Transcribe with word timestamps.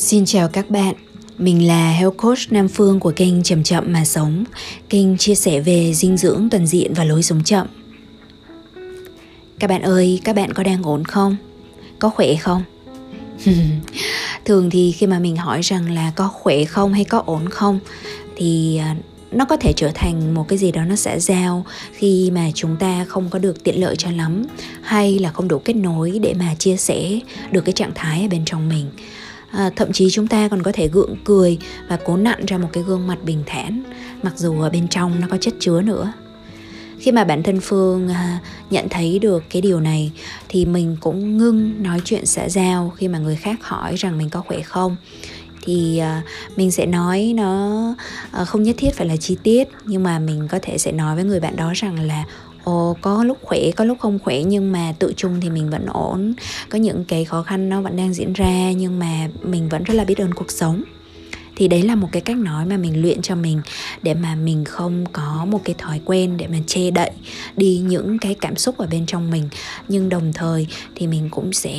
Xin 0.00 0.24
chào 0.24 0.48
các 0.48 0.70
bạn, 0.70 0.94
mình 1.38 1.66
là 1.66 1.92
Health 1.92 2.16
Coach 2.16 2.38
Nam 2.50 2.68
Phương 2.68 3.00
của 3.00 3.12
kênh 3.16 3.42
Chậm 3.42 3.62
Chậm 3.62 3.92
Mà 3.92 4.04
Sống 4.04 4.44
Kênh 4.88 5.18
chia 5.18 5.34
sẻ 5.34 5.60
về 5.60 5.92
dinh 5.94 6.16
dưỡng 6.16 6.48
toàn 6.50 6.66
diện 6.66 6.94
và 6.94 7.04
lối 7.04 7.22
sống 7.22 7.44
chậm 7.44 7.66
Các 9.58 9.70
bạn 9.70 9.82
ơi, 9.82 10.20
các 10.24 10.36
bạn 10.36 10.52
có 10.52 10.62
đang 10.62 10.82
ổn 10.82 11.04
không? 11.04 11.36
Có 11.98 12.08
khỏe 12.08 12.34
không? 12.34 12.62
Thường 14.44 14.70
thì 14.70 14.92
khi 14.92 15.06
mà 15.06 15.18
mình 15.18 15.36
hỏi 15.36 15.60
rằng 15.62 15.90
là 15.90 16.12
có 16.16 16.28
khỏe 16.28 16.64
không 16.64 16.92
hay 16.92 17.04
có 17.04 17.22
ổn 17.26 17.48
không 17.48 17.78
Thì 18.36 18.76
à, 18.76 18.96
nó 19.30 19.44
có 19.44 19.56
thể 19.56 19.72
trở 19.76 19.90
thành 19.94 20.34
một 20.34 20.48
cái 20.48 20.58
gì 20.58 20.72
đó 20.72 20.84
nó 20.84 20.96
sẽ 20.96 21.20
giao 21.20 21.66
khi 21.92 22.30
mà 22.30 22.50
chúng 22.54 22.76
ta 22.76 23.04
không 23.08 23.30
có 23.30 23.38
được 23.38 23.64
tiện 23.64 23.80
lợi 23.80 23.96
cho 23.96 24.10
lắm 24.10 24.44
hay 24.82 25.18
là 25.18 25.32
không 25.32 25.48
đủ 25.48 25.58
kết 25.58 25.76
nối 25.76 26.18
để 26.22 26.34
mà 26.38 26.54
chia 26.54 26.76
sẻ 26.76 27.20
được 27.50 27.64
cái 27.64 27.72
trạng 27.72 27.92
thái 27.94 28.22
ở 28.22 28.28
bên 28.28 28.42
trong 28.44 28.68
mình 28.68 28.86
à, 29.50 29.70
thậm 29.76 29.92
chí 29.92 30.10
chúng 30.10 30.26
ta 30.26 30.48
còn 30.48 30.62
có 30.62 30.72
thể 30.74 30.88
gượng 30.88 31.16
cười 31.24 31.58
và 31.88 31.98
cố 32.04 32.16
nặn 32.16 32.46
ra 32.46 32.58
một 32.58 32.68
cái 32.72 32.82
gương 32.82 33.06
mặt 33.06 33.18
bình 33.24 33.42
thản 33.46 33.82
mặc 34.22 34.32
dù 34.36 34.60
ở 34.60 34.70
bên 34.70 34.88
trong 34.88 35.20
nó 35.20 35.26
có 35.30 35.36
chất 35.36 35.54
chứa 35.60 35.82
nữa. 35.82 36.12
Khi 36.98 37.12
mà 37.12 37.24
bản 37.24 37.42
thân 37.42 37.60
phương 37.60 38.08
à, 38.08 38.40
nhận 38.70 38.88
thấy 38.88 39.18
được 39.18 39.44
cái 39.50 39.62
điều 39.62 39.80
này 39.80 40.12
thì 40.48 40.64
mình 40.64 40.96
cũng 41.00 41.38
ngưng 41.38 41.82
nói 41.82 42.00
chuyện 42.04 42.26
xã 42.26 42.48
giao 42.48 42.92
khi 42.96 43.08
mà 43.08 43.18
người 43.18 43.36
khác 43.36 43.58
hỏi 43.62 43.94
rằng 43.96 44.18
mình 44.18 44.30
có 44.30 44.40
khỏe 44.40 44.60
không. 44.60 44.96
Thì 45.62 45.98
à, 45.98 46.22
mình 46.56 46.70
sẽ 46.70 46.86
nói 46.86 47.32
nó 47.36 47.94
à, 48.30 48.44
không 48.44 48.62
nhất 48.62 48.76
thiết 48.78 48.94
phải 48.94 49.06
là 49.06 49.16
chi 49.16 49.36
tiết 49.42 49.68
nhưng 49.84 50.02
mà 50.02 50.18
mình 50.18 50.48
có 50.48 50.58
thể 50.62 50.78
sẽ 50.78 50.92
nói 50.92 51.14
với 51.14 51.24
người 51.24 51.40
bạn 51.40 51.56
đó 51.56 51.72
rằng 51.74 52.00
là 52.00 52.24
Ồ, 52.64 52.96
có 53.00 53.24
lúc 53.24 53.38
khỏe, 53.42 53.70
có 53.76 53.84
lúc 53.84 53.98
không 54.00 54.18
khỏe 54.18 54.42
nhưng 54.42 54.72
mà 54.72 54.94
tự 54.98 55.12
chung 55.16 55.40
thì 55.40 55.50
mình 55.50 55.70
vẫn 55.70 55.86
ổn. 55.86 56.34
Có 56.68 56.78
những 56.78 57.04
cái 57.04 57.24
khó 57.24 57.42
khăn 57.42 57.68
nó 57.68 57.80
vẫn 57.80 57.96
đang 57.96 58.14
diễn 58.14 58.32
ra 58.32 58.72
nhưng 58.72 58.98
mà 58.98 59.28
mình 59.42 59.68
vẫn 59.68 59.82
rất 59.84 59.94
là 59.94 60.04
biết 60.04 60.18
ơn 60.18 60.34
cuộc 60.34 60.50
sống 60.50 60.82
thì 61.60 61.68
đấy 61.68 61.82
là 61.82 61.94
một 61.94 62.08
cái 62.12 62.22
cách 62.22 62.36
nói 62.36 62.66
mà 62.66 62.76
mình 62.76 63.02
luyện 63.02 63.22
cho 63.22 63.34
mình 63.34 63.60
để 64.02 64.14
mà 64.14 64.34
mình 64.34 64.64
không 64.64 65.06
có 65.12 65.46
một 65.50 65.60
cái 65.64 65.74
thói 65.78 66.00
quen 66.04 66.36
để 66.36 66.46
mà 66.46 66.58
che 66.66 66.90
đậy 66.90 67.10
đi 67.56 67.78
những 67.78 68.18
cái 68.18 68.34
cảm 68.34 68.56
xúc 68.56 68.78
ở 68.78 68.86
bên 68.90 69.06
trong 69.06 69.30
mình. 69.30 69.48
Nhưng 69.88 70.08
đồng 70.08 70.32
thời 70.32 70.66
thì 70.94 71.06
mình 71.06 71.28
cũng 71.30 71.52
sẽ 71.52 71.76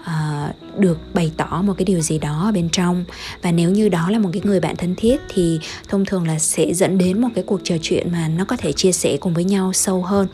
uh, 0.00 0.78
được 0.78 0.98
bày 1.14 1.32
tỏ 1.36 1.62
một 1.64 1.74
cái 1.78 1.84
điều 1.84 2.00
gì 2.00 2.18
đó 2.18 2.42
ở 2.44 2.52
bên 2.52 2.68
trong. 2.68 3.04
Và 3.42 3.52
nếu 3.52 3.70
như 3.70 3.88
đó 3.88 4.10
là 4.10 4.18
một 4.18 4.30
cái 4.32 4.42
người 4.44 4.60
bạn 4.60 4.76
thân 4.76 4.94
thiết 4.94 5.20
thì 5.34 5.60
thông 5.88 6.04
thường 6.04 6.26
là 6.26 6.38
sẽ 6.38 6.74
dẫn 6.74 6.98
đến 6.98 7.20
một 7.20 7.28
cái 7.34 7.44
cuộc 7.46 7.60
trò 7.64 7.74
chuyện 7.82 8.12
mà 8.12 8.28
nó 8.28 8.44
có 8.44 8.56
thể 8.56 8.72
chia 8.72 8.92
sẻ 8.92 9.16
cùng 9.20 9.34
với 9.34 9.44
nhau 9.44 9.72
sâu 9.72 10.02
hơn 10.02 10.26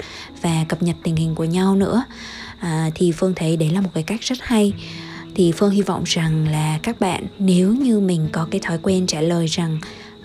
và 0.43 0.65
cập 0.69 0.83
nhật 0.83 0.97
tình 1.03 1.17
hình 1.17 1.35
của 1.35 1.45
nhau 1.45 1.77
nữa. 1.77 2.05
À, 2.59 2.91
thì 2.95 3.13
phương 3.13 3.33
thấy 3.37 3.57
đấy 3.57 3.71
là 3.71 3.81
một 3.81 3.91
cái 3.95 4.03
cách 4.03 4.21
rất 4.23 4.39
hay 4.41 4.73
thì 5.39 5.53
phương 5.53 5.71
hy 5.71 5.83
vọng 5.83 6.03
rằng 6.07 6.49
là 6.49 6.79
các 6.83 7.01
bạn 7.01 7.27
nếu 7.39 7.75
như 7.75 8.01
mình 8.01 8.29
có 8.33 8.49
cái 8.51 8.61
thói 8.65 8.79
quen 8.83 9.07
trả 9.07 9.21
lời 9.21 9.47
rằng 9.47 9.79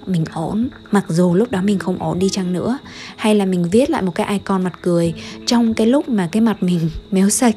mình 0.06 0.26
ổn 0.34 0.70
mặc 0.92 1.06
dù 1.08 1.36
lúc 1.36 1.52
đó 1.52 1.62
mình 1.62 1.80
không 1.80 2.04
ổn 2.04 2.20
đi 2.20 2.30
chăng 2.30 2.54
nữa 2.54 2.78
hay 3.16 3.36
là 3.36 3.46
mình 3.46 3.70
viết 3.72 3.90
lại 3.90 4.02
một 4.02 4.16
cái 4.16 4.28
icon 4.32 4.64
mặt 4.64 4.74
cười 4.82 5.14
trong 5.46 5.74
cái 5.74 5.88
lúc 5.88 6.10
mà 6.10 6.30
cái 6.32 6.42
mặt 6.42 6.64
mình 6.64 6.90
méo 7.12 7.30
sạch 7.30 7.56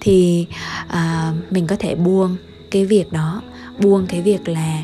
thì 0.00 0.46
à, 0.88 1.32
mình 1.50 1.66
có 1.66 1.76
thể 1.78 1.94
buông 1.94 2.36
cái 2.70 2.84
việc 2.84 3.12
đó 3.12 3.42
buông 3.78 4.06
cái 4.06 4.22
việc 4.22 4.48
là 4.48 4.82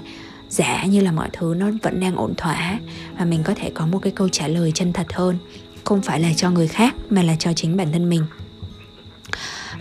giả 0.49 0.85
như 0.85 1.01
là 1.01 1.13
mọi 1.13 1.29
thứ 1.33 1.55
nó 1.59 1.71
vẫn 1.83 2.01
đang 2.01 2.17
ổn 2.17 2.35
thỏa 2.37 2.79
và 3.19 3.25
mình 3.25 3.41
có 3.45 3.55
thể 3.57 3.71
có 3.75 3.87
một 3.87 3.99
cái 3.99 4.13
câu 4.13 4.29
trả 4.29 4.49
lời 4.49 4.73
chân 4.75 4.93
thật 4.93 5.07
hơn 5.13 5.37
không 5.85 6.03
phải 6.03 6.21
là 6.21 6.33
cho 6.37 6.51
người 6.51 6.69
khác 6.69 6.95
mà 7.11 7.23
là 7.23 7.37
cho 7.39 7.53
chính 7.53 7.77
bản 7.77 7.93
thân 7.93 8.09
mình 8.09 8.25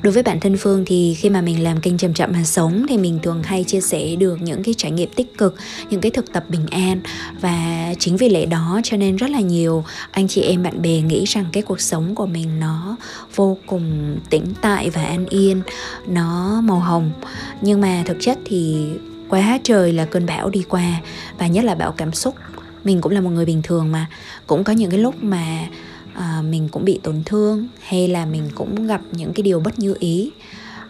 đối 0.01 0.13
với 0.13 0.23
bản 0.23 0.39
thân 0.39 0.57
phương 0.57 0.83
thì 0.85 1.13
khi 1.13 1.29
mà 1.29 1.41
mình 1.41 1.63
làm 1.63 1.81
kênh 1.81 1.97
chậm 1.97 2.13
chậm 2.13 2.31
mà 2.33 2.43
sống 2.43 2.85
thì 2.89 2.97
mình 2.97 3.19
thường 3.23 3.43
hay 3.43 3.63
chia 3.63 3.81
sẻ 3.81 4.15
được 4.15 4.41
những 4.41 4.63
cái 4.63 4.73
trải 4.77 4.91
nghiệm 4.91 5.09
tích 5.15 5.37
cực, 5.37 5.55
những 5.89 6.01
cái 6.01 6.11
thực 6.11 6.33
tập 6.33 6.43
bình 6.49 6.67
an 6.71 7.01
và 7.41 7.93
chính 7.99 8.17
vì 8.17 8.29
lẽ 8.29 8.45
đó 8.45 8.81
cho 8.83 8.97
nên 8.97 9.15
rất 9.15 9.29
là 9.29 9.39
nhiều 9.39 9.83
anh 10.11 10.27
chị 10.27 10.41
em, 10.41 10.63
bạn 10.63 10.81
bè 10.81 11.01
nghĩ 11.01 11.25
rằng 11.25 11.45
cái 11.51 11.63
cuộc 11.63 11.81
sống 11.81 12.15
của 12.15 12.25
mình 12.25 12.59
nó 12.59 12.95
vô 13.35 13.57
cùng 13.65 14.17
tĩnh 14.29 14.45
tại 14.61 14.89
và 14.89 15.03
an 15.03 15.25
yên, 15.25 15.61
nó 16.07 16.61
màu 16.61 16.79
hồng. 16.79 17.11
Nhưng 17.61 17.81
mà 17.81 18.03
thực 18.05 18.17
chất 18.19 18.37
thì 18.45 18.87
quá 19.29 19.59
trời 19.63 19.93
là 19.93 20.05
cơn 20.05 20.25
bão 20.25 20.49
đi 20.49 20.63
qua 20.69 21.01
và 21.37 21.47
nhất 21.47 21.65
là 21.65 21.75
bão 21.75 21.91
cảm 21.91 22.13
xúc. 22.13 22.35
Mình 22.83 23.01
cũng 23.01 23.11
là 23.11 23.21
một 23.21 23.29
người 23.29 23.45
bình 23.45 23.61
thường 23.63 23.91
mà. 23.91 24.05
Cũng 24.47 24.63
có 24.63 24.73
những 24.73 24.91
cái 24.91 24.99
lúc 24.99 25.23
mà 25.23 25.67
à, 26.15 26.41
mình 26.49 26.69
cũng 26.71 26.85
bị 26.85 26.99
tổn 27.03 27.23
thương 27.25 27.67
hay 27.79 28.07
là 28.07 28.25
mình 28.25 28.49
cũng 28.55 28.87
gặp 28.87 29.01
những 29.11 29.33
cái 29.33 29.43
điều 29.43 29.59
bất 29.59 29.79
như 29.79 29.95
ý. 29.99 30.31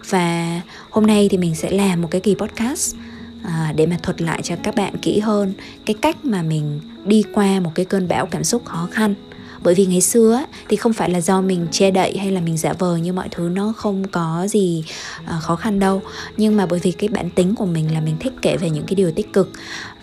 Và 0.09 0.61
hôm 0.89 1.07
nay 1.07 1.27
thì 1.31 1.37
mình 1.37 1.55
sẽ 1.55 1.71
làm 1.71 2.01
một 2.01 2.07
cái 2.11 2.21
kỳ 2.21 2.35
podcast 2.35 2.95
à, 3.43 3.73
để 3.75 3.85
mà 3.85 3.97
thuật 4.03 4.21
lại 4.21 4.41
cho 4.43 4.55
các 4.63 4.75
bạn 4.75 4.97
kỹ 4.97 5.19
hơn 5.19 5.53
cái 5.85 5.95
cách 6.01 6.25
mà 6.25 6.41
mình 6.41 6.79
đi 7.05 7.23
qua 7.33 7.59
một 7.59 7.71
cái 7.75 7.85
cơn 7.85 8.07
bão 8.07 8.25
cảm 8.25 8.43
xúc 8.43 8.65
khó 8.65 8.87
khăn. 8.91 9.15
Bởi 9.63 9.73
vì 9.75 9.85
ngày 9.85 10.01
xưa 10.01 10.43
thì 10.69 10.77
không 10.77 10.93
phải 10.93 11.09
là 11.09 11.21
do 11.21 11.41
mình 11.41 11.67
che 11.71 11.91
đậy 11.91 12.17
hay 12.17 12.31
là 12.31 12.41
mình 12.41 12.57
giả 12.57 12.73
vờ 12.73 12.97
như 12.97 13.13
mọi 13.13 13.27
thứ 13.31 13.49
nó 13.49 13.73
không 13.77 14.07
có 14.07 14.47
gì 14.49 14.83
à, 15.25 15.39
khó 15.41 15.55
khăn 15.55 15.79
đâu. 15.79 16.01
Nhưng 16.37 16.55
mà 16.57 16.65
bởi 16.65 16.79
vì 16.83 16.91
cái 16.91 17.09
bản 17.09 17.29
tính 17.29 17.55
của 17.55 17.65
mình 17.65 17.93
là 17.93 18.01
mình 18.01 18.15
thích 18.19 18.33
kể 18.41 18.57
về 18.57 18.69
những 18.69 18.85
cái 18.85 18.95
điều 18.95 19.11
tích 19.11 19.33
cực 19.33 19.51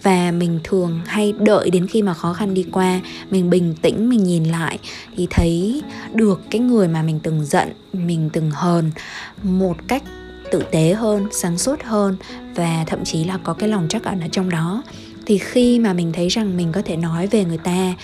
và 0.06 0.30
mình 0.30 0.60
thường 0.64 1.00
hay 1.06 1.34
đợi 1.38 1.70
đến 1.70 1.86
khi 1.86 2.02
mà 2.02 2.14
khó 2.14 2.32
khăn 2.32 2.54
đi 2.54 2.66
qua, 2.72 3.00
mình 3.30 3.50
bình 3.50 3.74
tĩnh, 3.82 4.08
mình 4.08 4.24
nhìn 4.24 4.44
lại 4.44 4.78
thì 5.16 5.26
thấy 5.30 5.82
được 6.14 6.40
cái 6.50 6.60
người 6.60 6.88
mà 6.88 7.02
mình 7.02 7.20
từng 7.22 7.44
giận, 7.44 7.68
mình 7.92 8.30
từng 8.32 8.50
hờn 8.50 8.90
một 9.42 9.76
cách 9.88 10.02
tử 10.50 10.62
tế 10.70 10.94
hơn, 10.94 11.26
sáng 11.30 11.58
suốt 11.58 11.82
hơn 11.82 12.16
và 12.54 12.84
thậm 12.86 13.04
chí 13.04 13.24
là 13.24 13.38
có 13.44 13.54
cái 13.54 13.68
lòng 13.68 13.86
trắc 13.88 14.04
ẩn 14.04 14.20
ở 14.20 14.28
trong 14.32 14.50
đó 14.50 14.82
thì 15.26 15.38
khi 15.38 15.78
mà 15.78 15.92
mình 15.92 16.12
thấy 16.12 16.28
rằng 16.28 16.56
mình 16.56 16.72
có 16.72 16.82
thể 16.84 16.96
nói 16.96 17.26
về 17.26 17.44
người 17.44 17.58
ta 17.58 17.94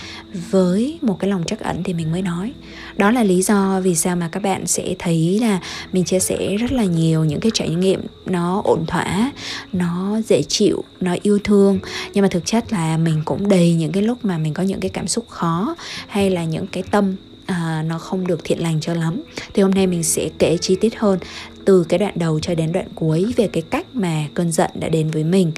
với 0.49 0.99
một 1.01 1.19
cái 1.19 1.29
lòng 1.29 1.43
trắc 1.43 1.59
ẩn 1.59 1.83
thì 1.83 1.93
mình 1.93 2.11
mới 2.11 2.21
nói. 2.21 2.53
Đó 2.97 3.11
là 3.11 3.23
lý 3.23 3.41
do 3.41 3.81
vì 3.83 3.95
sao 3.95 4.15
mà 4.15 4.27
các 4.27 4.43
bạn 4.43 4.67
sẽ 4.67 4.95
thấy 4.99 5.39
là 5.41 5.59
mình 5.91 6.03
chia 6.03 6.19
sẻ 6.19 6.55
rất 6.59 6.71
là 6.71 6.83
nhiều 6.83 7.25
những 7.25 7.39
cái 7.39 7.51
trải 7.53 7.69
nghiệm 7.69 8.01
nó 8.25 8.61
ổn 8.63 8.85
thỏa, 8.87 9.31
nó 9.73 10.21
dễ 10.27 10.41
chịu, 10.43 10.83
nó 10.99 11.15
yêu 11.21 11.39
thương. 11.43 11.79
Nhưng 12.13 12.21
mà 12.21 12.27
thực 12.27 12.45
chất 12.45 12.73
là 12.73 12.97
mình 12.97 13.21
cũng 13.25 13.49
đầy 13.49 13.73
những 13.73 13.91
cái 13.91 14.03
lúc 14.03 14.25
mà 14.25 14.37
mình 14.37 14.53
có 14.53 14.63
những 14.63 14.79
cái 14.79 14.89
cảm 14.89 15.07
xúc 15.07 15.25
khó 15.29 15.75
hay 16.07 16.29
là 16.29 16.43
những 16.43 16.67
cái 16.67 16.83
tâm 16.91 17.15
à, 17.45 17.83
nó 17.87 17.97
không 17.97 18.27
được 18.27 18.43
thiện 18.43 18.59
lành 18.59 18.81
cho 18.81 18.93
lắm. 18.93 19.23
Thì 19.53 19.61
hôm 19.61 19.71
nay 19.71 19.87
mình 19.87 20.03
sẽ 20.03 20.29
kể 20.39 20.57
chi 20.57 20.75
tiết 20.75 20.95
hơn 20.95 21.19
từ 21.65 21.83
cái 21.83 21.99
đoạn 21.99 22.13
đầu 22.15 22.39
cho 22.39 22.55
đến 22.55 22.71
đoạn 22.71 22.87
cuối 22.95 23.33
về 23.37 23.47
cái 23.47 23.63
cách 23.69 23.85
mà 23.93 24.27
cơn 24.33 24.51
giận 24.51 24.71
đã 24.73 24.89
đến 24.89 25.11
với 25.11 25.23
mình 25.23 25.51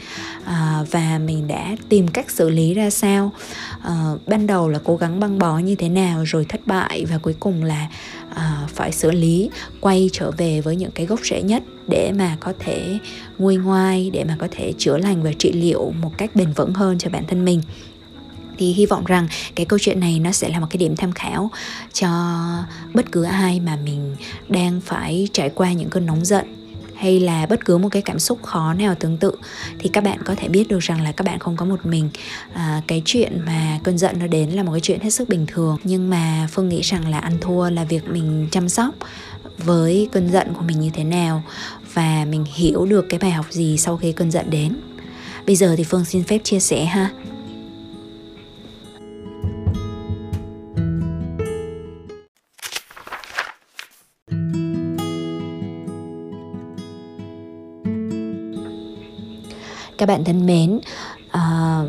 à, 0.43 0.85
và 0.91 1.19
mình 1.25 1.47
đã 1.47 1.75
tìm 1.89 2.07
cách 2.07 2.31
xử 2.31 2.49
lý 2.49 2.73
ra 2.73 2.89
sao. 2.89 3.31
À, 3.81 4.11
ban 4.27 4.47
đầu 4.47 4.69
là 4.69 4.79
cố 4.83 4.95
gắng 4.95 5.19
băng 5.19 5.39
bó 5.39 5.57
như 5.57 5.75
thế 5.75 5.89
nào 5.89 6.23
rồi 6.23 6.45
thất 6.45 6.67
bại 6.67 7.05
và 7.09 7.17
cuối 7.17 7.35
cùng 7.39 7.63
là 7.63 7.87
à, 8.35 8.67
phải 8.73 8.91
xử 8.91 9.11
lý 9.11 9.49
quay 9.81 10.09
trở 10.13 10.31
về 10.31 10.61
với 10.61 10.75
những 10.75 10.91
cái 10.91 11.05
gốc 11.05 11.19
rễ 11.23 11.41
nhất 11.41 11.63
để 11.87 12.11
mà 12.11 12.37
có 12.39 12.53
thể 12.59 12.97
nguôi 13.37 13.55
ngoai 13.55 14.09
để 14.13 14.23
mà 14.23 14.35
có 14.39 14.47
thể 14.51 14.73
chữa 14.77 14.97
lành 14.97 15.23
và 15.23 15.31
trị 15.39 15.51
liệu 15.51 15.93
một 16.01 16.11
cách 16.17 16.35
bền 16.35 16.51
vững 16.51 16.73
hơn 16.73 16.97
cho 16.97 17.09
bản 17.09 17.23
thân 17.27 17.45
mình 17.45 17.61
thì 18.57 18.73
hy 18.73 18.85
vọng 18.85 19.05
rằng 19.05 19.27
cái 19.55 19.65
câu 19.65 19.79
chuyện 19.79 19.99
này 19.99 20.19
nó 20.19 20.31
sẽ 20.31 20.49
là 20.49 20.59
một 20.59 20.67
cái 20.69 20.77
điểm 20.77 20.95
tham 20.95 21.11
khảo 21.11 21.51
cho 21.93 22.09
bất 22.93 23.11
cứ 23.11 23.23
ai 23.23 23.59
mà 23.59 23.75
mình 23.75 24.15
đang 24.49 24.81
phải 24.81 25.27
trải 25.33 25.49
qua 25.49 25.73
những 25.73 25.89
cơn 25.89 26.05
nóng 26.05 26.25
giận 26.25 26.45
hay 26.95 27.19
là 27.19 27.45
bất 27.45 27.65
cứ 27.65 27.77
một 27.77 27.89
cái 27.91 28.01
cảm 28.01 28.19
xúc 28.19 28.43
khó 28.43 28.73
nào 28.73 28.95
tương 28.95 29.17
tự. 29.17 29.31
Thì 29.79 29.89
các 29.89 30.03
bạn 30.03 30.19
có 30.25 30.35
thể 30.35 30.47
biết 30.47 30.67
được 30.67 30.79
rằng 30.79 31.01
là 31.01 31.11
các 31.11 31.25
bạn 31.25 31.39
không 31.39 31.57
có 31.57 31.65
một 31.65 31.85
mình 31.85 32.09
à, 32.53 32.81
cái 32.87 33.01
chuyện 33.05 33.41
mà 33.45 33.79
cơn 33.83 33.97
giận 33.97 34.19
nó 34.19 34.27
đến 34.27 34.49
là 34.49 34.63
một 34.63 34.71
cái 34.71 34.81
chuyện 34.81 34.99
hết 34.99 35.09
sức 35.09 35.29
bình 35.29 35.45
thường. 35.47 35.77
Nhưng 35.83 36.09
mà 36.09 36.47
phương 36.51 36.69
nghĩ 36.69 36.81
rằng 36.81 37.09
là 37.09 37.19
ăn 37.19 37.37
thua 37.41 37.69
là 37.69 37.83
việc 37.83 38.09
mình 38.09 38.47
chăm 38.51 38.69
sóc 38.69 38.95
với 39.57 40.09
cơn 40.11 40.31
giận 40.31 40.53
của 40.53 40.61
mình 40.61 40.79
như 40.79 40.89
thế 40.93 41.03
nào 41.03 41.43
và 41.93 42.25
mình 42.29 42.45
hiểu 42.53 42.85
được 42.85 43.05
cái 43.09 43.19
bài 43.19 43.31
học 43.31 43.45
gì 43.49 43.77
sau 43.77 43.97
khi 43.97 44.11
cơn 44.11 44.31
giận 44.31 44.49
đến. 44.49 44.75
Bây 45.45 45.55
giờ 45.55 45.75
thì 45.77 45.83
phương 45.83 46.05
xin 46.05 46.23
phép 46.23 46.39
chia 46.43 46.59
sẻ 46.59 46.85
ha. 46.85 47.09
Các 60.05 60.13
bạn 60.13 60.23
thân 60.23 60.45
mến. 60.45 60.79
À, 61.31 61.81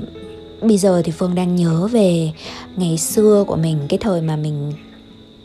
bây 0.61 0.79
giờ 0.79 1.03
thì 1.05 1.13
phương 1.13 1.35
đang 1.35 1.57
nhớ 1.57 1.89
về 1.93 2.33
ngày 2.77 2.99
xưa 2.99 3.45
của 3.47 3.57
mình 3.57 3.79
cái 3.89 3.99
thời 3.99 4.23
mà 4.23 4.37
mình 4.37 4.73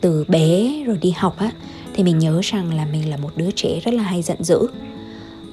từ 0.00 0.24
bé 0.28 0.82
rồi 0.86 0.98
đi 1.00 1.10
học 1.10 1.38
á 1.38 1.50
thì 1.94 2.02
mình 2.02 2.18
nhớ 2.18 2.40
rằng 2.42 2.74
là 2.74 2.86
mình 2.92 3.10
là 3.10 3.16
một 3.16 3.30
đứa 3.36 3.50
trẻ 3.50 3.80
rất 3.84 3.94
là 3.94 4.02
hay 4.02 4.22
giận 4.22 4.44
dữ. 4.44 4.58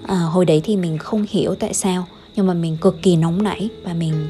À, 0.07 0.15
hồi 0.15 0.45
đấy 0.45 0.61
thì 0.63 0.77
mình 0.77 0.97
không 0.97 1.25
hiểu 1.29 1.55
tại 1.55 1.73
sao 1.73 2.05
nhưng 2.35 2.47
mà 2.47 2.53
mình 2.53 2.77
cực 2.77 3.01
kỳ 3.01 3.15
nóng 3.15 3.43
nảy 3.43 3.69
và 3.83 3.93
mình 3.93 4.27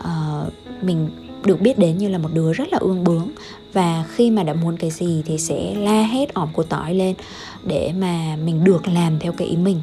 uh, 0.00 0.52
mình 0.82 1.08
được 1.44 1.60
biết 1.60 1.78
đến 1.78 1.98
như 1.98 2.08
là 2.08 2.18
một 2.18 2.30
đứa 2.34 2.52
rất 2.52 2.72
là 2.72 2.78
ương 2.78 3.04
bướng. 3.04 3.28
Và 3.72 4.04
khi 4.08 4.30
mà 4.30 4.42
đã 4.42 4.54
muốn 4.54 4.76
cái 4.76 4.90
gì 4.90 5.22
thì 5.26 5.38
sẽ 5.38 5.74
la 5.74 6.02
hết 6.02 6.34
ỏm 6.34 6.48
của 6.52 6.62
tỏi 6.62 6.94
lên 6.94 7.14
để 7.64 7.92
mà 7.98 8.36
mình 8.44 8.64
được 8.64 8.88
làm 8.88 9.18
theo 9.18 9.32
cái 9.32 9.48
ý 9.48 9.56
mình 9.56 9.80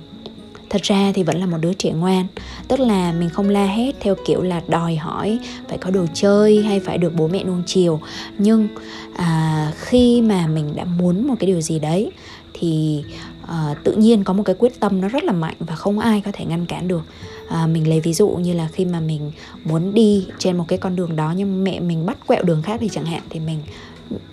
thật 0.75 0.83
ra 0.83 1.12
thì 1.16 1.24
vẫn 1.24 1.39
là 1.39 1.45
một 1.45 1.57
đứa 1.62 1.74
trẻ 1.74 1.92
ngoan. 1.92 2.27
Tức 2.68 2.80
là 2.80 3.12
mình 3.12 3.30
không 3.30 3.50
la 3.50 3.66
hét 3.66 3.95
theo 4.00 4.16
kiểu 4.27 4.42
là 4.42 4.62
đòi 4.68 4.95
hỏi 4.95 5.39
phải 5.69 5.77
có 5.77 5.92
đồ 5.92 6.06
chơi 6.13 6.63
hay 6.63 6.80
phải 6.80 6.98
được 6.98 7.13
bố 7.16 7.27
mẹ 7.27 7.44
nuông 7.44 7.63
chiều. 7.66 8.00
Nhưng 8.38 8.68
à, 9.16 9.72
khi 9.75 10.22
mà 10.22 10.48
mình 10.48 10.75
đã 10.75 10.86
muốn 10.86 11.27
một 11.27 11.36
cái 11.39 11.48
điều 11.48 11.62
gì 11.62 11.80
đấy 11.80 12.12
thì 12.54 13.04
uh, 13.44 13.77
tự 13.83 13.92
nhiên 13.92 14.24
có 14.24 14.33
một 14.33 14.44
cái 14.44 14.56
quyết 14.60 14.80
tâm 14.80 15.01
nó 15.01 15.07
rất 15.07 15.24
là 15.24 15.31
mạnh 15.31 15.56
và 15.60 15.75
không 15.75 16.00
ai 16.00 16.22
có 16.25 16.31
thể 16.33 16.45
ngăn 16.45 16.66
cản 16.66 16.88
được. 16.88 17.04
À, 17.50 17.68
mình 17.68 17.88
lấy 17.89 18.00
ví 18.00 18.13
dụ 18.13 18.30
như 18.30 18.54
là 18.54 18.68
khi 18.74 18.86
mà 18.86 19.00
mình 19.00 19.31
muốn 19.63 19.94
đi 19.94 20.27
trên 20.39 20.57
một 20.57 20.66
cái 20.68 20.80
con 20.80 20.95
đường 20.95 21.16
đó 21.16 21.33
nhưng 21.38 21.63
mẹ 21.63 21.80
mình 21.80 22.06
bắt 22.06 22.27
quẹo 22.27 22.44
đường 22.44 22.62
khác 22.62 22.77
thì 22.80 22.89
chẳng 22.89 23.06
hạn 23.06 23.22
thì 23.30 23.39
mình 23.39 23.60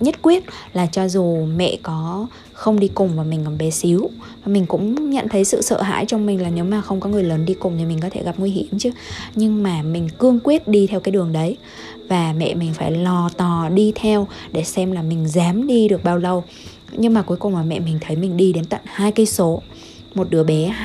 nhất 0.00 0.22
quyết 0.22 0.44
là 0.72 0.86
cho 0.86 1.08
dù 1.08 1.46
mẹ 1.56 1.76
có 1.82 2.26
không 2.62 2.80
đi 2.80 2.88
cùng 2.88 3.16
và 3.16 3.22
mình 3.22 3.40
còn 3.44 3.58
bé 3.58 3.70
xíu. 3.70 4.10
Và 4.44 4.52
mình 4.52 4.66
cũng 4.66 5.10
nhận 5.10 5.28
thấy 5.28 5.44
sự 5.44 5.62
sợ 5.62 5.82
hãi 5.82 6.06
trong 6.06 6.26
mình 6.26 6.42
là 6.42 6.50
nếu 6.50 6.64
mà 6.64 6.80
không 6.80 7.00
có 7.00 7.08
người 7.08 7.24
lớn 7.24 7.44
đi 7.44 7.54
cùng 7.54 7.74
thì 7.78 7.84
mình 7.84 8.00
có 8.00 8.08
thể 8.10 8.22
gặp 8.22 8.34
nguy 8.38 8.50
hiểm 8.50 8.78
chứ. 8.78 8.90
Nhưng 9.34 9.62
mà 9.62 9.82
mình 9.82 10.08
cương 10.18 10.40
quyết 10.44 10.68
đi 10.68 10.86
theo 10.86 11.00
cái 11.00 11.12
đường 11.12 11.32
đấy. 11.32 11.56
Và 12.08 12.34
mẹ 12.36 12.54
mình 12.54 12.74
phải 12.74 12.90
lò 12.90 13.30
tò 13.36 13.68
đi 13.68 13.92
theo 13.94 14.28
để 14.52 14.64
xem 14.64 14.92
là 14.92 15.02
mình 15.02 15.28
dám 15.28 15.66
đi 15.66 15.88
được 15.88 16.04
bao 16.04 16.18
lâu. 16.18 16.44
Nhưng 16.92 17.14
mà 17.14 17.22
cuối 17.22 17.36
cùng 17.36 17.56
là 17.56 17.62
mẹ 17.62 17.80
mình 17.80 17.98
thấy 18.00 18.16
mình 18.16 18.36
đi 18.36 18.52
đến 18.52 18.64
tận 18.64 18.80
hai 18.84 19.12
cây 19.12 19.26
số. 19.26 19.62
Một 20.14 20.30
đứa 20.30 20.44
bé 20.44 20.76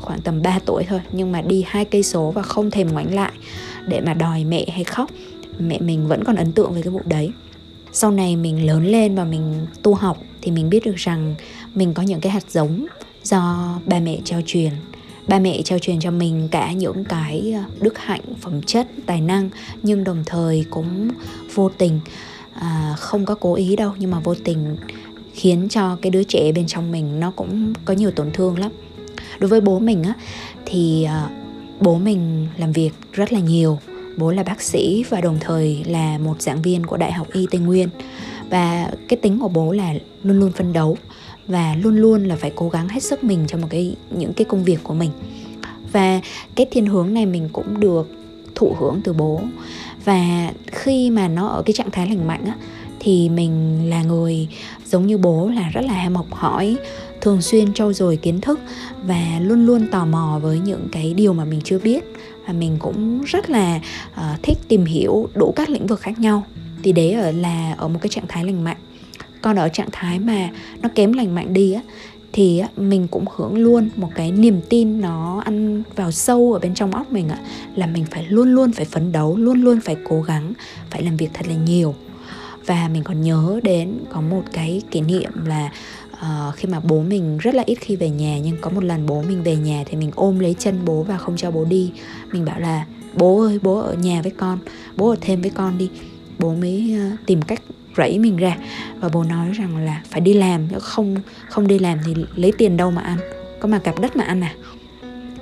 khoảng 0.00 0.20
tầm 0.20 0.42
3 0.42 0.58
tuổi 0.66 0.84
thôi, 0.88 1.00
nhưng 1.12 1.32
mà 1.32 1.42
đi 1.42 1.64
hai 1.66 1.84
cây 1.84 2.02
số 2.02 2.30
và 2.30 2.42
không 2.42 2.70
thèm 2.70 2.92
ngoảnh 2.92 3.14
lại 3.14 3.32
để 3.88 4.00
mà 4.00 4.14
đòi 4.14 4.44
mẹ 4.44 4.66
hay 4.72 4.84
khóc. 4.84 5.10
Mẹ 5.58 5.78
mình 5.80 6.08
vẫn 6.08 6.24
còn 6.24 6.36
ấn 6.36 6.52
tượng 6.52 6.72
với 6.72 6.82
cái 6.82 6.90
vụ 6.90 7.00
đấy 7.04 7.30
sau 7.92 8.10
này 8.10 8.36
mình 8.36 8.66
lớn 8.66 8.86
lên 8.86 9.14
và 9.14 9.24
mình 9.24 9.66
tu 9.82 9.94
học 9.94 10.18
thì 10.42 10.50
mình 10.50 10.70
biết 10.70 10.84
được 10.84 10.96
rằng 10.96 11.34
mình 11.74 11.94
có 11.94 12.02
những 12.02 12.20
cái 12.20 12.32
hạt 12.32 12.50
giống 12.50 12.86
do 13.22 13.74
ba 13.86 14.00
mẹ 14.00 14.18
trao 14.24 14.40
truyền. 14.46 14.72
Ba 15.28 15.38
mẹ 15.38 15.62
trao 15.62 15.78
truyền 15.78 16.00
cho 16.00 16.10
mình 16.10 16.48
cả 16.50 16.72
những 16.72 17.04
cái 17.04 17.54
ờ, 17.56 17.62
đức 17.80 17.98
hạnh 17.98 18.20
phẩm 18.40 18.62
chất 18.62 18.86
tài 19.06 19.20
năng 19.20 19.50
nhưng 19.82 20.04
đồng 20.04 20.22
thời 20.26 20.64
cũng 20.70 21.10
vô 21.54 21.68
tình 21.68 22.00
à, 22.54 22.94
không 22.98 23.24
có 23.24 23.34
cố 23.34 23.54
ý 23.54 23.76
đâu 23.76 23.92
nhưng 23.98 24.10
mà 24.10 24.20
vô 24.20 24.34
tình 24.34 24.76
khiến 25.34 25.68
cho 25.70 25.96
cái 26.02 26.10
đứa 26.10 26.22
trẻ 26.22 26.52
bên 26.52 26.66
trong 26.66 26.92
mình 26.92 27.20
nó 27.20 27.30
cũng 27.30 27.72
có 27.84 27.94
nhiều 27.94 28.10
tổn 28.10 28.30
thương 28.32 28.58
lắm. 28.58 28.72
Đối 29.38 29.48
với 29.48 29.60
bố 29.60 29.78
mình 29.78 30.02
á 30.02 30.14
thì 30.66 31.04
à, 31.04 31.30
bố 31.80 31.98
mình 31.98 32.46
làm 32.56 32.72
việc 32.72 32.90
rất 33.12 33.32
là 33.32 33.40
nhiều 33.40 33.78
bố 34.20 34.30
là 34.30 34.42
bác 34.42 34.62
sĩ 34.62 35.04
và 35.08 35.20
đồng 35.20 35.38
thời 35.40 35.84
là 35.86 36.18
một 36.18 36.42
giảng 36.42 36.62
viên 36.62 36.86
của 36.86 36.96
đại 36.96 37.12
học 37.12 37.26
y 37.32 37.46
tây 37.50 37.60
nguyên. 37.60 37.88
Và 38.50 38.90
cái 39.08 39.16
tính 39.16 39.38
của 39.38 39.48
bố 39.48 39.72
là 39.72 39.94
luôn 40.22 40.40
luôn 40.40 40.52
phân 40.52 40.72
đấu 40.72 40.96
và 41.46 41.74
luôn 41.82 41.96
luôn 41.96 42.24
là 42.24 42.36
phải 42.36 42.52
cố 42.54 42.68
gắng 42.68 42.88
hết 42.88 43.02
sức 43.02 43.24
mình 43.24 43.44
cho 43.48 43.58
một 43.58 43.66
cái, 43.70 43.96
những 44.10 44.32
cái 44.32 44.44
công 44.44 44.64
việc 44.64 44.78
của 44.82 44.94
mình. 44.94 45.10
Và 45.92 46.20
cái 46.54 46.66
thiên 46.70 46.86
hướng 46.86 47.14
này 47.14 47.26
mình 47.26 47.48
cũng 47.52 47.80
được 47.80 48.10
thụ 48.54 48.76
hưởng 48.78 49.00
từ 49.04 49.12
bố. 49.12 49.40
Và 50.04 50.52
khi 50.66 51.10
mà 51.10 51.28
nó 51.28 51.46
ở 51.46 51.62
cái 51.62 51.74
trạng 51.74 51.90
thái 51.90 52.06
lành 52.06 52.26
mạnh 52.26 52.44
á, 52.44 52.54
thì 53.00 53.28
mình 53.28 53.86
là 53.90 54.02
người 54.02 54.48
giống 54.86 55.06
như 55.06 55.18
bố 55.18 55.48
là 55.48 55.68
rất 55.68 55.80
là 55.84 55.92
ham 55.92 56.16
học 56.16 56.26
hỏi, 56.30 56.76
thường 57.20 57.42
xuyên 57.42 57.72
trau 57.72 57.92
dồi 57.92 58.16
kiến 58.16 58.40
thức 58.40 58.60
và 59.02 59.40
luôn 59.42 59.66
luôn 59.66 59.86
tò 59.90 60.06
mò 60.06 60.38
với 60.42 60.58
những 60.58 60.88
cái 60.92 61.14
điều 61.14 61.32
mà 61.32 61.44
mình 61.44 61.60
chưa 61.64 61.78
biết 61.78 62.04
và 62.50 62.58
mình 62.58 62.76
cũng 62.78 63.22
rất 63.26 63.50
là 63.50 63.80
uh, 64.12 64.42
thích 64.42 64.58
tìm 64.68 64.84
hiểu 64.84 65.28
đủ 65.34 65.52
các 65.56 65.70
lĩnh 65.70 65.86
vực 65.86 66.00
khác 66.00 66.18
nhau. 66.18 66.44
Thì 66.82 66.92
đấy 66.92 67.12
ở 67.12 67.30
là 67.30 67.74
ở 67.78 67.88
một 67.88 67.98
cái 68.02 68.08
trạng 68.08 68.26
thái 68.28 68.44
lành 68.44 68.64
mạnh. 68.64 68.76
Còn 69.42 69.56
ở 69.56 69.68
trạng 69.68 69.88
thái 69.92 70.18
mà 70.18 70.48
nó 70.82 70.88
kém 70.94 71.12
lành 71.12 71.34
mạnh 71.34 71.52
đi 71.52 71.72
á 71.72 71.80
thì 72.32 72.62
mình 72.76 73.08
cũng 73.08 73.24
hưởng 73.36 73.54
luôn 73.54 73.88
một 73.96 74.08
cái 74.14 74.30
niềm 74.32 74.60
tin 74.68 75.00
nó 75.00 75.42
ăn 75.44 75.82
vào 75.96 76.10
sâu 76.10 76.52
ở 76.52 76.58
bên 76.58 76.74
trong 76.74 76.90
óc 76.90 77.12
mình 77.12 77.28
ạ 77.28 77.38
là 77.74 77.86
mình 77.86 78.04
phải 78.10 78.24
luôn 78.24 78.54
luôn 78.54 78.72
phải 78.72 78.84
phấn 78.84 79.12
đấu 79.12 79.36
luôn 79.36 79.62
luôn 79.62 79.80
phải 79.80 79.96
cố 80.08 80.22
gắng 80.22 80.52
phải 80.90 81.02
làm 81.02 81.16
việc 81.16 81.30
thật 81.34 81.46
là 81.48 81.54
nhiều. 81.54 81.94
Và 82.66 82.88
mình 82.92 83.04
còn 83.04 83.22
nhớ 83.22 83.60
đến 83.62 83.98
có 84.12 84.20
một 84.20 84.42
cái 84.52 84.82
kỷ 84.90 85.00
niệm 85.00 85.32
là 85.44 85.70
uh, 86.20 86.54
khi 86.56 86.68
mà 86.68 86.80
bố 86.80 87.02
mình 87.02 87.38
rất 87.38 87.54
là 87.54 87.62
ít 87.66 87.74
khi 87.74 87.96
về 87.96 88.10
nhà 88.10 88.38
nhưng 88.38 88.56
có 88.60 88.70
một 88.70 88.84
lần 88.84 89.06
bố 89.06 89.22
mình 89.22 89.42
về 89.42 89.56
nhà 89.56 89.84
thì 89.86 89.96
mình 89.96 90.10
ôm 90.14 90.38
lấy 90.38 90.54
chân 90.58 90.84
bố 90.84 91.02
và 91.02 91.18
không 91.18 91.36
cho 91.36 91.50
bố 91.50 91.64
đi. 91.64 91.92
Mình 92.32 92.44
bảo 92.44 92.60
là 92.60 92.86
bố 93.14 93.40
ơi 93.40 93.58
bố 93.62 93.78
ở 93.78 93.94
nhà 93.94 94.22
với 94.22 94.32
con 94.32 94.58
bố 94.96 95.10
ở 95.10 95.16
thêm 95.20 95.42
với 95.42 95.50
con 95.50 95.78
đi. 95.78 95.90
Bố 96.38 96.54
mới 96.54 96.96
uh, 97.12 97.26
tìm 97.26 97.42
cách 97.42 97.62
rẫy 97.96 98.18
mình 98.18 98.36
ra 98.36 98.56
và 99.00 99.08
bố 99.08 99.24
nói 99.24 99.52
rằng 99.52 99.76
là 99.76 100.02
phải 100.10 100.20
đi 100.20 100.34
làm 100.34 100.68
không 100.80 101.16
không 101.48 101.68
đi 101.68 101.78
làm 101.78 101.98
thì 102.06 102.14
lấy 102.34 102.52
tiền 102.58 102.76
đâu 102.76 102.90
mà 102.90 103.02
ăn. 103.02 103.18
Có 103.60 103.68
mà 103.68 103.78
cặp 103.78 104.00
đất 104.00 104.16
mà 104.16 104.24
ăn 104.24 104.40
à? 104.40 104.54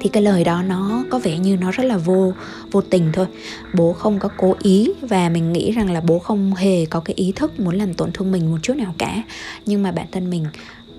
Thì 0.01 0.09
cái 0.09 0.23
lời 0.23 0.45
đó 0.45 0.63
nó 0.63 1.05
có 1.11 1.19
vẻ 1.19 1.39
như 1.39 1.57
nó 1.57 1.71
rất 1.71 1.85
là 1.85 1.97
vô 1.97 2.33
vô 2.71 2.81
tình 2.81 3.11
thôi. 3.13 3.27
Bố 3.75 3.93
không 3.93 4.19
có 4.19 4.29
cố 4.37 4.57
ý 4.63 4.91
và 5.01 5.29
mình 5.29 5.53
nghĩ 5.53 5.73
rằng 5.73 5.91
là 5.91 6.01
bố 6.01 6.19
không 6.19 6.55
hề 6.55 6.87
có 6.87 7.01
cái 7.01 7.15
ý 7.15 7.33
thức 7.37 7.61
muốn 7.61 7.75
làm 7.75 7.95
tổn 7.95 8.13
thương 8.13 8.33
mình 8.33 8.51
một 8.51 8.59
chút 8.63 8.77
nào 8.77 8.95
cả. 8.99 9.23
Nhưng 9.67 9.83
mà 9.83 9.93
bản 9.93 10.07
thân 10.13 10.31
mình 10.31 10.47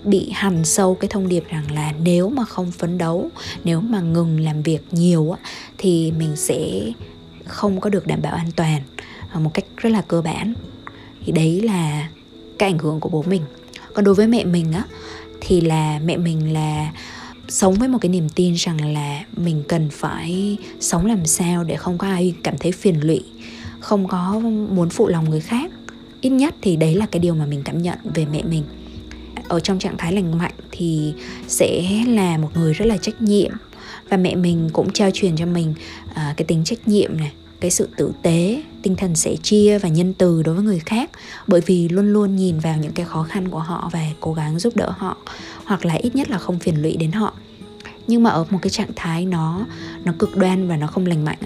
bị 0.03 0.29
hằn 0.33 0.65
sâu 0.65 0.95
cái 0.95 1.07
thông 1.07 1.27
điệp 1.27 1.43
rằng 1.49 1.71
là 1.71 1.93
nếu 2.03 2.29
mà 2.29 2.45
không 2.45 2.71
phấn 2.71 2.97
đấu, 2.97 3.29
nếu 3.63 3.81
mà 3.81 3.99
ngừng 3.99 4.39
làm 4.39 4.61
việc 4.61 4.81
nhiều 4.91 5.31
á, 5.31 5.49
thì 5.77 6.11
mình 6.11 6.35
sẽ 6.35 6.81
không 7.45 7.81
có 7.81 7.89
được 7.89 8.07
đảm 8.07 8.21
bảo 8.21 8.33
an 8.33 8.51
toàn 8.55 8.81
à, 9.31 9.39
một 9.39 9.53
cách 9.53 9.65
rất 9.77 9.89
là 9.89 10.01
cơ 10.01 10.21
bản. 10.21 10.53
Thì 11.25 11.31
đấy 11.31 11.61
là 11.61 12.07
cái 12.57 12.69
ảnh 12.69 12.77
hưởng 12.77 12.99
của 12.99 13.09
bố 13.09 13.23
mình. 13.27 13.41
Còn 13.93 14.05
đối 14.05 14.15
với 14.15 14.27
mẹ 14.27 14.43
mình 14.43 14.73
á, 14.73 14.83
thì 15.41 15.61
là 15.61 15.99
mẹ 16.05 16.17
mình 16.17 16.53
là 16.53 16.91
sống 17.49 17.73
với 17.73 17.87
một 17.87 17.97
cái 18.01 18.09
niềm 18.09 18.29
tin 18.29 18.53
rằng 18.53 18.93
là 18.93 19.23
mình 19.37 19.63
cần 19.67 19.89
phải 19.91 20.57
sống 20.79 21.05
làm 21.05 21.25
sao 21.25 21.63
để 21.63 21.75
không 21.75 21.97
có 21.97 22.07
ai 22.07 22.33
cảm 22.43 22.57
thấy 22.57 22.71
phiền 22.71 22.99
lụy 23.07 23.23
không 23.79 24.07
có 24.07 24.39
muốn 24.71 24.89
phụ 24.89 25.07
lòng 25.07 25.29
người 25.29 25.39
khác. 25.39 25.71
Ít 26.21 26.29
nhất 26.29 26.55
thì 26.61 26.75
đấy 26.75 26.95
là 26.95 27.05
cái 27.05 27.19
điều 27.19 27.35
mà 27.35 27.45
mình 27.45 27.61
cảm 27.65 27.81
nhận 27.81 27.97
về 28.13 28.25
mẹ 28.31 28.43
mình. 28.43 28.63
Ở 29.47 29.59
trong 29.59 29.79
trạng 29.79 29.97
thái 29.97 30.13
lành 30.13 30.37
mạnh 30.37 30.53
thì 30.71 31.13
sẽ 31.47 32.03
là 32.07 32.37
một 32.37 32.49
người 32.55 32.73
rất 32.73 32.85
là 32.85 32.97
trách 32.97 33.21
nhiệm 33.21 33.51
và 34.09 34.17
mẹ 34.17 34.35
mình 34.35 34.69
cũng 34.73 34.93
trao 34.93 35.09
truyền 35.13 35.35
cho 35.35 35.45
mình 35.45 35.73
à, 36.13 36.33
cái 36.37 36.45
tính 36.45 36.63
trách 36.63 36.87
nhiệm 36.87 37.17
này 37.17 37.31
cái 37.59 37.71
sự 37.71 37.89
tử 37.97 38.11
tế 38.21 38.63
tinh 38.81 38.95
thần 38.95 39.15
sẻ 39.15 39.35
chia 39.43 39.79
và 39.79 39.89
nhân 39.89 40.13
từ 40.13 40.43
đối 40.43 40.55
với 40.55 40.63
người 40.63 40.79
khác. 40.79 41.11
Bởi 41.47 41.61
vì 41.61 41.89
luôn 41.89 42.13
luôn 42.13 42.35
nhìn 42.35 42.59
vào 42.59 42.77
những 42.77 42.91
cái 42.91 43.05
khó 43.05 43.23
khăn 43.23 43.49
của 43.49 43.59
họ 43.59 43.89
và 43.93 43.99
cố 44.19 44.33
gắng 44.33 44.59
giúp 44.59 44.75
đỡ 44.75 44.93
họ 44.97 45.17
hoặc 45.65 45.85
là 45.85 45.93
ít 45.93 46.15
nhất 46.15 46.29
là 46.29 46.37
không 46.37 46.59
phiền 46.59 46.81
lụy 46.81 46.97
đến 46.97 47.11
họ 47.11 47.33
nhưng 48.09 48.23
mà 48.23 48.29
ở 48.29 48.45
một 48.49 48.59
cái 48.61 48.69
trạng 48.69 48.91
thái 48.95 49.25
nó 49.25 49.65
nó 50.03 50.13
cực 50.19 50.37
đoan 50.37 50.67
và 50.67 50.77
nó 50.77 50.87
không 50.87 51.05
lành 51.05 51.25
mạnh 51.25 51.37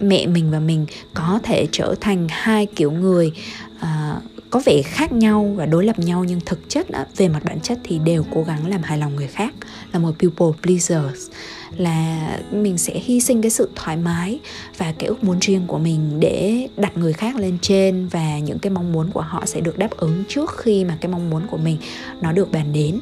mẹ 0.00 0.26
mình 0.26 0.50
và 0.50 0.60
mình 0.60 0.86
có 1.14 1.40
thể 1.42 1.66
trở 1.72 1.94
thành 2.00 2.26
hai 2.30 2.66
kiểu 2.66 2.90
người 2.92 3.32
uh, 3.76 4.22
có 4.50 4.60
vẻ 4.66 4.82
khác 4.82 5.12
nhau 5.12 5.54
và 5.56 5.66
đối 5.66 5.84
lập 5.84 5.98
nhau 5.98 6.24
nhưng 6.24 6.40
thực 6.40 6.68
chất 6.68 6.88
á, 6.88 7.06
về 7.16 7.28
mặt 7.28 7.44
bản 7.44 7.60
chất 7.60 7.78
thì 7.84 7.98
đều 7.98 8.24
cố 8.34 8.42
gắng 8.42 8.66
làm 8.66 8.82
hài 8.82 8.98
lòng 8.98 9.16
người 9.16 9.26
khác 9.26 9.54
là 9.92 9.98
một 9.98 10.12
people 10.18 10.60
pleasers 10.62 11.30
là 11.76 12.28
mình 12.52 12.78
sẽ 12.78 12.98
hy 12.98 13.20
sinh 13.20 13.42
cái 13.42 13.50
sự 13.50 13.70
thoải 13.74 13.96
mái 13.96 14.40
và 14.78 14.92
cái 14.98 15.08
ước 15.08 15.24
muốn 15.24 15.38
riêng 15.40 15.66
của 15.66 15.78
mình 15.78 16.20
để 16.20 16.68
đặt 16.76 16.96
người 16.96 17.12
khác 17.12 17.36
lên 17.36 17.58
trên 17.62 18.08
và 18.08 18.38
những 18.38 18.58
cái 18.58 18.70
mong 18.70 18.92
muốn 18.92 19.10
của 19.10 19.20
họ 19.20 19.46
sẽ 19.46 19.60
được 19.60 19.78
đáp 19.78 19.90
ứng 19.90 20.24
trước 20.28 20.56
khi 20.56 20.84
mà 20.84 20.98
cái 21.00 21.12
mong 21.12 21.30
muốn 21.30 21.42
của 21.50 21.56
mình 21.56 21.76
nó 22.20 22.32
được 22.32 22.52
bàn 22.52 22.72
đến 22.72 23.00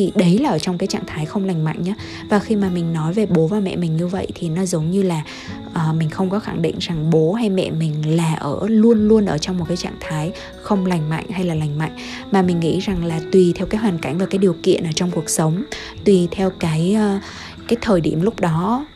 thì 0.00 0.12
đấy 0.14 0.38
là 0.38 0.50
ở 0.50 0.58
trong 0.58 0.78
cái 0.78 0.86
trạng 0.86 1.06
thái 1.06 1.26
không 1.26 1.44
lành 1.44 1.64
mạnh 1.64 1.82
nhé 1.82 1.94
và 2.28 2.38
khi 2.38 2.56
mà 2.56 2.68
mình 2.68 2.92
nói 2.92 3.12
về 3.12 3.26
bố 3.26 3.46
và 3.46 3.60
mẹ 3.60 3.76
mình 3.76 3.96
như 3.96 4.06
vậy 4.06 4.26
thì 4.34 4.48
nó 4.48 4.64
giống 4.64 4.90
như 4.90 5.02
là 5.02 5.22
uh, 5.66 5.96
mình 5.96 6.10
không 6.10 6.30
có 6.30 6.38
khẳng 6.38 6.62
định 6.62 6.76
rằng 6.80 7.10
bố 7.10 7.32
hay 7.32 7.50
mẹ 7.50 7.70
mình 7.70 8.16
là 8.16 8.34
ở 8.34 8.66
luôn 8.68 9.08
luôn 9.08 9.26
ở 9.26 9.38
trong 9.38 9.58
một 9.58 9.64
cái 9.68 9.76
trạng 9.76 9.96
thái 10.00 10.32
không 10.62 10.86
lành 10.86 11.10
mạnh 11.10 11.26
hay 11.30 11.44
là 11.44 11.54
lành 11.54 11.78
mạnh. 11.78 11.96
Mà 12.30 12.42
mình 12.42 12.60
nghĩ 12.60 12.80
rằng 12.80 13.04
là 13.04 13.20
tùy 13.32 13.52
theo 13.56 13.66
cái 13.66 13.80
hoàn 13.80 13.98
cảnh 13.98 14.18
và 14.18 14.26
cái 14.26 14.38
điều 14.38 14.56
kiện 14.62 14.84
ở 14.84 14.90
trong 14.94 15.10
cuộc 15.10 15.30
sống 15.30 15.64
tùy 16.04 16.28
theo 16.30 16.50
cái 16.50 16.96
uh, 17.16 17.22
cái 17.68 17.78
thời 17.80 18.00
điểm 18.00 18.20
lúc 18.20 18.40
đó 18.40 18.86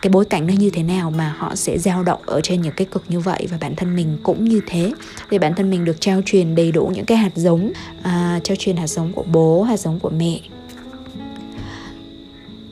cái 0.00 0.10
bối 0.10 0.24
cảnh 0.24 0.46
nó 0.46 0.54
như 0.58 0.70
thế 0.70 0.82
nào 0.82 1.10
mà 1.10 1.34
họ 1.38 1.54
sẽ 1.54 1.78
dao 1.78 2.02
động 2.02 2.20
ở 2.26 2.40
trên 2.40 2.62
những 2.62 2.72
cái 2.76 2.86
cực 2.86 3.04
như 3.08 3.20
vậy 3.20 3.46
và 3.50 3.58
bản 3.60 3.76
thân 3.76 3.96
mình 3.96 4.18
cũng 4.22 4.44
như 4.44 4.60
thế. 4.66 4.92
Thì 5.30 5.38
bản 5.38 5.54
thân 5.54 5.70
mình 5.70 5.84
được 5.84 6.00
trao 6.00 6.20
truyền 6.24 6.54
đầy 6.54 6.72
đủ 6.72 6.92
những 6.94 7.04
cái 7.04 7.18
hạt 7.18 7.32
giống 7.34 7.72
à, 8.02 8.40
trao 8.44 8.56
truyền 8.56 8.76
hạt 8.76 8.86
giống 8.86 9.12
của 9.12 9.24
bố 9.32 9.62
hạt 9.62 9.76
giống 9.76 10.00
của 10.00 10.10
mẹ. 10.10 10.40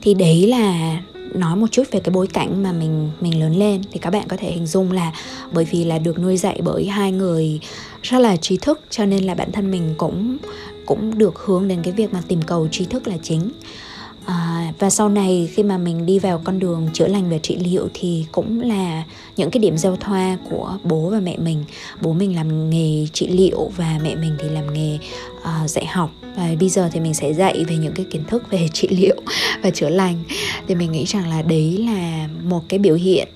Thì 0.01 0.13
đấy 0.13 0.47
là 0.47 0.97
nói 1.33 1.55
một 1.55 1.67
chút 1.71 1.83
về 1.91 1.99
cái 1.99 2.13
bối 2.13 2.27
cảnh 2.27 2.63
mà 2.63 2.71
mình 2.71 3.11
mình 3.21 3.39
lớn 3.39 3.55
lên. 3.55 3.81
Thì 3.91 3.99
các 3.99 4.09
bạn 4.09 4.27
có 4.27 4.37
thể 4.37 4.51
hình 4.51 4.67
dung 4.67 4.91
là 4.91 5.13
bởi 5.51 5.65
vì 5.65 5.83
là 5.83 5.97
được 5.97 6.19
nuôi 6.19 6.37
dạy 6.37 6.61
bởi 6.63 6.85
hai 6.85 7.11
người 7.11 7.59
rất 8.03 8.19
là 8.19 8.35
trí 8.35 8.57
thức 8.57 8.81
cho 8.89 9.05
nên 9.05 9.23
là 9.23 9.35
bản 9.35 9.51
thân 9.51 9.71
mình 9.71 9.93
cũng 9.97 10.37
cũng 10.85 11.17
được 11.17 11.39
hướng 11.45 11.67
đến 11.67 11.79
cái 11.83 11.93
việc 11.93 12.13
mà 12.13 12.21
tìm 12.27 12.41
cầu 12.41 12.67
trí 12.71 12.85
thức 12.85 13.07
là 13.07 13.17
chính 13.23 13.51
à, 14.31 14.73
và 14.79 14.89
sau 14.89 15.09
này 15.09 15.49
khi 15.53 15.63
mà 15.63 15.77
mình 15.77 16.05
đi 16.05 16.19
vào 16.19 16.41
con 16.43 16.59
đường 16.59 16.89
chữa 16.93 17.07
lành 17.07 17.29
và 17.29 17.37
trị 17.37 17.55
liệu 17.55 17.89
thì 17.93 18.25
cũng 18.31 18.61
là 18.61 19.03
những 19.37 19.51
cái 19.51 19.59
điểm 19.59 19.77
giao 19.77 19.95
thoa 19.95 20.37
của 20.49 20.77
bố 20.83 21.09
và 21.09 21.19
mẹ 21.19 21.37
mình. 21.37 21.63
Bố 22.01 22.13
mình 22.13 22.35
làm 22.35 22.69
nghề 22.69 23.07
trị 23.13 23.27
liệu 23.27 23.71
và 23.77 23.99
mẹ 24.03 24.15
mình 24.15 24.35
thì 24.39 24.49
làm 24.49 24.73
nghề 24.73 24.97
uh, 25.37 25.69
dạy 25.69 25.85
học. 25.85 26.11
Và 26.35 26.55
bây 26.59 26.69
giờ 26.69 26.89
thì 26.93 26.99
mình 26.99 27.13
sẽ 27.13 27.33
dạy 27.33 27.65
về 27.67 27.77
những 27.77 27.93
cái 27.93 28.05
kiến 28.11 28.23
thức 28.27 28.43
về 28.51 28.67
trị 28.73 28.87
liệu 28.87 29.21
và 29.63 29.69
chữa 29.69 29.89
lành. 29.89 30.23
Thì 30.67 30.75
mình 30.75 30.91
nghĩ 30.91 31.05
rằng 31.05 31.29
là 31.29 31.41
đấy 31.41 31.85
là 31.89 32.27
một 32.43 32.61
cái 32.69 32.79
biểu 32.79 32.95
hiện 32.95 33.27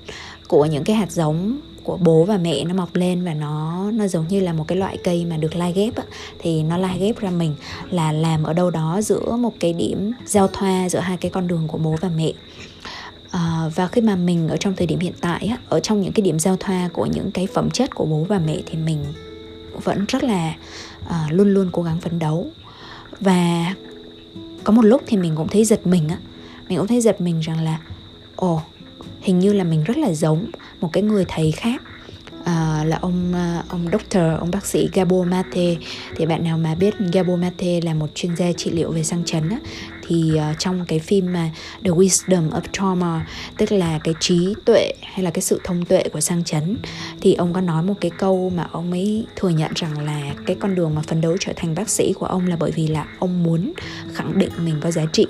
của 0.47 0.65
những 0.65 0.83
cái 0.83 0.95
hạt 0.95 1.11
giống 1.11 1.59
của 1.85 1.97
bố 1.97 2.23
và 2.23 2.37
mẹ 2.37 2.63
nó 2.63 2.73
mọc 2.73 2.95
lên 2.95 3.23
và 3.23 3.33
nó 3.33 3.91
nó 3.91 4.07
giống 4.07 4.27
như 4.27 4.39
là 4.39 4.53
một 4.53 4.65
cái 4.67 4.77
loại 4.77 4.97
cây 5.03 5.25
mà 5.25 5.37
được 5.37 5.55
lai 5.55 5.73
ghép 5.73 5.95
á, 5.95 6.03
thì 6.39 6.63
nó 6.63 6.77
lai 6.77 6.97
ghép 6.99 7.19
ra 7.19 7.29
mình 7.29 7.55
là 7.89 8.11
làm 8.11 8.43
ở 8.43 8.53
đâu 8.53 8.69
đó 8.71 9.01
giữa 9.01 9.35
một 9.35 9.53
cái 9.59 9.73
điểm 9.73 10.11
giao 10.25 10.47
thoa 10.47 10.89
giữa 10.89 10.99
hai 10.99 11.17
cái 11.17 11.31
con 11.31 11.47
đường 11.47 11.67
của 11.67 11.77
bố 11.77 11.95
và 12.01 12.09
mẹ. 12.17 12.31
À, 13.31 13.69
và 13.75 13.87
khi 13.87 14.01
mà 14.01 14.15
mình 14.15 14.47
ở 14.47 14.57
trong 14.57 14.75
thời 14.75 14.87
điểm 14.87 14.99
hiện 14.99 15.13
tại 15.21 15.47
á, 15.47 15.57
ở 15.69 15.79
trong 15.79 16.01
những 16.01 16.11
cái 16.11 16.21
điểm 16.21 16.39
giao 16.39 16.57
thoa 16.59 16.89
của 16.93 17.05
những 17.05 17.31
cái 17.31 17.47
phẩm 17.53 17.69
chất 17.69 17.95
của 17.95 18.05
bố 18.05 18.25
và 18.29 18.39
mẹ 18.39 18.57
thì 18.65 18.77
mình 18.77 19.05
vẫn 19.83 20.05
rất 20.07 20.23
là 20.23 20.53
à, 21.07 21.27
luôn 21.29 21.53
luôn 21.53 21.69
cố 21.71 21.81
gắng 21.81 22.01
phấn 22.01 22.19
đấu. 22.19 22.47
Và 23.19 23.73
có 24.63 24.73
một 24.73 24.85
lúc 24.85 25.01
thì 25.07 25.17
mình 25.17 25.33
cũng 25.35 25.47
thấy 25.47 25.65
giật 25.65 25.87
mình 25.87 26.09
á. 26.09 26.17
Mình 26.69 26.77
cũng 26.77 26.87
thấy 26.87 27.01
giật 27.01 27.21
mình 27.21 27.39
rằng 27.39 27.63
là 27.63 27.79
ồ 28.35 28.61
hình 29.21 29.39
như 29.39 29.53
là 29.53 29.63
mình 29.63 29.83
rất 29.83 29.97
là 29.97 30.13
giống 30.13 30.45
một 30.81 30.89
cái 30.93 31.03
người 31.03 31.25
thầy 31.27 31.51
khác 31.51 31.81
à, 32.45 32.83
là 32.87 32.97
ông 33.01 33.33
à, 33.33 33.63
ông 33.69 33.87
doctor 33.91 34.23
ông 34.39 34.51
bác 34.51 34.65
sĩ 34.65 34.89
Gabo 34.93 35.23
Mate. 35.23 35.75
Thì 36.15 36.25
bạn 36.25 36.43
nào 36.43 36.57
mà 36.57 36.75
biết 36.75 36.93
Gabo 37.13 37.35
Mate 37.35 37.81
là 37.81 37.93
một 37.93 38.07
chuyên 38.15 38.35
gia 38.35 38.51
trị 38.51 38.71
liệu 38.71 38.91
về 38.91 39.03
sang 39.03 39.25
chấn 39.25 39.49
á, 39.49 39.57
thì 40.07 40.31
uh, 40.35 40.59
trong 40.59 40.85
cái 40.87 40.99
phim 40.99 41.33
mà 41.33 41.49
The 41.83 41.91
Wisdom 41.91 42.49
of 42.49 42.61
Trauma 42.73 43.27
tức 43.57 43.71
là 43.71 43.99
cái 44.03 44.13
trí 44.19 44.55
tuệ 44.65 44.91
hay 45.01 45.23
là 45.23 45.31
cái 45.31 45.41
sự 45.41 45.61
thông 45.63 45.85
tuệ 45.85 46.03
của 46.13 46.19
sang 46.19 46.43
chấn 46.43 46.77
thì 47.21 47.33
ông 47.33 47.53
có 47.53 47.61
nói 47.61 47.83
một 47.83 47.93
cái 48.01 48.11
câu 48.17 48.51
mà 48.55 48.67
ông 48.71 48.91
ấy 48.91 49.25
thừa 49.35 49.49
nhận 49.49 49.71
rằng 49.75 50.05
là 50.05 50.33
cái 50.45 50.55
con 50.59 50.75
đường 50.75 50.95
mà 50.95 51.01
phấn 51.01 51.21
đấu 51.21 51.37
trở 51.39 51.53
thành 51.55 51.75
bác 51.75 51.89
sĩ 51.89 52.13
của 52.13 52.25
ông 52.25 52.47
là 52.47 52.55
bởi 52.59 52.71
vì 52.71 52.87
là 52.87 53.05
ông 53.19 53.43
muốn 53.43 53.73
khẳng 54.13 54.37
định 54.37 54.51
mình 54.57 54.75
có 54.81 54.91
giá 54.91 55.05
trị 55.11 55.27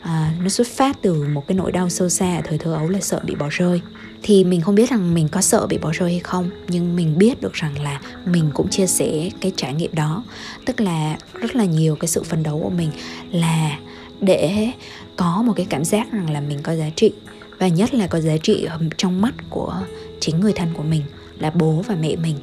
à, 0.00 0.32
nó 0.42 0.48
xuất 0.48 0.66
phát 0.66 1.02
từ 1.02 1.26
một 1.34 1.46
cái 1.46 1.56
nỗi 1.56 1.72
đau 1.72 1.88
sâu 1.88 2.08
xa 2.08 2.36
ở 2.36 2.42
thời 2.44 2.58
thơ 2.58 2.74
ấu 2.74 2.88
là 2.88 3.00
sợ 3.00 3.20
bị 3.24 3.34
bỏ 3.34 3.48
rơi. 3.50 3.80
Thì 4.22 4.44
mình 4.44 4.60
không 4.60 4.74
biết 4.74 4.90
rằng 4.90 5.14
mình 5.14 5.28
có 5.28 5.40
sợ 5.40 5.66
bị 5.66 5.78
bỏ 5.78 5.90
rơi 5.92 6.10
hay 6.10 6.20
không 6.20 6.50
nhưng 6.68 6.96
mình 6.96 7.18
biết 7.18 7.40
được 7.40 7.52
rằng 7.52 7.82
là 7.82 8.00
mình 8.26 8.50
cũng 8.54 8.68
chia 8.68 8.86
sẻ 8.86 9.30
cái 9.40 9.52
trải 9.56 9.74
nghiệm 9.74 9.94
đó. 9.94 10.24
Tức 10.64 10.80
là 10.80 11.18
rất 11.34 11.56
là 11.56 11.64
nhiều 11.64 11.96
cái 11.96 12.08
sự 12.08 12.22
phấn 12.22 12.42
đấu 12.42 12.60
của 12.62 12.70
mình 12.70 12.90
là 13.30 13.78
để 14.20 14.70
có 15.16 15.42
một 15.42 15.52
cái 15.56 15.66
cảm 15.70 15.84
giác 15.84 16.12
rằng 16.12 16.30
là 16.30 16.40
mình 16.40 16.58
có 16.62 16.74
giá 16.74 16.90
trị. 16.96 17.12
Và 17.58 17.68
nhất 17.68 17.94
là 17.94 18.06
có 18.06 18.20
giá 18.20 18.36
trị 18.36 18.68
trong 18.96 19.20
mắt 19.20 19.34
của 19.50 19.82
chính 20.20 20.40
người 20.40 20.52
thân 20.52 20.68
của 20.74 20.82
mình 20.82 21.02
là 21.38 21.50
bố 21.50 21.84
và 21.86 21.96
mẹ 22.00 22.16
mình. 22.16 22.36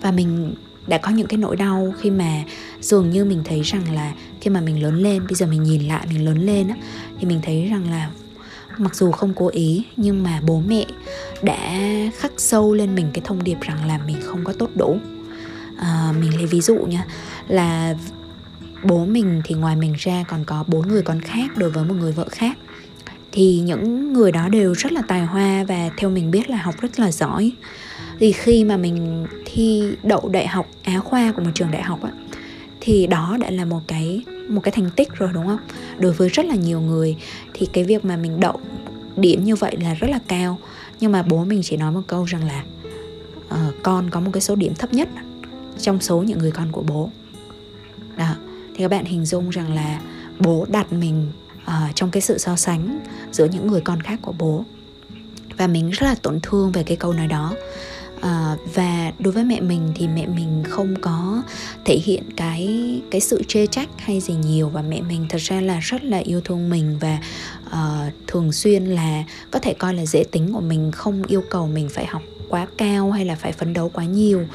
Và 0.00 0.10
mình 0.10 0.54
đã 0.86 0.98
có 0.98 1.10
những 1.10 1.26
cái 1.26 1.38
nỗi 1.38 1.56
đau 1.56 1.94
khi 2.00 2.10
mà 2.10 2.42
dường 2.80 3.10
như 3.10 3.24
mình 3.24 3.42
thấy 3.44 3.62
rằng 3.62 3.94
là 3.94 4.12
khi 4.44 4.50
mà 4.50 4.60
mình 4.60 4.82
lớn 4.82 5.02
lên 5.02 5.26
bây 5.26 5.34
giờ 5.34 5.46
mình 5.46 5.62
nhìn 5.62 5.88
lại 5.88 6.06
mình 6.08 6.24
lớn 6.24 6.46
lên 6.46 6.68
á 6.68 6.76
thì 7.20 7.26
mình 7.26 7.40
thấy 7.42 7.68
rằng 7.70 7.90
là 7.90 8.10
mặc 8.78 8.94
dù 8.94 9.10
không 9.10 9.34
cố 9.34 9.48
ý 9.48 9.84
nhưng 9.96 10.22
mà 10.22 10.40
bố 10.46 10.62
mẹ 10.68 10.84
đã 11.42 11.80
khắc 12.18 12.32
sâu 12.36 12.74
lên 12.74 12.94
mình 12.94 13.10
cái 13.12 13.22
thông 13.24 13.44
điệp 13.44 13.60
rằng 13.60 13.86
là 13.86 13.98
mình 14.06 14.16
không 14.22 14.44
có 14.44 14.52
tốt 14.52 14.70
đủ. 14.74 14.98
À, 15.78 16.12
mình 16.20 16.36
lấy 16.36 16.46
ví 16.46 16.60
dụ 16.60 16.76
nha 16.76 17.06
là 17.48 17.94
bố 18.82 19.04
mình 19.04 19.42
thì 19.44 19.54
ngoài 19.54 19.76
mình 19.76 19.94
ra 19.98 20.24
còn 20.28 20.44
có 20.44 20.64
bốn 20.66 20.88
người 20.88 21.02
con 21.02 21.20
khác 21.20 21.56
đối 21.56 21.70
với 21.70 21.84
một 21.84 21.94
người 21.94 22.12
vợ 22.12 22.26
khác. 22.30 22.58
Thì 23.32 23.60
những 23.60 24.12
người 24.12 24.32
đó 24.32 24.48
đều 24.48 24.72
rất 24.72 24.92
là 24.92 25.02
tài 25.08 25.20
hoa 25.20 25.64
và 25.64 25.90
theo 25.96 26.10
mình 26.10 26.30
biết 26.30 26.50
là 26.50 26.56
học 26.56 26.74
rất 26.80 27.00
là 27.00 27.12
giỏi. 27.12 27.52
Thì 28.18 28.32
khi 28.32 28.64
mà 28.64 28.76
mình 28.76 29.26
thi 29.44 29.90
đậu 30.02 30.28
đại 30.28 30.46
học 30.46 30.66
á 30.82 31.00
khoa 31.00 31.32
của 31.32 31.42
một 31.42 31.50
trường 31.54 31.70
đại 31.70 31.82
học 31.82 32.02
á 32.02 32.10
thì 32.84 33.06
đó 33.06 33.36
đã 33.40 33.50
là 33.50 33.64
một 33.64 33.80
cái 33.86 34.24
một 34.48 34.60
cái 34.60 34.72
thành 34.72 34.90
tích 34.96 35.08
rồi 35.14 35.30
đúng 35.34 35.46
không? 35.46 35.60
Đối 35.98 36.12
với 36.12 36.28
rất 36.28 36.46
là 36.46 36.54
nhiều 36.54 36.80
người 36.80 37.16
thì 37.54 37.66
cái 37.72 37.84
việc 37.84 38.04
mà 38.04 38.16
mình 38.16 38.40
đậu 38.40 38.60
điểm 39.16 39.44
như 39.44 39.56
vậy 39.56 39.76
là 39.80 39.94
rất 39.94 40.10
là 40.10 40.18
cao. 40.28 40.58
Nhưng 41.00 41.12
mà 41.12 41.22
bố 41.22 41.44
mình 41.44 41.60
chỉ 41.62 41.76
nói 41.76 41.92
một 41.92 42.02
câu 42.06 42.24
rằng 42.24 42.44
là 42.44 42.64
uh, 43.48 43.74
con 43.82 44.10
có 44.10 44.20
một 44.20 44.30
cái 44.32 44.40
số 44.40 44.54
điểm 44.54 44.74
thấp 44.74 44.92
nhất 44.92 45.08
trong 45.80 46.00
số 46.00 46.22
những 46.22 46.38
người 46.38 46.50
con 46.50 46.72
của 46.72 46.82
bố. 46.82 47.10
Đó. 48.16 48.34
Thì 48.74 48.78
các 48.78 48.90
bạn 48.90 49.04
hình 49.04 49.24
dung 49.24 49.50
rằng 49.50 49.74
là 49.74 50.00
bố 50.38 50.66
đặt 50.68 50.92
mình 50.92 51.28
uh, 51.62 51.94
trong 51.94 52.10
cái 52.10 52.20
sự 52.20 52.38
so 52.38 52.56
sánh 52.56 53.00
giữa 53.32 53.44
những 53.44 53.66
người 53.66 53.80
con 53.80 54.00
khác 54.00 54.18
của 54.22 54.34
bố. 54.38 54.64
Và 55.56 55.66
mình 55.66 55.90
rất 55.90 56.06
là 56.06 56.14
tổn 56.14 56.40
thương 56.42 56.72
về 56.72 56.82
cái 56.82 56.96
câu 56.96 57.12
nói 57.12 57.26
đó 57.26 57.54
à, 58.24 58.56
và 58.74 59.12
đối 59.18 59.32
với 59.32 59.44
mẹ 59.44 59.60
mình 59.60 59.92
thì 59.94 60.08
mẹ 60.08 60.26
mình 60.26 60.62
không 60.68 60.94
có 61.00 61.42
thể 61.84 61.98
hiện 62.04 62.22
cái 62.36 62.68
cái 63.10 63.20
sự 63.20 63.42
chê 63.48 63.66
trách 63.66 63.88
hay 63.98 64.20
gì 64.20 64.34
nhiều 64.34 64.68
và 64.68 64.82
mẹ 64.82 65.00
mình 65.00 65.26
thật 65.28 65.38
ra 65.40 65.60
là 65.60 65.78
rất 65.80 66.04
là 66.04 66.18
yêu 66.18 66.40
thương 66.40 66.70
mình 66.70 66.98
và 67.00 67.18
uh, 67.66 68.12
thường 68.26 68.52
xuyên 68.52 68.84
là 68.84 69.24
có 69.50 69.58
thể 69.58 69.74
coi 69.74 69.94
là 69.94 70.06
dễ 70.06 70.24
tính 70.30 70.52
của 70.52 70.60
mình 70.60 70.92
không 70.92 71.22
yêu 71.22 71.42
cầu 71.50 71.66
mình 71.66 71.88
phải 71.88 72.06
học 72.06 72.22
quá 72.48 72.66
cao 72.78 73.10
hay 73.10 73.24
là 73.24 73.34
phải 73.34 73.52
phấn 73.52 73.72
đấu 73.72 73.90
quá 73.94 74.04
nhiều. 74.04 74.46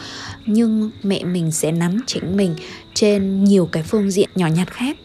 Nhưng 0.46 0.92
mẹ 1.04 1.24
mình 1.24 1.52
sẽ 1.52 1.72
nắm 1.72 2.00
chỉnh 2.08 2.38
mình 2.38 2.56
trên 2.94 3.44
nhiều 3.44 3.70
cái 3.72 3.84
phương 3.84 4.12
diện 4.12 4.30
nhỏ 4.36 4.48
nhặt 4.48 4.72
khác. 4.72 4.98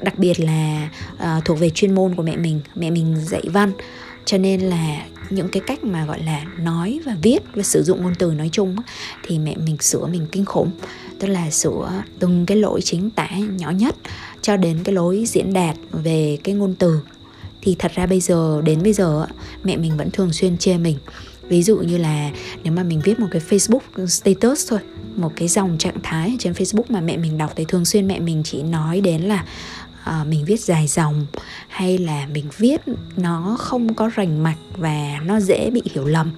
Đặc 0.00 0.18
biệt 0.18 0.40
là 0.40 0.88
uh, 1.14 1.44
thuộc 1.44 1.58
về 1.58 1.70
chuyên 1.70 1.94
môn 1.94 2.14
của 2.14 2.22
mẹ 2.22 2.36
mình. 2.36 2.60
Mẹ 2.74 2.90
mình 2.90 3.16
dạy 3.16 3.44
văn 3.52 3.72
cho 4.24 4.38
nên 4.38 4.60
là 4.60 5.02
những 5.30 5.48
cái 5.48 5.62
cách 5.66 5.84
mà, 5.84 6.06
gọi 6.06 6.22
là, 6.22 6.44
nói 6.58 7.00
và 7.06 7.16
viết 7.22 7.38
và 7.54 7.62
sử 7.62 7.82
dụng 7.82 8.02
ngôn 8.02 8.14
từ 8.18 8.32
nói 8.32 8.48
chung 8.52 8.76
thì 9.22 9.38
mẹ 9.38 9.56
mình 9.56 9.76
sửa 9.80 10.06
mình 10.06 10.26
kinh 10.32 10.44
khủng. 10.44 10.70
Tức 11.18 11.28
là 11.28 11.50
sửa 11.50 12.02
từng 12.18 12.46
cái 12.46 12.56
lỗi 12.56 12.80
chính 12.82 13.10
tả 13.10 13.28
nhỏ 13.38 13.70
nhất 13.70 13.96
cho 14.42 14.56
đến 14.56 14.78
cái 14.84 14.94
lối 14.94 15.24
diễn 15.26 15.52
đạt 15.52 15.76
về 15.92 16.38
cái 16.44 16.54
ngôn 16.54 16.74
từ. 16.74 17.00
Thì 17.62 17.76
thật 17.78 17.92
ra 17.94 18.06
bây 18.06 18.20
giờ, 18.20 18.62
đến 18.64 18.82
bây 18.82 18.92
giờ 18.92 19.26
mẹ 19.64 19.76
mình 19.76 19.96
vẫn 19.96 20.10
thường 20.10 20.32
xuyên 20.32 20.58
chê 20.58 20.78
mình. 20.78 20.96
Ví 21.48 21.62
dụ 21.62 21.76
như 21.76 21.98
là 21.98 22.30
nếu 22.64 22.72
mà 22.72 22.82
mình 22.82 23.00
viết 23.04 23.20
một 23.20 23.26
cái 23.30 23.42
facebook 23.48 24.06
status 24.06 24.70
thôi, 24.70 24.80
một 25.16 25.32
cái 25.36 25.48
dòng 25.48 25.78
trạng 25.78 26.02
thái 26.02 26.36
trên 26.38 26.52
facebook 26.52 26.82
mà 26.88 27.00
mẹ 27.00 27.16
mình 27.16 27.38
đọc 27.38 27.52
thì 27.56 27.64
thường 27.68 27.84
xuyên 27.84 28.08
mẹ 28.08 28.20
mình 28.20 28.42
chỉ 28.44 28.62
nói 28.62 29.00
đến 29.00 29.22
là 29.22 29.44
uh, 30.10 30.26
mình 30.26 30.44
viết 30.44 30.60
dài 30.60 30.86
dòng 30.86 31.26
hay 31.68 31.98
là 31.98 32.26
mình 32.34 32.44
viết 32.58 32.80
nó 33.16 33.56
không 33.58 33.94
có 33.94 34.10
rành 34.14 34.42
mạch 34.42 34.58
và 34.76 35.20
nó 35.24 35.40
dễ 35.40 35.70
bị 35.70 35.82
hiểu 35.84 36.04
lầm. 36.04 36.30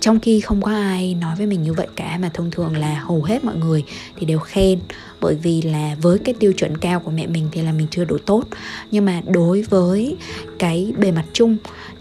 Trong 0.00 0.20
khi 0.20 0.40
không 0.40 0.62
có 0.62 0.70
ai 0.70 1.14
nói 1.14 1.36
với 1.36 1.46
mình 1.46 1.62
như 1.62 1.72
vậy 1.72 1.86
cả 1.96 2.18
mà 2.22 2.30
thông 2.34 2.50
thường 2.50 2.76
là 2.76 2.94
hầu 2.94 3.22
hết 3.22 3.44
mọi 3.44 3.56
người 3.56 3.84
thì 4.16 4.26
đều 4.26 4.38
khen. 4.38 4.78
Bởi 5.20 5.34
vì 5.34 5.62
là 5.62 5.96
với 6.02 6.18
cái 6.18 6.34
tiêu 6.34 6.52
chuẩn 6.52 6.76
cao 6.76 7.00
của 7.00 7.10
mẹ 7.10 7.26
mình 7.26 7.48
thì 7.52 7.62
là 7.62 7.72
mình 7.72 7.86
chưa 7.90 8.04
đủ 8.04 8.18
tốt. 8.18 8.44
Nhưng 8.90 9.04
mà 9.04 9.20
đối 9.26 9.62
với 9.62 10.16
cái 10.58 10.92
bề 10.98 11.12
mặt 11.12 11.24
chung 11.32 11.56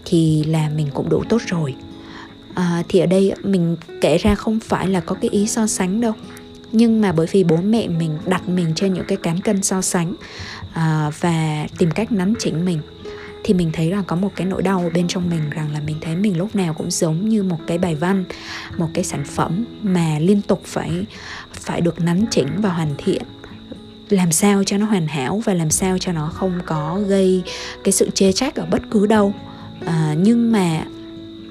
thì 0.05 0.43
là 0.43 0.69
mình 0.69 0.87
cũng 0.93 1.09
đủ 1.09 1.23
tốt 1.29 1.41
rồi. 1.47 1.75
À, 2.53 2.83
thì 2.89 2.99
ở 2.99 3.05
đây 3.05 3.33
mình 3.43 3.77
kể 4.01 4.17
ra 4.17 4.35
không 4.35 4.59
phải 4.59 4.87
là 4.87 4.99
có 4.99 5.15
cái 5.15 5.29
ý 5.29 5.47
so 5.47 5.67
sánh 5.67 6.01
đâu. 6.01 6.13
Nhưng 6.71 7.01
mà 7.01 7.11
bởi 7.11 7.27
vì 7.31 7.43
bố 7.43 7.57
mẹ 7.57 7.87
mình 7.87 8.17
đặt 8.25 8.49
mình 8.49 8.73
trên 8.75 8.93
những 8.93 9.05
cái 9.07 9.17
cán 9.17 9.39
cân 9.39 9.63
so 9.63 9.81
sánh 9.81 10.13
à, 10.73 11.11
và 11.19 11.67
tìm 11.77 11.91
cách 11.91 12.11
nắn 12.11 12.33
chỉnh 12.39 12.65
mình 12.65 12.79
thì 13.43 13.53
mình 13.53 13.71
thấy 13.73 13.91
là 13.91 14.03
có 14.07 14.15
một 14.15 14.31
cái 14.35 14.47
nỗi 14.47 14.61
đau 14.61 14.91
bên 14.93 15.07
trong 15.07 15.29
mình 15.29 15.49
rằng 15.49 15.73
là 15.73 15.79
mình 15.79 15.97
thấy 16.01 16.15
mình 16.15 16.37
lúc 16.37 16.55
nào 16.55 16.73
cũng 16.73 16.91
giống 16.91 17.29
như 17.29 17.43
một 17.43 17.59
cái 17.67 17.77
bài 17.77 17.95
văn 17.95 18.23
một 18.77 18.87
cái 18.93 19.03
sản 19.03 19.23
phẩm 19.25 19.65
mà 19.81 20.19
liên 20.19 20.41
tục 20.41 20.61
phải 20.65 21.05
phải 21.51 21.81
được 21.81 21.99
nắn 22.01 22.25
chỉnh 22.31 22.47
và 22.57 22.69
hoàn 22.69 22.95
thiện. 22.97 23.21
Làm 24.09 24.31
sao 24.31 24.63
cho 24.63 24.77
nó 24.77 24.85
hoàn 24.85 25.07
hảo 25.07 25.41
và 25.45 25.53
làm 25.53 25.69
sao 25.69 25.97
cho 25.97 26.11
nó 26.11 26.27
không 26.33 26.59
có 26.65 26.99
gây 27.07 27.43
cái 27.83 27.91
sự 27.91 28.09
chê 28.09 28.31
trách 28.31 28.55
ở 28.55 28.65
bất 28.65 28.81
cứ 28.91 29.07
đâu. 29.07 29.33
À, 29.85 30.15
nhưng 30.17 30.51
mà 30.51 30.85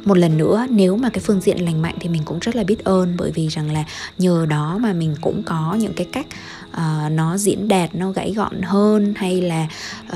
một 0.05 0.19
lần 0.19 0.37
nữa 0.37 0.67
nếu 0.71 0.97
mà 0.97 1.09
cái 1.09 1.21
phương 1.21 1.41
diện 1.41 1.65
lành 1.65 1.83
mạnh 1.83 1.95
thì 2.01 2.09
mình 2.09 2.23
cũng 2.25 2.39
rất 2.39 2.57
là 2.57 2.65
biết 2.65 2.85
ơn 2.85 3.15
bởi 3.17 3.31
vì 3.31 3.49
rằng 3.49 3.73
là 3.73 3.85
nhờ 4.19 4.47
đó 4.51 4.79
mà 4.81 4.93
mình 4.93 5.15
cũng 5.21 5.43
có 5.43 5.77
những 5.81 5.93
cái 5.93 6.07
cách 6.13 6.27
uh, 6.73 7.13
nó 7.13 7.37
diễn 7.37 7.69
đạt 7.69 7.95
nó 7.95 8.11
gãy 8.11 8.33
gọn 8.33 8.63
hơn 8.63 9.15
hay 9.17 9.41
là 9.41 9.69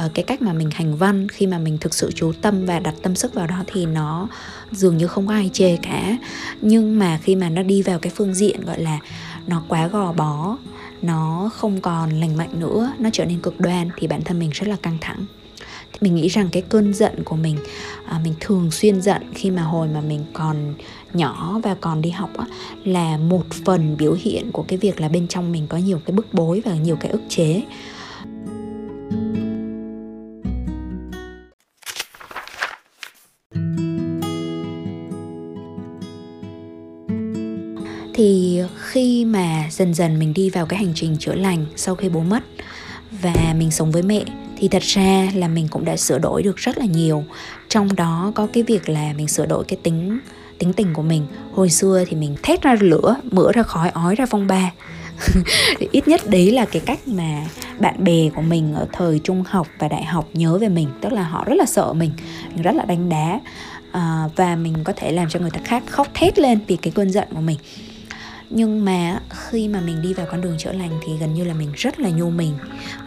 uh, 0.05 0.15
cái 0.15 0.25
cách 0.25 0.43
mà 0.43 0.53
mình 0.53 0.71
hành 0.71 0.97
văn 0.97 1.29
khi 1.29 1.47
mà 1.47 1.59
mình 1.59 1.79
thực 1.79 1.95
sự 1.95 2.13
chú 2.15 2.33
tâm 2.43 2.67
và 2.67 2.79
đặt 2.79 2.95
tâm 3.03 3.15
sức 3.15 3.35
vào 3.35 3.47
đó 3.47 3.65
thì 3.67 3.87
nó 3.87 4.29
dường 4.73 4.97
như 4.97 5.07
không 5.07 5.27
có 5.27 5.33
ai 5.33 5.51
chê 5.53 5.77
cả. 5.77 6.17
Nhưng 6.61 6.99
mà 6.99 7.19
khi 7.23 7.37
mà 7.37 7.49
nó 7.49 7.63
đi 7.63 7.83
vào 7.83 7.99
cái 7.99 8.13
phương 8.17 8.35
diện 8.35 8.61
gọi 8.65 8.81
là 8.81 8.99
nó 9.47 9.63
quá 9.69 9.87
gò 9.87 10.13
bó 10.13 10.57
nó 11.03 11.51
không 11.55 11.81
còn 11.81 12.21
lành 12.21 12.37
mạnh 12.37 12.61
nữa 12.61 12.93
nó 12.99 13.11
trở 13.13 13.25
nên 13.25 13.41
cực 13.41 13.61
đoan 13.61 13.89
thì 13.97 14.07
bản 14.07 14.23
thân 14.25 14.39
mình 14.39 14.51
rất 14.51 14.69
là 14.69 14.77
căng 14.83 14.99
thẳng. 15.01 15.25
Thì 15.93 15.99
mình 16.01 16.15
nghĩ 16.15 16.29
rằng 16.29 16.49
cái 16.53 16.63
cơn 16.63 16.95
giận 16.95 17.25
của 17.25 17.37
mình 17.37 17.57
à, 18.07 18.21
mình 18.25 18.35
thường 18.41 18.71
xuyên 18.71 19.03
giận 19.03 19.23
khi 19.35 19.51
mà 19.51 19.63
hồi 19.63 19.89
mà 19.89 20.01
mình 20.01 20.25
còn 20.33 20.75
nhỏ 21.13 21.61
và 21.63 21.75
còn 21.75 22.03
đi 22.03 22.11
học 22.11 22.31
á, 22.39 22.47
là 22.85 23.17
một 23.17 23.45
phần 23.65 23.97
biểu 23.97 24.17
hiện 24.21 24.53
của 24.53 24.63
cái 24.69 24.79
việc 24.79 25.01
là 25.01 25.09
bên 25.09 25.29
trong 25.29 25.53
mình 25.53 25.67
có 25.67 25.77
nhiều 25.77 26.01
cái 26.07 26.17
bức 26.17 26.35
bối 26.35 26.63
và 26.65 26.75
nhiều 26.75 26.97
cái 26.97 27.11
ức 27.11 27.23
chế. 27.29 27.63
Thì 38.15 38.61
khi 38.77 39.25
mà 39.25 39.69
dần 39.71 39.95
dần 39.95 40.19
mình 40.19 40.35
đi 40.35 40.51
vào 40.51 40.67
cái 40.67 40.79
hành 40.79 40.93
trình 40.95 41.17
chữa 41.19 41.35
lành 41.35 41.67
sau 41.77 41.95
khi 41.95 42.09
bố 42.09 42.21
mất 42.21 42.45
và 43.23 43.55
mình 43.59 43.71
sống 43.71 43.91
với 43.91 44.03
mẹ 44.03 44.25
thì 44.57 44.69
thật 44.69 44.83
ra 44.83 45.29
là 45.35 45.49
mình 45.49 45.69
cũng 45.69 45.85
đã 45.85 45.97
sửa 45.97 46.19
đổi 46.19 46.43
được 46.43 46.57
rất 46.57 46.79
là 46.79 46.85
nhiều. 46.85 47.25
Trong 47.69 47.97
đó 47.97 48.33
có 48.35 48.47
cái 48.53 48.63
việc 48.63 48.89
là 48.89 49.13
mình 49.17 49.29
sửa 49.29 49.47
đổi 49.47 49.65
cái 49.65 49.79
tính 49.83 50.19
tính 50.59 50.73
tình 50.73 50.95
của 50.95 51.03
mình. 51.03 51.27
Hồi 51.55 51.71
xưa 51.71 52.05
thì 52.09 52.17
mình 52.17 52.37
thét 52.43 52.63
ra 52.63 52.77
lửa 52.81 53.17
mửa 53.23 53.53
ra 53.53 53.63
khói 53.63 53.89
ói 53.89 54.15
ra 54.15 54.27
phong 54.27 54.47
ba. 54.47 54.73
Thì 55.79 55.89
ít 55.93 56.09
nhất 56.09 56.21
đấy 56.27 56.51
là 56.51 56.65
cái 56.65 56.83
cách 56.87 57.09
mà 57.09 57.47
bạn 57.79 58.05
bè 58.05 58.31
của 58.35 58.43
mình 58.43 58.75
ở 58.75 58.87
thời 58.93 59.19
trung 59.19 59.45
học 59.49 59.67
và 59.79 59.89
đại 59.89 60.05
học 60.05 60.29
nhớ 60.33 60.59
về 60.59 60.69
mình. 60.69 60.89
Tức 61.01 61.13
là 61.13 61.23
họ 61.23 61.45
rất 61.45 61.55
là 61.55 61.65
sợ 61.65 61.93
mình 61.93 62.11
mình 62.55 62.63
rất 62.63 62.75
là 62.75 62.85
đánh 62.85 63.09
đá. 63.09 63.41
À, 63.93 64.29
và 64.37 64.57
mình 64.57 64.75
có 64.85 64.93
thể 64.97 65.13
làm 65.13 65.29
cho 65.29 65.41
người 65.41 65.51
ta 65.51 65.61
khác 65.65 65.83
khóc 65.87 66.09
thét 66.15 66.39
lên 66.39 66.59
vì 66.67 66.77
cái 66.77 66.93
cơn 66.97 67.11
giận 67.11 67.29
của 67.35 67.41
mình 67.41 67.59
nhưng 68.51 68.85
mà 68.85 69.21
khi 69.31 69.69
mà 69.69 69.81
mình 69.81 70.03
đi 70.03 70.15
vào 70.15 70.27
con 70.31 70.41
đường 70.41 70.59
chữa 70.59 70.73
lành 70.73 71.01
thì 71.07 71.13
gần 71.21 71.35
như 71.35 71.45
là 71.45 71.55
mình 71.55 71.73
rất 71.77 72.01
là 72.01 72.11
nhu 72.11 72.31
mình 72.31 72.55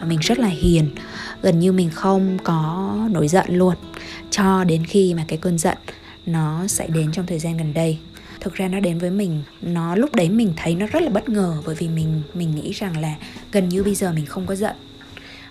và 0.00 0.06
mình 0.06 0.18
rất 0.22 0.38
là 0.38 0.48
hiền. 0.48 0.90
Gần 1.42 1.58
như 1.60 1.72
mình 1.72 1.90
không 1.90 2.38
có 2.44 2.94
nổi 3.10 3.28
giận 3.28 3.46
luôn, 3.48 3.74
cho 4.30 4.64
đến 4.64 4.84
khi 4.84 5.14
mà 5.14 5.24
cái 5.28 5.38
cơn 5.38 5.58
giận 5.58 5.78
nó 6.26 6.66
xảy 6.66 6.88
đến 6.88 7.12
trong 7.12 7.26
thời 7.26 7.38
gian 7.38 7.56
gần 7.56 7.74
đây. 7.74 7.98
Thực 8.40 8.54
ra 8.54 8.68
nó 8.68 8.80
đến 8.80 8.98
với 8.98 9.10
mình, 9.10 9.42
nó 9.62 9.94
lúc 9.94 10.14
đấy 10.14 10.30
mình 10.30 10.52
thấy 10.56 10.74
nó 10.74 10.86
rất 10.86 11.02
là 11.02 11.10
bất 11.10 11.28
ngờ 11.28 11.56
bởi 11.66 11.74
vì 11.74 11.88
mình 11.88 12.22
mình 12.34 12.54
nghĩ 12.54 12.72
rằng 12.72 13.00
là 13.00 13.14
gần 13.52 13.68
như 13.68 13.84
bây 13.84 13.94
giờ 13.94 14.12
mình 14.12 14.26
không 14.26 14.46
có 14.46 14.54
giận. 14.54 14.76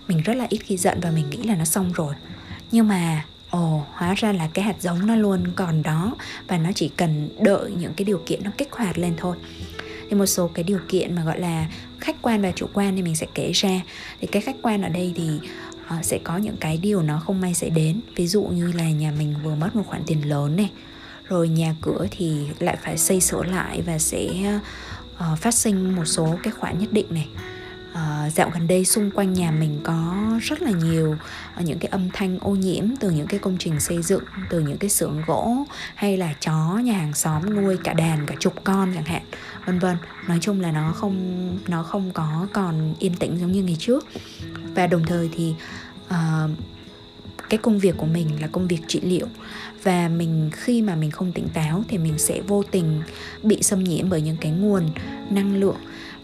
Mình 0.07 0.21
rất 0.21 0.33
là 0.33 0.45
ít 0.49 0.57
khi 0.57 0.77
giận 0.77 0.99
và 1.01 1.11
mình 1.11 1.29
nghĩ 1.29 1.37
là 1.43 1.55
nó 1.55 1.65
xong 1.65 1.91
rồi. 1.93 2.15
Nhưng 2.71 2.87
mà, 2.87 3.25
ồ, 3.49 3.85
hóa 3.91 4.13
ra 4.13 4.31
là 4.31 4.49
cái 4.53 4.65
hạt 4.65 4.75
giống 4.81 5.07
nó 5.07 5.15
luôn 5.15 5.43
còn 5.55 5.83
đó 5.83 6.15
và 6.47 6.57
nó 6.57 6.69
chỉ 6.75 6.89
cần 6.97 7.29
đợi 7.41 7.71
những 7.79 7.93
cái 7.93 8.05
điều 8.05 8.21
kiện 8.25 8.43
nó 8.43 8.51
kích 8.57 8.71
hoạt 8.71 8.97
lên 8.97 9.13
thôi 9.17 9.35
thì 10.09 10.15
một 10.15 10.25
số 10.25 10.47
cái 10.47 10.63
điều 10.63 10.79
kiện 10.87 11.15
mà 11.15 11.23
gọi 11.23 11.39
là 11.39 11.65
khách 11.99 12.15
quan 12.21 12.41
và 12.41 12.51
chủ 12.51 12.67
quan 12.73 12.95
thì 12.95 13.01
mình 13.01 13.15
sẽ 13.15 13.27
kể 13.35 13.51
ra. 13.51 13.81
Thì 14.21 14.27
cái 14.27 14.41
khách 14.41 14.55
quan 14.61 14.81
ở 14.81 14.89
đây 14.89 15.13
thì 15.15 15.39
uh, 15.97 16.05
sẽ 16.05 16.19
có 16.23 16.37
những 16.37 16.57
cái 16.57 16.77
điều 16.77 17.01
nó 17.01 17.19
không 17.19 17.41
may 17.41 17.53
sẽ 17.53 17.69
đến. 17.69 18.01
Ví 18.15 18.27
dụ 18.27 18.43
như 18.43 18.71
là 18.71 18.89
nhà 18.89 19.11
mình 19.19 19.35
vừa 19.43 19.55
mất 19.55 19.75
một 19.75 19.83
khoản 19.87 20.03
tiền 20.07 20.29
lớn 20.29 20.55
này 20.55 20.71
rồi 21.27 21.49
nhà 21.49 21.75
cửa 21.81 22.07
thì 22.11 22.47
lại 22.59 22.77
phải 22.83 22.97
xây 22.97 23.21
sửa 23.21 23.43
lại 23.43 23.81
và 23.81 23.99
sẽ 23.99 24.59
uh, 25.15 25.39
phát 25.39 25.53
sinh 25.53 25.95
một 25.95 26.05
số 26.05 26.37
cái 26.43 26.53
khoản 26.53 26.79
nhất 26.79 26.93
định 26.93 27.05
này. 27.09 27.27
Uh, 27.91 28.33
dạo 28.33 28.49
gần 28.53 28.67
đây 28.67 28.85
xung 28.85 29.11
quanh 29.11 29.33
nhà 29.33 29.51
mình 29.51 29.79
có 29.83 30.15
rất 30.41 30.61
là 30.61 30.71
nhiều 30.71 31.15
uh, 31.59 31.65
những 31.65 31.79
cái 31.79 31.89
âm 31.91 32.09
thanh 32.13 32.39
ô 32.39 32.51
nhiễm 32.51 32.85
từ 32.99 33.09
những 33.11 33.27
cái 33.27 33.39
công 33.39 33.57
trình 33.59 33.79
xây 33.79 34.01
dựng 34.01 34.23
từ 34.49 34.59
những 34.59 34.77
cái 34.77 34.89
xưởng 34.89 35.21
gỗ 35.27 35.65
hay 35.95 36.17
là 36.17 36.33
chó 36.39 36.77
nhà 36.83 36.93
hàng 36.93 37.13
xóm 37.13 37.55
nuôi 37.55 37.77
cả 37.83 37.93
đàn 37.93 38.25
cả 38.25 38.35
chục 38.39 38.53
con 38.63 38.91
chẳng 38.95 39.05
hạn 39.05 39.21
vân 39.69 39.79
vân. 39.79 39.97
Nói 40.27 40.37
chung 40.41 40.61
là 40.61 40.71
nó 40.71 40.91
không 40.91 41.49
nó 41.67 41.83
không 41.83 42.11
có 42.13 42.47
còn 42.53 42.93
yên 42.99 43.13
tĩnh 43.13 43.37
giống 43.39 43.51
như 43.51 43.63
ngày 43.63 43.77
trước. 43.79 44.07
Và 44.75 44.87
đồng 44.87 45.05
thời 45.05 45.29
thì 45.33 45.53
uh, 46.07 46.49
cái 47.49 47.57
công 47.57 47.79
việc 47.79 47.97
của 47.97 48.05
mình 48.05 48.41
là 48.41 48.47
công 48.47 48.67
việc 48.67 48.81
trị 48.87 49.01
liệu. 49.01 49.27
Và 49.83 50.09
mình 50.09 50.49
khi 50.53 50.81
mà 50.81 50.95
mình 50.95 51.11
không 51.11 51.31
tỉnh 51.31 51.47
táo 51.53 51.83
thì 51.87 51.97
mình 51.97 52.17
sẽ 52.17 52.41
vô 52.41 52.63
tình 52.71 53.01
bị 53.43 53.61
xâm 53.61 53.83
nhiễm 53.83 54.09
bởi 54.09 54.21
những 54.21 54.37
cái 54.37 54.51
nguồn 54.51 54.89
năng 55.29 55.55
lượng 55.55 55.77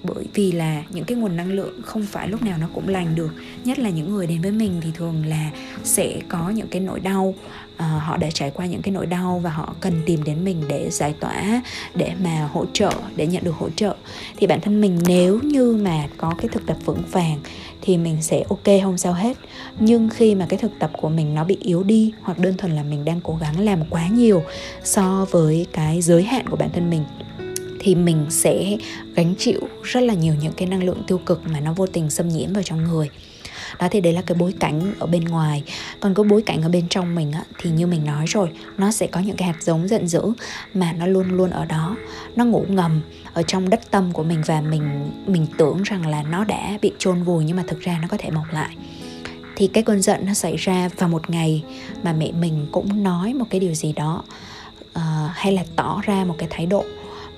bởi 0.06 0.26
vì 0.34 0.52
là 0.52 0.84
những 0.90 1.06
cái 1.06 1.18
nguồn 1.18 1.38
năng 1.38 1.52
lượng 1.52 1.82
không 1.82 2.06
phải 2.06 2.28
lúc 2.28 2.44
nào 2.44 2.58
nó 2.58 2.68
cũng 2.74 2.90
lành 2.90 3.16
được. 3.16 3.32
Nhất 3.64 3.80
là 3.80 3.90
những 3.90 4.12
người 4.12 4.28
đến 4.28 4.42
với 4.42 4.52
mình 4.52 4.72
thì 4.82 4.90
thường 4.94 5.26
là 5.26 5.52
sẽ 5.84 6.20
có 6.30 6.50
những 6.50 6.68
cái 6.68 6.82
nỗi 6.82 7.00
đau. 7.00 7.34
Uh, 7.76 7.82
họ 7.82 8.18
đã 8.18 8.32
trải 8.32 8.52
qua 8.52 8.66
những 8.66 8.82
cái 8.82 8.92
nỗi 8.92 9.06
đau 9.06 9.40
và 9.44 9.50
họ 9.50 9.76
cần 9.80 10.02
tìm 10.06 10.24
đến 10.24 10.44
mình 10.44 10.64
để 10.68 10.90
giải 10.90 11.14
tỏa 11.20 11.62
để 11.96 12.12
mà 12.24 12.50
hỗ 12.54 12.66
trợ 12.74 12.92
để 13.16 13.28
nhận 13.28 13.44
được 13.44 13.56
hỗ 13.56 13.70
trợ. 13.70 13.96
Thì 14.38 14.48
bản 14.48 14.62
thân 14.62 14.82
mình 14.82 15.00
nếu 15.08 15.40
như 15.44 15.78
mà 15.82 16.08
có 16.18 16.34
cái 16.38 16.48
thực 16.52 16.66
tập 16.66 16.78
vững 16.86 17.04
vàng 17.12 17.40
thì 17.82 17.98
mình 17.98 18.18
sẽ 18.22 18.44
ok 18.50 18.82
không 18.84 18.98
sao 18.98 19.14
hết. 19.14 19.38
Nhưng 19.80 20.10
khi 20.10 20.36
mà 20.36 20.46
cái 20.50 20.60
thực 20.60 20.72
tập 20.80 20.92
của 21.02 21.10
mình 21.10 21.36
nó 21.36 21.44
bị 21.44 21.58
yếu 21.62 21.84
đi 21.84 22.14
hoặc 22.22 22.40
đơn 22.40 22.58
thuần 22.58 22.76
là 22.76 22.84
mình 22.84 23.06
đang 23.06 23.22
cố 23.24 23.38
gắng 23.42 23.60
làm 23.60 23.79
quá 23.90 24.08
nhiều 24.08 24.44
so 24.84 25.25
với 25.32 25.66
cái 25.74 26.01
giới 26.01 26.24
hạn 26.24 26.48
của 26.50 26.58
bản 26.58 26.70
thân 26.74 26.90
mình 26.90 27.03
thì 27.86 27.96
mình 27.96 28.26
sẽ 28.30 28.78
gánh 29.16 29.36
chịu 29.38 29.60
rất 29.84 30.02
là 30.02 30.14
nhiều 30.14 30.34
những 30.42 30.54
cái 30.54 30.68
năng 30.68 30.84
lượng 30.84 31.04
tiêu 31.08 31.18
cực 31.18 31.42
mà 31.48 31.60
nó 31.60 31.74
vô 31.74 31.88
tình 31.88 32.10
xâm 32.10 32.30
nhiễm 32.30 32.54
vào 32.54 32.64
trong 32.64 32.84
người. 32.84 33.10
Đó 33.80 33.88
thì 33.92 34.02
đấy 34.02 34.14
là 34.14 34.22
cái 34.22 34.38
bối 34.40 34.54
cảnh 34.60 34.94
ở 35.00 35.08
bên 35.08 35.26
ngoài. 35.26 35.64
Còn 36.00 36.14
cái 36.14 36.24
bối 36.24 36.42
cảnh 36.42 36.62
ở 36.62 36.70
bên 36.70 36.88
trong 36.90 37.16
mình 37.16 37.32
á, 37.32 37.44
thì 37.60 37.70
như 37.70 37.88
mình 37.88 38.06
nói 38.06 38.26
rồi 38.28 38.50
nó 38.78 38.92
sẽ 38.92 39.08
có 39.08 39.20
những 39.20 39.36
cái 39.36 39.48
hạt 39.48 39.64
giống 39.64 39.88
giận 39.88 40.08
dữ 40.08 40.22
mà 40.74 40.94
nó 40.94 41.06
luôn 41.06 41.38
luôn 41.38 41.50
ở 41.50 41.66
đó. 41.66 41.98
Nó 42.36 42.46
ngủ 42.46 42.66
ngầm 42.70 43.02
ở 43.34 43.42
trong 43.42 43.70
đất 43.70 43.92
tâm 43.92 44.12
của 44.12 44.24
mình 44.24 44.42
và 44.46 44.62
mình 44.62 45.10
mình 45.28 45.48
tưởng 45.58 45.84
rằng 45.84 46.08
là 46.08 46.24
nó 46.24 46.44
đã 46.44 46.78
bị 46.82 46.92
chôn 46.98 47.24
vùi 47.24 47.44
nhưng 47.44 47.58
mà 47.58 47.64
thực 47.68 47.80
ra 47.80 48.00
nó 48.02 48.08
có 48.08 48.18
thể 48.18 48.30
mọc 48.30 48.54
lại. 48.54 48.76
Thì 49.56 49.68
cái 49.68 49.84
cơn 49.84 50.02
giận 50.02 50.26
nó 50.26 50.34
xảy 50.34 50.56
ra 50.56 50.90
vào 50.98 51.10
một 51.10 51.30
ngày 51.30 51.64
mà 52.04 52.14
mẹ 52.14 52.32
mình 52.32 52.68
cũng 52.72 53.04
nói 53.04 53.34
một 53.34 53.46
cái 53.50 53.60
điều 53.60 53.74
gì 53.74 53.94
đó 53.94 54.24
uh, 54.96 55.02
hay 55.34 55.54
là 55.54 55.64
tỏ 55.76 56.02
ra 56.06 56.26
một 56.26 56.36
cái 56.38 56.48
thái 56.52 56.66
độ 56.66 56.86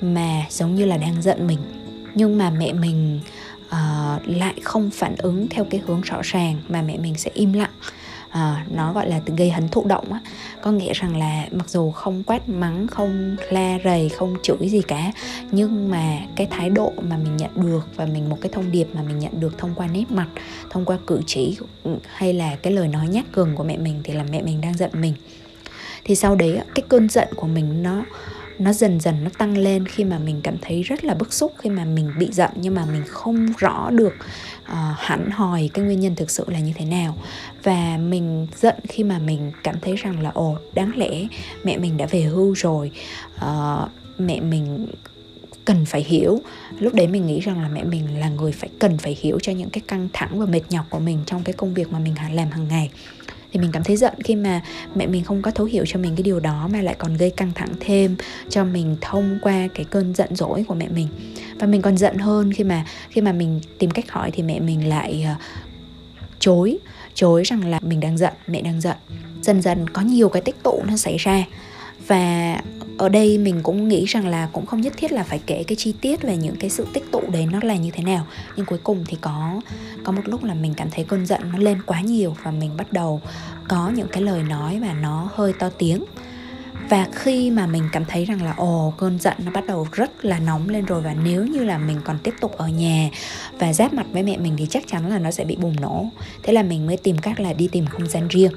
mà 0.02 0.44
giống 0.50 0.76
như 0.76 0.86
là 0.86 0.98
đang 0.98 1.22
giận 1.22 1.48
mình. 1.48 1.60
Nhưng 2.16 2.38
mà 2.38 2.50
mẹ 2.50 2.74
mình 2.74 3.20
uh, 3.66 4.28
lại 4.28 4.54
không 4.64 4.90
phản 4.90 5.16
ứng 5.18 5.48
theo 5.50 5.66
cái 5.70 5.82
hướng 5.86 6.02
rõ 6.02 6.22
ràng 6.24 6.62
mà 6.70 6.82
mẹ 6.82 6.98
mình 6.98 7.16
sẽ 7.16 7.32
im 7.34 7.54
lặng. 7.54 7.72
À, 8.30 8.66
nó 8.70 8.94
gọi 8.94 9.10
là 9.10 9.22
gây 9.38 9.52
hấn 9.52 9.70
thụ 9.70 9.86
động 9.86 10.14
á. 10.14 10.20
Có 10.62 10.72
nghĩa 10.72 10.94
rằng 10.94 11.18
là 11.18 11.48
mặc 11.52 11.70
dù 11.70 11.92
không 11.92 12.24
quát 12.24 12.50
mắng 12.50 12.88
không 12.88 13.36
la 13.50 13.78
rầy 13.84 14.10
không 14.10 14.36
chửi 14.44 14.70
gì 14.70 14.82
cả 14.82 15.12
nhưng 15.52 15.92
mà 15.92 16.20
cái 16.36 16.48
thái 16.52 16.70
độ 16.70 16.94
mà 17.02 17.18
mình 17.18 17.38
nhận 17.38 17.52
được 17.56 17.88
và 17.96 18.06
mình 18.06 18.30
một 18.30 18.38
cái 18.42 18.52
thông 18.52 18.72
điệp 18.72 18.88
mà 18.94 19.02
mình 19.02 19.20
nhận 19.20 19.40
được 19.40 19.58
thông 19.58 19.74
qua 19.76 19.88
nét 19.88 20.12
mặt 20.12 20.28
thông 20.70 20.86
qua 20.86 20.98
cử 21.08 21.22
chỉ 21.26 21.58
ừ, 21.84 21.92
hay 22.08 22.34
là 22.34 22.56
cái 22.56 22.74
lời 22.74 22.88
nói 22.88 23.08
nhát 23.08 23.26
gừng 23.34 23.56
của 23.56 23.64
mẹ 23.64 23.78
mình 23.78 24.02
thì 24.04 24.14
là 24.14 24.24
mẹ 24.32 24.42
mình 24.42 24.62
đang 24.62 24.78
giận 24.78 24.92
mình. 24.94 25.14
Thì 26.04 26.16
sau 26.16 26.36
đấy 26.36 26.60
cái 26.76 26.86
cơn 26.90 27.10
giận 27.10 27.28
của 27.36 27.48
mình 27.48 27.84
nó 27.84 28.04
nó 28.60 28.74
dần 28.74 29.00
dần 29.00 29.24
nó 29.24 29.30
tăng 29.38 29.58
lên 29.58 29.86
khi 29.86 30.04
mà 30.04 30.20
mình 30.20 30.41
cảm 30.43 30.56
thấy 30.62 30.84
rất 30.84 31.04
là 31.04 31.13
bức 31.13 31.34
xúc 31.34 31.54
khi 31.58 31.70
mà 31.70 31.86
mình 31.86 32.12
bị 32.20 32.30
giận 32.32 32.52
nhưng 32.56 32.76
mà 32.76 32.86
mình 32.86 33.04
không 33.08 33.48
rõ 33.58 33.89
được 33.89 34.13
uh, 34.63 34.98
hẳn 34.98 35.30
hòi 35.32 35.70
cái 35.74 35.86
nguyên 35.86 36.00
nhân 36.00 36.15
thực 36.15 36.32
sự 36.32 36.46
là 36.48 36.60
như 36.60 36.74
thế 36.76 36.86
nào. 36.86 37.17
Và 37.63 37.98
mình 37.98 38.48
giận 38.56 38.76
khi 38.89 39.04
mà 39.04 39.20
mình 39.20 39.52
cảm 39.63 39.76
thấy 39.82 39.96
rằng 39.96 40.22
là 40.22 40.30
ồ 40.30 40.58
đáng 40.74 40.91
lẽ 40.96 41.28
mẹ 41.63 41.78
mình 41.78 41.98
đã 41.98 42.06
về 42.06 42.22
hưu 42.22 42.54
rồi 42.54 42.91
uh, 43.36 43.89
mẹ 44.17 44.39
mình 44.39 44.88
cần 45.65 45.86
phải 45.86 46.04
hiểu. 46.04 46.39
Lúc 46.80 46.93
đấy 46.93 47.08
mình 47.08 47.28
nghĩ 47.28 47.39
rằng 47.39 47.62
là 47.62 47.70
mẹ 47.70 47.84
mình 47.84 48.20
là 48.20 48.30
người 48.30 48.52
phải 48.52 48.70
cần 48.80 48.98
phải 48.98 49.17
hiểu 49.22 49.39
cho 49.41 49.52
những 49.52 49.70
cái 49.70 49.82
căng 49.88 50.08
thẳng 50.13 50.39
và 50.39 50.46
mệt 50.46 50.62
nhọc 50.70 50.86
của 50.89 51.00
mình 51.00 51.20
trong 51.26 51.43
cái 51.43 51.54
công 51.54 51.74
việc 51.74 51.91
mà 51.91 52.00
mình 52.00 52.15
làm 52.34 52.52
hàng 52.52 52.67
ngày 52.67 52.89
thì 53.52 53.60
mình 53.60 53.72
cảm 53.72 53.84
thấy 53.84 53.98
giận 53.98 54.14
khi 54.24 54.36
mà 54.36 54.62
mẹ 54.96 55.08
mình 55.08 55.24
không 55.24 55.42
có 55.42 55.52
thấu 55.52 55.66
hiểu 55.66 55.84
cho 55.88 56.00
mình 56.00 56.16
cái 56.16 56.24
điều 56.24 56.40
đó 56.40 56.70
mà 56.74 56.82
lại 56.82 56.96
còn 56.98 57.18
gây 57.18 57.30
căng 57.30 57.52
thẳng 57.56 57.74
thêm 57.80 58.16
cho 58.50 58.64
mình 58.64 58.96
thông 59.02 59.40
qua 59.42 59.68
cái 59.76 59.86
cơn 59.86 60.14
giận 60.16 60.36
dỗi 60.36 60.66
của 60.68 60.76
mẹ 60.76 60.88
mình. 60.88 61.08
Và 61.60 61.68
mình 61.68 61.82
còn 61.82 61.98
giận 61.98 62.18
hơn 62.18 62.54
khi 62.54 62.64
mà 62.64 62.86
khi 63.10 63.22
mà 63.22 63.32
mình 63.32 63.60
tìm 63.80 63.92
cách 63.92 64.12
hỏi 64.12 64.32
thì 64.32 64.44
mẹ 64.44 64.60
mình 64.60 64.90
lại 64.90 65.26
uh, 65.36 65.42
chối 66.40 66.80
chối 67.14 67.44
rằng 67.44 67.66
là 67.66 67.80
mình 67.82 68.00
đang 68.00 68.18
giận 68.18 68.34
mẹ 68.48 68.62
đang 68.62 68.82
giận. 68.82 68.98
Dần 69.42 69.62
dần 69.62 69.90
có 69.90 70.02
nhiều 70.02 70.30
cái 70.30 70.42
tích 70.42 70.64
tụ 70.64 70.82
nó 70.88 70.98
xảy 70.98 71.18
ra 71.18 71.44
và 72.08 72.62
ở 72.98 73.10
đây 73.10 73.38
mình 73.38 73.60
cũng 73.63 73.88
nghĩ 73.88 74.06
rằng 74.06 74.28
là 74.28 74.50
cũng 74.54 74.65
không 74.65 74.82
nhất 74.82 74.93
thiết 74.98 75.12
là 75.12 75.24
phải 75.24 75.39
kể 75.46 75.63
cái 75.67 75.76
chi 75.76 75.93
tiết 76.02 76.22
về 76.22 76.38
những 76.38 76.56
cái 76.56 76.70
sự 76.70 76.88
tích 76.93 77.12
tụ 77.12 77.22
đấy 77.32 77.48
nó 77.52 77.60
là 77.63 77.76
như 77.76 77.91
thế 77.91 78.04
nào. 78.04 78.26
Nhưng 78.56 78.65
cuối 78.65 78.80
cùng 78.84 79.04
thì 79.08 79.17
có 79.22 79.62
có 80.04 80.12
một 80.12 80.22
lúc 80.26 80.43
là 80.43 80.54
mình 80.54 80.74
cảm 80.74 80.89
thấy 80.91 81.04
cơn 81.04 81.26
giận 81.26 81.41
nó 81.52 81.58
lên 81.58 81.82
quá 81.86 82.02
nhiều 82.02 82.36
và 82.43 82.52
mình 82.52 82.78
bắt 82.78 82.93
đầu 82.93 83.22
có 83.67 83.89
những 83.96 84.08
cái 84.08 84.24
lời 84.24 84.43
nói 84.43 84.80
mà 84.80 84.93
nó 84.93 85.30
hơi 85.34 85.54
to 85.54 85.70
tiếng. 85.70 86.06
Và 86.89 87.08
khi 87.12 87.52
mà 87.52 87.67
mình 87.67 87.84
cảm 87.91 88.06
thấy 88.06 88.26
rằng 88.26 88.43
là, 88.43 88.54
ồ, 88.58 88.93
cơn 88.98 89.20
giận 89.20 89.34
nó 89.46 89.52
bắt 89.52 89.65
đầu 89.67 89.88
rất 89.91 90.26
là 90.26 90.39
nóng 90.39 90.70
lên 90.70 90.86
rồi 90.86 91.02
và 91.02 91.15
nếu 91.24 91.46
như 91.46 91.63
là 91.63 91.78
mình 91.78 91.98
còn 92.04 92.20
tiếp 92.24 92.34
tục 92.41 92.58
ở 92.58 92.67
nhà 92.67 93.10
và 93.60 93.74
giáp 93.74 93.93
mặt 93.93 94.06
với 94.12 94.24
mẹ 94.24 94.38
mình 94.38 94.54
thì 94.58 94.67
chắc 94.70 94.88
chắn 94.88 95.10
là 95.10 95.20
nó 95.20 95.32
sẽ 95.32 95.46
bị 95.46 95.56
bùng 95.56 95.76
nổ. 95.82 96.06
Thế 96.43 96.54
là 96.54 96.63
mình 96.63 96.88
mới 96.88 96.98
tìm 96.98 97.17
cách 97.17 97.39
là 97.39 97.54
đi 97.54 97.67
tìm 97.72 97.86
không 97.86 98.08
gian 98.08 98.28
riêng. 98.28 98.52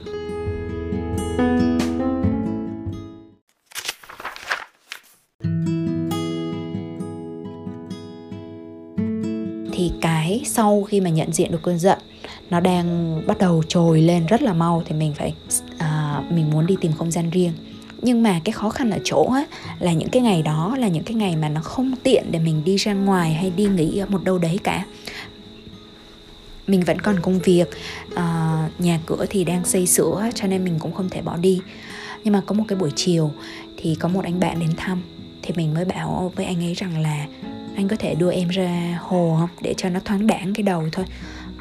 Sau 10.61 10.83
khi 10.83 11.01
mà 11.01 11.11
nhận 11.11 11.33
diện 11.33 11.53
được 11.53 11.63
cơn 11.63 11.79
giận 11.79 11.99
nó 12.51 12.61
đang 12.61 13.21
bắt 13.27 13.39
đầu 13.39 13.63
trồi 13.69 14.03
lên 14.03 14.27
rất 14.27 14.43
là 14.43 14.53
mau 14.53 14.83
thì 14.87 14.95
mình 14.95 15.15
phải 15.15 15.35
à, 15.79 16.23
mình 16.31 16.51
muốn 16.51 16.67
đi 16.67 16.77
tìm 16.81 16.93
không 16.93 17.11
gian 17.11 17.31
riêng. 17.31 17.53
Nhưng 18.03 18.23
mà 18.23 18.41
cái 18.45 18.53
khó 18.53 18.71
khăn 18.71 18.91
ở 18.91 18.99
chỗ 19.05 19.29
á, 19.33 19.45
là 19.79 19.93
những 19.93 20.09
cái 20.09 20.23
ngày 20.23 20.43
đó 20.43 20.77
là 20.79 20.89
những 20.89 21.05
cái 21.05 21.15
ngày 21.15 21.37
mà 21.37 21.49
nó 21.49 21.61
không 21.61 21.95
tiện 22.03 22.25
để 22.31 22.39
mình 22.39 22.65
đi 22.65 22.77
ra 22.77 22.93
ngoài 22.93 23.35
hay 23.35 23.51
đi 23.51 23.67
nghỉ 23.67 23.99
ở 23.99 24.07
một 24.07 24.25
đâu 24.25 24.39
đấy 24.39 24.59
cả. 24.65 24.85
Mình 26.67 26.81
vẫn 26.81 27.01
còn 27.01 27.21
công 27.21 27.39
việc 27.39 27.69
à, 28.15 28.69
nhà 28.79 29.01
cửa 29.07 29.27
thì 29.31 29.45
đang 29.45 29.65
xây 29.65 29.87
sửa 29.87 30.31
cho 30.35 30.47
nên 30.47 30.65
mình 30.65 30.79
cũng 30.79 30.93
không 30.93 31.09
thể 31.09 31.23
bỏ 31.23 31.37
đi. 31.37 31.61
Nhưng 32.25 32.33
mà 32.33 32.43
có 32.47 32.55
một 32.55 32.65
cái 32.69 32.79
buổi 32.79 32.91
chiều 32.97 33.31
thì 33.77 33.95
có 33.95 34.09
một 34.09 34.25
anh 34.25 34.41
bạn 34.41 34.61
đến 34.61 34.71
thăm 34.77 35.03
thì 35.43 35.53
mình 35.57 35.75
mới 35.75 35.85
bảo 35.85 36.33
với 36.37 36.47
anh 36.47 36.65
ấy 36.65 36.75
rằng 36.75 36.99
là 36.99 37.27
anh 37.81 37.89
có 37.89 37.97
thể 37.97 38.15
đưa 38.15 38.33
em 38.33 38.49
ra 38.49 38.99
hồ 39.03 39.37
không? 39.41 39.49
Để 39.61 39.75
cho 39.77 39.89
nó 39.89 40.01
thoáng 40.05 40.27
đãng 40.27 40.55
cái 40.55 40.63
đầu 40.63 40.85
thôi. 40.93 41.05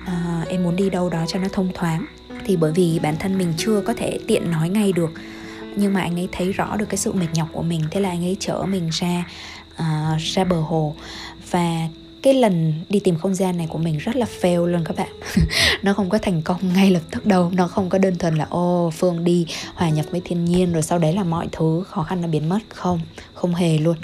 À, 0.06 0.46
em 0.50 0.64
muốn 0.64 0.76
đi 0.76 0.90
đâu 0.90 1.10
đó 1.10 1.26
cho 1.28 1.40
nó 1.40 1.48
thông 1.54 1.72
thoáng. 1.74 2.06
Thì 2.46 2.58
bởi 2.58 2.72
vì 2.72 3.00
bản 3.04 3.16
thân 3.20 3.38
mình 3.38 3.54
chưa 3.58 3.82
có 3.82 3.94
thể 3.94 4.20
tiện 4.28 4.52
nói 4.52 4.70
ngay 4.70 4.92
được. 4.92 5.12
Nhưng 5.76 5.94
mà 5.94 6.02
anh 6.02 6.20
ấy 6.20 6.30
thấy 6.32 6.52
rõ 6.52 6.76
được 6.76 6.86
cái 6.90 6.98
sự 6.98 7.14
mệt 7.14 7.28
nhọc 7.34 7.48
của 7.52 7.62
mình. 7.62 7.82
Thế 7.92 8.00
là 8.02 8.10
anh 8.10 8.24
ấy 8.26 8.38
chở 8.40 8.66
mình 8.70 8.90
ra 8.92 9.26
uh, 9.74 10.20
ra 10.20 10.44
bờ 10.44 10.62
hồ. 10.62 10.96
Và 11.52 11.88
cái 12.22 12.34
lần 12.34 12.74
đi 12.90 13.00
tìm 13.00 13.18
không 13.18 13.36
gian 13.36 13.58
này 13.58 13.68
của 13.70 13.78
mình 13.78 13.98
rất 13.98 14.16
là 14.16 14.26
fail 14.42 14.66
luôn 14.66 14.84
các 14.84 14.98
bạn. 14.98 15.10
Nó 15.84 15.94
không 15.94 16.10
có 16.10 16.18
thành 16.18 16.42
công 16.42 16.74
ngay 16.74 16.92
lập 16.92 17.02
tức 17.12 17.26
đâu. 17.26 17.52
Nó 17.54 17.68
không 17.68 17.90
có 17.90 17.98
đơn 17.98 18.16
thuần 18.16 18.36
là 18.36 18.48
ô 18.50 18.92
phương 18.94 19.24
đi 19.24 19.46
hòa 19.74 19.90
nhập 19.90 20.06
với 20.12 20.22
thiên 20.26 20.46
nhiên 20.46 20.74
rồi 20.74 20.82
sau 20.82 21.00
đấy 21.00 21.14
là 21.14 21.24
mọi 21.24 21.48
thứ 21.52 21.84
khó 21.88 22.04
khăn 22.04 22.22
nó 22.22 22.28
biến 22.28 22.50
mất. 22.50 22.60
Không 22.70 23.00
không 23.34 23.56
hề 23.56 23.78
luôn 23.78 23.96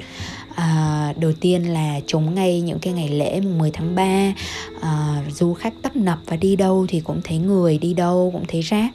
à, 0.55 1.13
đầu 1.19 1.31
tiên 1.41 1.73
là 1.73 1.99
chống 2.07 2.35
ngay 2.35 2.61
những 2.61 2.79
cái 2.79 2.93
ngày 2.93 3.09
lễ 3.09 3.41
mùng 3.41 3.57
10 3.57 3.71
tháng 3.71 3.95
3 3.95 4.03
à, 4.03 4.33
ờ, 4.81 5.15
du 5.31 5.53
khách 5.53 5.73
tấp 5.81 5.95
nập 5.95 6.19
và 6.25 6.35
đi 6.35 6.55
đâu 6.55 6.85
thì 6.89 6.99
cũng 6.99 7.21
thấy 7.23 7.37
người 7.37 7.77
đi 7.77 7.93
đâu 7.93 8.29
cũng 8.33 8.45
thấy 8.47 8.61
rác. 8.61 8.89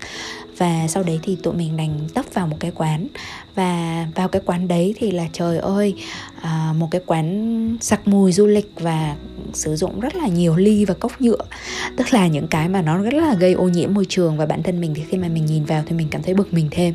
Và 0.59 0.89
sau 0.89 1.03
đấy 1.03 1.19
thì 1.23 1.37
tụi 1.43 1.55
mình 1.55 1.77
đành 1.77 1.99
tấp 2.15 2.25
vào 2.35 2.47
một 2.47 2.57
cái 2.61 2.71
quán. 2.75 3.07
Và 3.55 4.07
vào 4.15 4.29
cái 4.29 4.43
quán 4.47 4.69
đấy 4.69 4.95
thì 4.99 5.11
là 5.11 5.27
trời 5.33 5.59
ơi 5.59 5.95
à, 6.43 6.75
một 6.79 6.89
cái 6.91 7.01
quán 7.07 7.79
sặc 7.81 8.09
mùi 8.09 8.33
du 8.33 8.47
lịch 8.47 8.73
và 8.81 9.17
sử 9.53 9.77
dụng 9.77 10.01
rất 10.01 10.17
là 10.17 10.29
nhiều 10.29 10.57
ly 10.57 10.85
và 10.85 10.95
cốc 10.95 11.21
nhựa. 11.21 11.45
Tức 11.97 12.13
là 12.13 12.27
những 12.27 12.49
cái 12.49 12.69
mà 12.69 12.83
nó 12.83 12.99
rất 12.99 13.15
là 13.15 13.35
gây 13.35 13.53
ô 13.53 13.69
nhiễm 13.69 13.95
môi 13.95 14.07
trường 14.09 14.37
và 14.37 14.47
bản 14.47 14.63
thân 14.63 14.81
mình 14.81 14.95
thì 14.95 15.03
khi 15.09 15.19
mà 15.19 15.29
mình 15.29 15.47
nhìn 15.47 15.65
vào 15.65 15.83
thì 15.87 15.97
mình 15.97 16.09
cảm 16.11 16.23
thấy 16.23 16.35
bực 16.35 16.53
mình 16.53 16.69
thêm 16.71 16.95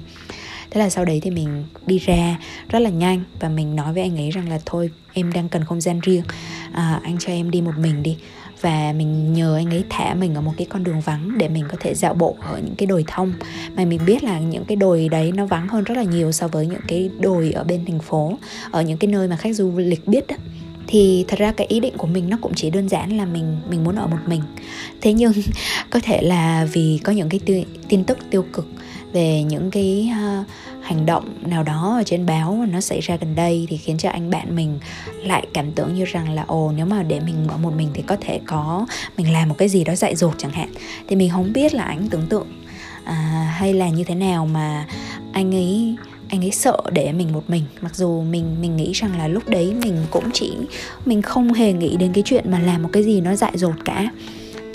thế 0.72 0.80
là 0.82 0.90
sau 0.90 1.06
đấy 1.06 1.20
thì 1.24 1.32
mình 1.32 1.64
đi 1.86 2.00
ra 2.00 2.40
rất 2.70 2.80
là 2.80 2.90
nhanh 2.90 3.24
và 3.40 3.50
mình 3.50 3.76
nói 3.76 3.94
với 3.94 4.04
anh 4.04 4.18
ấy 4.18 4.30
rằng 4.30 4.50
là 4.50 4.60
thôi 4.66 4.90
em 5.14 5.34
đang 5.34 5.50
cần 5.50 5.64
không 5.64 5.82
gian 5.82 6.00
riêng. 6.00 6.24
À, 6.72 7.00
anh 7.04 7.18
cho 7.20 7.32
em 7.32 7.52
đi 7.52 7.62
một 7.62 7.78
mình 7.78 8.04
đi. 8.04 8.18
Và 8.62 8.94
mình 8.98 9.34
nhờ 9.34 9.56
anh 9.56 9.70
ấy 9.70 9.84
thả 9.90 10.14
mình 10.14 10.36
ở 10.36 10.42
một 10.42 10.54
cái 10.58 10.68
con 10.70 10.84
đường 10.84 11.02
vắng 11.02 11.38
để 11.38 11.48
mình 11.48 11.66
có 11.70 11.78
thể 11.80 11.96
dạo 11.96 12.14
bộ 12.14 12.36
ở 12.40 12.62
những 12.66 12.76
cái 12.76 12.86
đồi 12.86 13.04
thông. 13.08 13.34
Mà 13.76 13.86
mình 13.86 14.00
biết 14.06 14.24
là 14.24 14.40
những 14.40 14.66
cái 14.66 14.76
đồi 14.76 15.10
đấy 15.10 15.32
nó 15.32 15.46
vắng 15.46 15.68
hơn 15.68 15.84
rất 15.84 15.98
là 15.98 16.04
nhiều 16.04 16.32
so 16.32 16.48
với 16.48 16.68
những 16.68 16.82
cái 16.88 17.10
đồi 17.20 17.52
ở 17.52 17.64
bên 17.64 17.86
thành 17.86 18.00
phố 18.00 18.38
ở 18.72 18.82
những 18.82 18.98
cái 18.98 19.08
nơi 19.08 19.28
mà 19.28 19.36
khách 19.36 19.56
du 19.56 19.72
lịch 19.78 20.08
biết 20.08 20.28
đó 20.28 20.36
thì 20.88 21.26
thật 21.28 21.40
ra 21.40 21.52
cái 21.52 21.68
ý 21.68 21.80
định 21.80 21.94
của 21.98 22.08
mình 22.08 22.30
nó 22.30 22.38
cũng 22.42 22.54
chỉ 22.56 22.70
đơn 22.70 22.90
giản 22.90 23.18
là 23.18 23.26
mình 23.26 23.58
mình 23.70 23.84
muốn 23.84 23.96
ở 23.96 24.08
một 24.08 24.18
mình. 24.28 24.42
Thế 25.02 25.14
nhưng 25.14 25.34
có 25.90 26.00
thể 26.04 26.22
là 26.22 26.68
vì 26.74 27.00
có 27.04 27.12
những 27.14 27.30
cái 27.30 27.40
tin 27.88 28.04
tức 28.04 28.18
tiêu 28.30 28.46
cực 28.54 28.68
về 29.16 29.44
những 29.44 29.72
cái 29.72 30.12
uh, 30.12 30.48
hành 30.82 31.06
động 31.06 31.34
nào 31.42 31.64
đó 31.64 31.96
ở 32.00 32.04
trên 32.04 32.26
báo 32.26 32.56
mà 32.56 32.66
nó 32.66 32.82
xảy 32.82 33.00
ra 33.00 33.16
gần 33.16 33.36
đây 33.36 33.68
thì 33.70 33.78
khiến 33.78 33.98
cho 33.98 34.10
anh 34.10 34.30
bạn 34.30 34.56
mình 34.56 34.80
lại 35.24 35.48
cảm 35.54 35.72
tưởng 35.72 35.96
như 35.96 36.06
rằng 36.06 36.30
là 36.30 36.44
ồ 36.48 36.72
nếu 36.76 36.86
mà 36.86 37.04
để 37.04 37.20
mình 37.20 37.48
ở 37.48 37.58
một 37.58 37.74
mình 37.78 37.90
thì 37.94 38.02
có 38.02 38.18
thể 38.22 38.40
có 38.46 38.86
mình 39.18 39.34
làm 39.34 39.50
một 39.50 39.56
cái 39.58 39.70
gì 39.70 39.84
đó 39.84 39.96
dại 39.96 40.16
dột 40.16 40.34
chẳng 40.38 40.52
hạn. 40.52 40.70
Thì 41.08 41.16
mình 41.16 41.30
không 41.30 41.54
biết 41.54 41.74
là 41.74 41.84
anh 41.84 42.08
tưởng 42.10 42.28
tượng 42.30 42.48
à, 43.04 43.16
hay 43.58 43.74
là 43.74 43.90
như 43.90 44.04
thế 44.04 44.16
nào 44.16 44.46
mà 44.46 44.88
anh 45.34 45.56
ấy 45.56 45.96
anh 46.30 46.44
ấy 46.44 46.52
sợ 46.52 46.78
để 46.92 47.12
mình 47.12 47.34
một 47.34 47.50
mình. 47.50 47.64
Mặc 47.82 47.96
dù 47.96 48.24
mình 48.24 48.56
mình 48.62 48.78
nghĩ 48.78 48.92
rằng 48.94 49.18
là 49.18 49.28
lúc 49.28 49.50
đấy 49.50 49.74
mình 49.84 49.96
cũng 50.10 50.32
chỉ 50.34 50.54
mình 51.06 51.22
không 51.22 51.54
hề 51.54 51.74
nghĩ 51.74 51.98
đến 51.98 52.14
cái 52.14 52.24
chuyện 52.26 52.52
mà 52.52 52.60
làm 52.60 52.84
một 52.84 52.90
cái 52.92 53.04
gì 53.04 53.22
nó 53.22 53.36
dại 53.36 53.52
dột 53.56 53.76
cả 53.86 54.12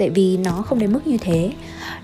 tại 0.01 0.11
vì 0.11 0.37
nó 0.37 0.53
không 0.53 0.79
đến 0.79 0.93
mức 0.93 1.07
như 1.07 1.17
thế. 1.21 1.53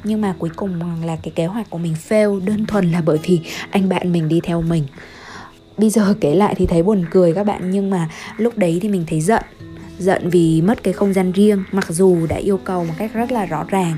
Nhưng 0.04 0.20
mà 0.20 0.35
cuối 0.38 0.50
cùng 0.56 1.04
là 1.04 1.16
cái 1.22 1.32
kế 1.35 1.46
hoạch 1.46 1.70
của 1.70 1.78
mình 1.78 1.94
fail 2.09 2.44
đơn 2.44 2.66
thuần 2.66 2.92
là 2.92 3.02
bởi 3.06 3.18
vì 3.22 3.40
anh 3.70 3.88
bạn 3.88 4.12
mình 4.12 4.28
đi 4.28 4.40
theo 4.40 4.62
mình. 4.62 4.85
Bây 5.78 5.90
giờ 5.90 6.14
kể 6.20 6.35
lại 6.35 6.54
thì 6.54 6.66
thấy 6.66 6.82
buồn 6.82 7.04
cười 7.11 7.35
các 7.35 7.44
bạn, 7.44 7.70
nhưng 7.70 7.90
mà 7.90 8.09
lúc 8.37 8.59
đấy 8.59 8.78
thì 8.82 8.88
mình 8.88 9.04
thấy 9.06 9.20
giận. 9.20 9.42
Giận 9.98 10.30
vì 10.30 10.62
mất 10.62 10.82
cái 10.82 10.94
không 10.94 11.12
gian 11.12 11.32
riêng, 11.32 11.62
mặc 11.72 11.87
dù 11.88 12.26
đã 12.26 12.37
yêu 12.37 12.56
cầu 12.64 12.85
một 12.85 12.94
cách 12.98 13.14
rất 13.14 13.32
là 13.32 13.46
rõ 13.46 13.64
ràng 13.68 13.96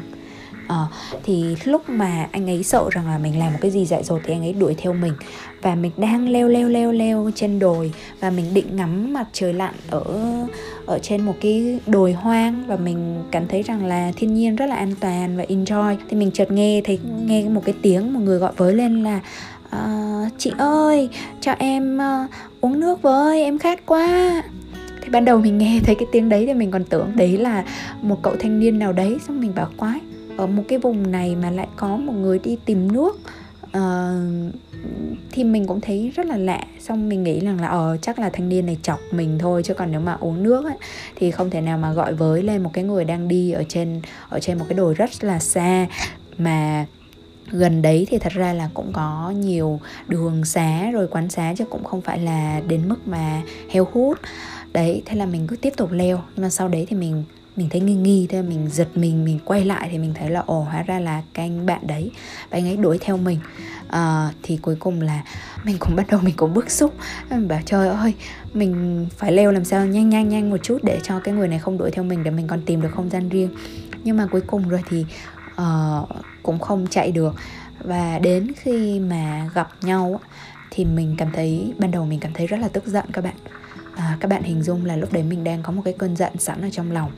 à, 0.68 0.86
thì 1.22 1.56
lúc 1.64 1.88
mà 1.88 2.28
anh 2.32 2.50
ấy 2.50 2.62
sợ 2.62 2.88
rằng 2.90 3.06
là 3.06 3.18
mình 3.18 3.38
làm 3.38 3.52
một 3.52 3.58
cái 3.60 3.70
gì 3.70 3.86
dại 3.86 4.04
dột 4.04 4.20
thì 4.24 4.34
anh 4.34 4.42
ấy 4.42 4.52
đuổi 4.52 4.74
theo 4.78 4.92
mình. 4.92 5.12
Và 5.62 5.74
mình 5.74 5.92
đang 5.96 6.28
leo 6.28 6.48
leo 6.48 6.68
leo 6.68 6.92
leo 6.92 7.30
trên 7.34 7.58
đồi 7.58 7.92
và 8.20 8.30
mình 8.30 8.54
định 8.54 8.76
ngắm 8.76 9.12
mặt 9.12 9.26
trời 9.32 9.52
lặn 9.52 9.74
ở 9.90 10.04
ở 10.86 10.98
trên 10.98 11.20
một 11.22 11.34
cái 11.40 11.80
đồi 11.86 12.12
hoang 12.12 12.64
và 12.66 12.76
mình 12.76 13.22
cảm 13.30 13.48
thấy 13.48 13.62
rằng 13.62 13.84
là 13.84 14.12
thiên 14.16 14.34
nhiên 14.34 14.56
rất 14.56 14.66
là 14.66 14.76
an 14.76 14.94
toàn 15.00 15.36
và 15.36 15.44
enjoy. 15.44 15.96
Thì 16.08 16.16
mình 16.16 16.30
chợt 16.30 16.50
nghe 16.50 16.80
thấy 16.84 16.98
nghe 17.24 17.48
một 17.48 17.62
cái 17.64 17.74
tiếng 17.82 18.12
một 18.12 18.20
người 18.20 18.38
gọi 18.38 18.52
với 18.56 18.74
lên 18.74 19.04
là 19.04 19.20
uh, 19.76 20.32
chị 20.38 20.52
ơi 20.58 21.08
cho 21.40 21.52
em 21.52 21.98
uh, 21.98 22.30
uống 22.60 22.80
nước 22.80 23.02
với 23.02 23.42
em 23.42 23.58
khát 23.58 23.86
quá. 23.86 24.42
Thì 25.02 25.08
ban 25.10 25.24
đầu 25.24 25.38
mình 25.38 25.58
nghe 25.58 25.80
thấy 25.84 25.94
cái 25.94 26.06
tiếng 26.12 26.28
đấy 26.28 26.46
thì 26.46 26.54
mình 26.54 26.70
còn 26.70 26.84
tưởng 26.84 27.12
đấy 27.14 27.38
là 27.38 27.64
một 28.02 28.22
cậu 28.22 28.36
thanh 28.38 28.60
niên 28.60 28.78
nào 28.78 28.92
đấy 28.92 29.16
xong 29.26 29.40
mình 29.40 29.52
bảo 29.54 29.68
quái 29.76 30.00
ở 30.38 30.46
một 30.46 30.62
cái 30.68 30.78
vùng 30.78 31.10
này 31.10 31.36
mà 31.36 31.50
lại 31.50 31.68
có 31.76 31.96
một 31.96 32.12
người 32.12 32.38
đi 32.38 32.58
tìm 32.64 32.92
nước 32.92 33.20
uh, 33.64 34.54
thì 35.30 35.44
mình 35.44 35.66
cũng 35.66 35.80
thấy 35.80 36.12
rất 36.14 36.26
là 36.26 36.36
lạ. 36.36 36.60
Xong 36.80 37.08
mình 37.08 37.22
nghĩ 37.22 37.40
rằng 37.40 37.60
là 37.60 37.68
ờ 37.68 37.96
chắc 38.02 38.18
là 38.18 38.30
thanh 38.32 38.48
niên 38.48 38.66
này 38.66 38.78
chọc 38.82 39.00
mình 39.10 39.38
thôi 39.38 39.62
chứ 39.62 39.74
còn 39.74 39.90
nếu 39.90 40.00
mà 40.00 40.16
uống 40.20 40.42
nước 40.42 40.64
ấy, 40.64 40.76
thì 41.16 41.30
không 41.30 41.50
thể 41.50 41.60
nào 41.60 41.78
mà 41.78 41.92
gọi 41.92 42.14
với 42.14 42.42
lên 42.42 42.62
một 42.62 42.70
cái 42.72 42.84
người 42.84 43.04
đang 43.04 43.28
đi 43.28 43.50
ở 43.52 43.64
trên 43.68 44.00
ở 44.28 44.40
trên 44.40 44.58
một 44.58 44.64
cái 44.68 44.78
đồi 44.78 44.94
rất 44.94 45.24
là 45.24 45.38
xa. 45.38 45.86
Mà 46.38 46.86
gần 47.50 47.82
đấy 47.82 48.06
thì 48.10 48.18
thật 48.18 48.32
ra 48.32 48.52
là 48.52 48.70
cũng 48.74 48.92
có 48.92 49.32
nhiều 49.36 49.80
đường 50.08 50.44
xá 50.44 50.90
rồi 50.90 51.08
quán 51.08 51.30
xá 51.30 51.54
chứ 51.58 51.64
cũng 51.64 51.84
không 51.84 52.00
phải 52.00 52.18
là 52.18 52.60
đến 52.68 52.88
mức 52.88 53.08
mà 53.08 53.42
heo 53.70 53.88
hút. 53.92 54.18
Đấy 54.72 55.02
thế 55.04 55.16
là 55.16 55.26
mình 55.26 55.46
cứ 55.46 55.56
tiếp 55.56 55.72
tục 55.76 55.92
leo. 55.92 56.20
Nhưng 56.36 56.42
mà 56.42 56.50
sau 56.50 56.68
đấy 56.68 56.86
thì 56.88 56.96
mình 56.96 57.24
mình 57.58 57.68
thấy 57.68 57.80
nghi 57.80 57.94
nghi 57.94 58.26
thế 58.30 58.42
mình 58.42 58.68
giật 58.68 58.88
mình 58.94 59.24
mình 59.24 59.38
quay 59.44 59.64
lại 59.64 59.88
thì 59.92 59.98
mình 59.98 60.14
thấy 60.14 60.30
là 60.30 60.40
ồ 60.46 60.60
hóa 60.60 60.82
ra 60.82 61.00
là 61.00 61.22
cái 61.34 61.46
anh 61.46 61.66
bạn 61.66 61.86
đấy 61.86 62.10
và 62.50 62.58
anh 62.58 62.68
ấy 62.68 62.76
đuổi 62.76 62.98
theo 63.00 63.16
mình. 63.16 63.38
À, 63.88 64.32
thì 64.42 64.56
cuối 64.56 64.76
cùng 64.78 65.00
là 65.00 65.22
mình 65.64 65.76
cũng 65.78 65.96
bắt 65.96 66.06
đầu 66.10 66.20
mình 66.20 66.34
cũng 66.36 66.54
bức 66.54 66.70
xúc. 66.70 66.94
Mình 67.30 67.48
bảo 67.48 67.60
trời 67.66 67.88
ơi 67.88 68.14
mình 68.54 69.06
phải 69.16 69.32
leo 69.32 69.52
làm 69.52 69.64
sao 69.64 69.86
nhanh 69.86 70.08
nhanh 70.08 70.28
nhanh 70.28 70.50
một 70.50 70.62
chút 70.62 70.78
để 70.82 71.00
cho 71.02 71.20
cái 71.20 71.34
người 71.34 71.48
này 71.48 71.58
không 71.58 71.78
đuổi 71.78 71.90
theo 71.90 72.04
mình 72.04 72.24
để 72.24 72.30
mình 72.30 72.46
còn 72.46 72.62
tìm 72.62 72.82
được 72.82 72.90
không 72.94 73.10
gian 73.10 73.28
riêng. 73.28 73.50
Nhưng 74.04 74.16
mà 74.16 74.26
cuối 74.26 74.40
cùng 74.40 74.68
rồi 74.68 74.82
thì 74.88 75.04
uh, 75.60 76.08
cũng 76.42 76.58
không 76.58 76.86
chạy 76.90 77.12
được. 77.12 77.34
Và 77.84 78.18
đến 78.18 78.52
khi 78.56 79.00
mà 79.00 79.50
gặp 79.54 79.70
nhau 79.82 80.20
thì 80.70 80.84
mình 80.84 81.14
cảm 81.18 81.32
thấy 81.32 81.72
ban 81.78 81.90
đầu 81.90 82.06
mình 82.06 82.20
cảm 82.20 82.32
thấy 82.34 82.46
rất 82.46 82.60
là 82.60 82.68
tức 82.68 82.86
giận 82.86 83.04
các 83.12 83.24
bạn 83.24 83.34
à, 83.98 84.16
các 84.20 84.28
bạn 84.28 84.42
hình 84.42 84.62
dung 84.62 84.84
là 84.84 84.96
lúc 84.96 85.12
đấy 85.12 85.22
mình 85.22 85.44
đang 85.44 85.62
có 85.62 85.72
một 85.72 85.82
cái 85.84 85.94
cơn 85.98 86.16
giận 86.16 86.32
sẵn 86.38 86.62
ở 86.62 86.68
trong 86.72 86.92
lòng. 86.92 87.10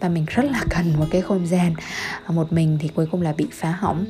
Và 0.00 0.08
mình 0.08 0.24
rất 0.28 0.44
là 0.44 0.64
cần 0.70 0.92
một 0.98 1.06
cái 1.10 1.20
không 1.20 1.46
gian. 1.46 1.74
À, 2.24 2.30
một 2.30 2.52
mình 2.52 2.78
thì 2.80 2.88
cuối 2.88 3.06
cùng 3.10 3.22
là 3.22 3.32
bị 3.32 3.46
phá 3.52 3.70
hỏng. 3.70 4.04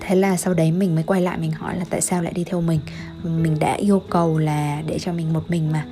Thế 0.00 0.16
là 0.16 0.36
sau 0.36 0.54
đấy 0.54 0.72
mình 0.72 0.94
mới 0.94 1.04
quay 1.04 1.22
lại 1.22 1.38
mình 1.38 1.52
hỏi 1.52 1.76
là 1.76 1.84
tại 1.90 2.00
sao 2.00 2.22
lại 2.22 2.32
đi 2.32 2.44
theo 2.44 2.60
mình? 2.60 2.80
Mình 3.22 3.58
đã 3.58 3.74
yêu 3.74 4.02
cầu 4.10 4.38
là 4.38 4.82
để 4.86 4.98
cho 4.98 5.12
mình 5.12 5.32
một 5.32 5.50
mình 5.50 5.72
mà. 5.72 5.86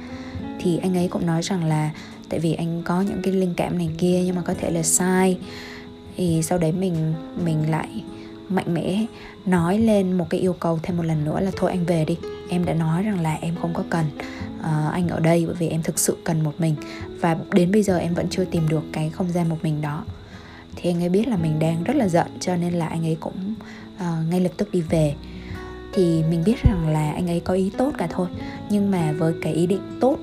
Thì 0.61 0.79
anh 0.79 0.97
ấy 0.97 1.09
cũng 1.09 1.27
nói 1.27 1.42
rằng 1.42 1.64
là 1.64 1.90
tại 2.29 2.40
vì 2.40 2.55
anh 2.55 2.83
có 2.85 3.01
những 3.01 3.23
cái 3.23 3.33
linh 3.33 3.55
cảm 3.57 3.79
này 3.79 3.90
kia 3.99 4.23
nhưng 4.25 4.37
mà 4.37 4.42
có 4.42 4.55
thể 4.55 4.71
là 4.71 4.83
sai. 4.83 5.38
Thì 6.16 6.42
sau 6.42 6.59
đấy 6.59 6.73
mình 6.73 7.14
mình 7.45 7.71
lại 7.71 7.88
mạnh 8.49 8.75
mẽ 8.75 9.07
nói 9.47 9.79
lên 9.79 10.12
một 10.12 10.27
cái 10.31 10.40
yêu 10.40 10.53
cầu 10.53 10.81
thêm 10.83 10.97
một 10.97 11.03
lần 11.03 11.25
nữa 11.25 11.40
là 11.40 11.51
thôi 11.57 11.71
anh 11.71 11.85
về 11.85 12.05
đi. 12.05 12.16
Em 12.51 12.64
đã 12.64 12.75
nói 12.75 13.03
rằng 13.03 13.21
là 13.21 13.38
em 13.40 13.55
không 13.61 13.75
có 13.75 13.85
cần 13.90 14.05
uh, 14.62 14.92
anh 14.92 15.09
ở 15.09 15.20
đây 15.20 15.46
bởi 15.46 15.55
vì 15.55 15.68
em 15.68 15.83
thực 15.83 15.98
sự 15.98 16.16
cần 16.25 16.44
một 16.44 16.55
mình. 16.59 16.75
Và 17.20 17.37
đến 17.53 17.72
bây 17.72 17.83
giờ 17.83 17.98
em 17.98 18.14
vẫn 18.14 18.27
chưa 18.31 18.44
tìm 18.44 18.68
được 18.68 18.83
cái 18.92 19.11
không 19.11 19.33
gian 19.33 19.48
một 19.48 19.59
mình 19.62 19.83
đó. 19.83 20.05
Thì 20.77 20.90
anh 20.90 21.03
ấy 21.03 21.09
biết 21.09 21.29
là 21.29 21.37
mình 21.37 21.59
đang 21.59 21.85
rất 21.85 21.96
là 21.96 22.09
giận 22.09 22.27
cho 22.40 22.57
nên 22.57 22.72
là 22.72 22.87
anh 22.87 23.07
ấy 23.07 23.16
cũng 23.20 23.55
uh, 23.96 24.31
ngay 24.31 24.40
lập 24.40 24.53
tức 24.57 24.72
đi 24.72 24.81
về. 24.81 25.14
Thì 25.92 26.22
mình 26.31 26.42
biết 26.44 26.62
rằng 26.62 26.88
là 26.88 27.12
anh 27.12 27.31
ấy 27.31 27.40
có 27.40 27.55
ý 27.55 27.70
tốt 27.79 27.92
cả 27.98 28.09
thôi. 28.11 28.29
Nhưng 28.70 28.90
mà 28.90 29.12
với 29.12 29.35
cái 29.42 29.53
ý 29.53 29.66
định 29.66 29.98
tốt 30.01 30.18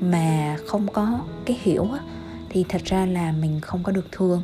mà 0.00 0.56
không 0.66 0.86
có 0.92 1.20
cái 1.44 1.58
hiểu 1.62 1.88
á, 1.92 2.00
thì 2.48 2.64
thật 2.68 2.80
ra 2.84 3.06
là 3.06 3.32
mình 3.32 3.60
không 3.60 3.82
có 3.82 3.92
được 3.92 4.06
thương. 4.12 4.42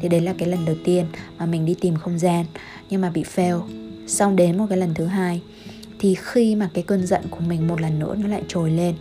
Thì 0.00 0.08
đấy 0.08 0.20
là 0.20 0.34
cái 0.38 0.48
lần 0.48 0.64
đầu 0.64 0.76
tiên 0.84 1.06
mà 1.38 1.46
mình 1.46 1.66
đi 1.66 1.74
tìm 1.80 1.96
không 1.96 2.18
gian 2.18 2.44
nhưng 2.90 3.00
mà 3.00 3.10
bị 3.10 3.24
fail. 3.34 3.60
Xong 4.06 4.36
đến 4.36 4.58
một 4.58 4.66
cái 4.68 4.78
lần 4.78 4.94
thứ 4.94 5.06
hai 5.06 5.40
thì 5.98 6.14
khi 6.14 6.54
mà 6.54 6.70
cái 6.74 6.84
cơn 6.84 7.06
giận 7.06 7.22
của 7.30 7.40
mình 7.40 7.68
một 7.68 7.80
lần 7.80 7.98
nữa 7.98 8.14
nó 8.18 8.28
lại 8.28 8.42
trồi 8.48 8.70
lên 8.70 8.94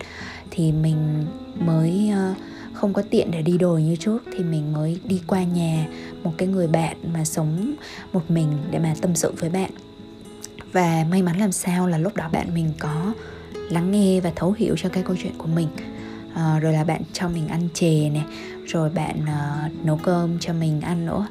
thì 0.51 0.71
mình 0.71 1.25
mới 1.59 2.09
ờ, 2.13 2.33
không 2.73 2.93
có 2.93 3.01
tiện 3.01 3.31
để 3.31 3.41
đi 3.41 3.57
đồi 3.57 3.83
như 3.83 3.95
trước. 3.95 4.23
Thì 4.37 4.43
mình 4.43 4.73
mới 4.73 4.99
đi 5.03 5.21
qua 5.27 5.43
nhà 5.43 5.87
một 6.23 6.33
cái 6.37 6.47
người 6.47 6.67
bạn 6.67 6.97
mà 7.13 7.25
sống 7.25 7.73
một 8.13 8.31
mình 8.31 8.47
để 8.71 8.79
mà 8.79 8.95
tâm 9.01 9.15
sự 9.15 9.33
với 9.39 9.49
bạn. 9.49 9.71
Và 10.71 11.05
may 11.11 11.21
mắn 11.21 11.37
làm 11.37 11.51
sao 11.51 11.87
là 11.87 11.97
lúc 11.97 12.15
đó 12.15 12.29
bạn 12.31 12.53
mình 12.53 12.71
có 12.79 13.13
lắng 13.69 13.91
nghe 13.91 14.21
và 14.21 14.31
thấu 14.35 14.51
hiểu 14.51 14.75
cho 14.77 14.89
cái 14.89 15.03
câu 15.03 15.15
chuyện 15.23 15.33
của 15.37 15.47
mình. 15.47 15.67
À, 16.33 16.59
rồi 16.59 16.73
là 16.73 16.83
bạn 16.83 17.01
cho 17.13 17.29
mình 17.29 17.47
ăn 17.47 17.69
chè 17.73 18.09
này 18.09 18.23
rồi 18.65 18.89
bạn 18.89 19.19
uh, 19.21 19.85
nấu 19.85 19.99
cơm 20.03 20.39
cho 20.39 20.53
mình 20.53 20.81
ăn 20.81 21.05
nữa 21.05 21.27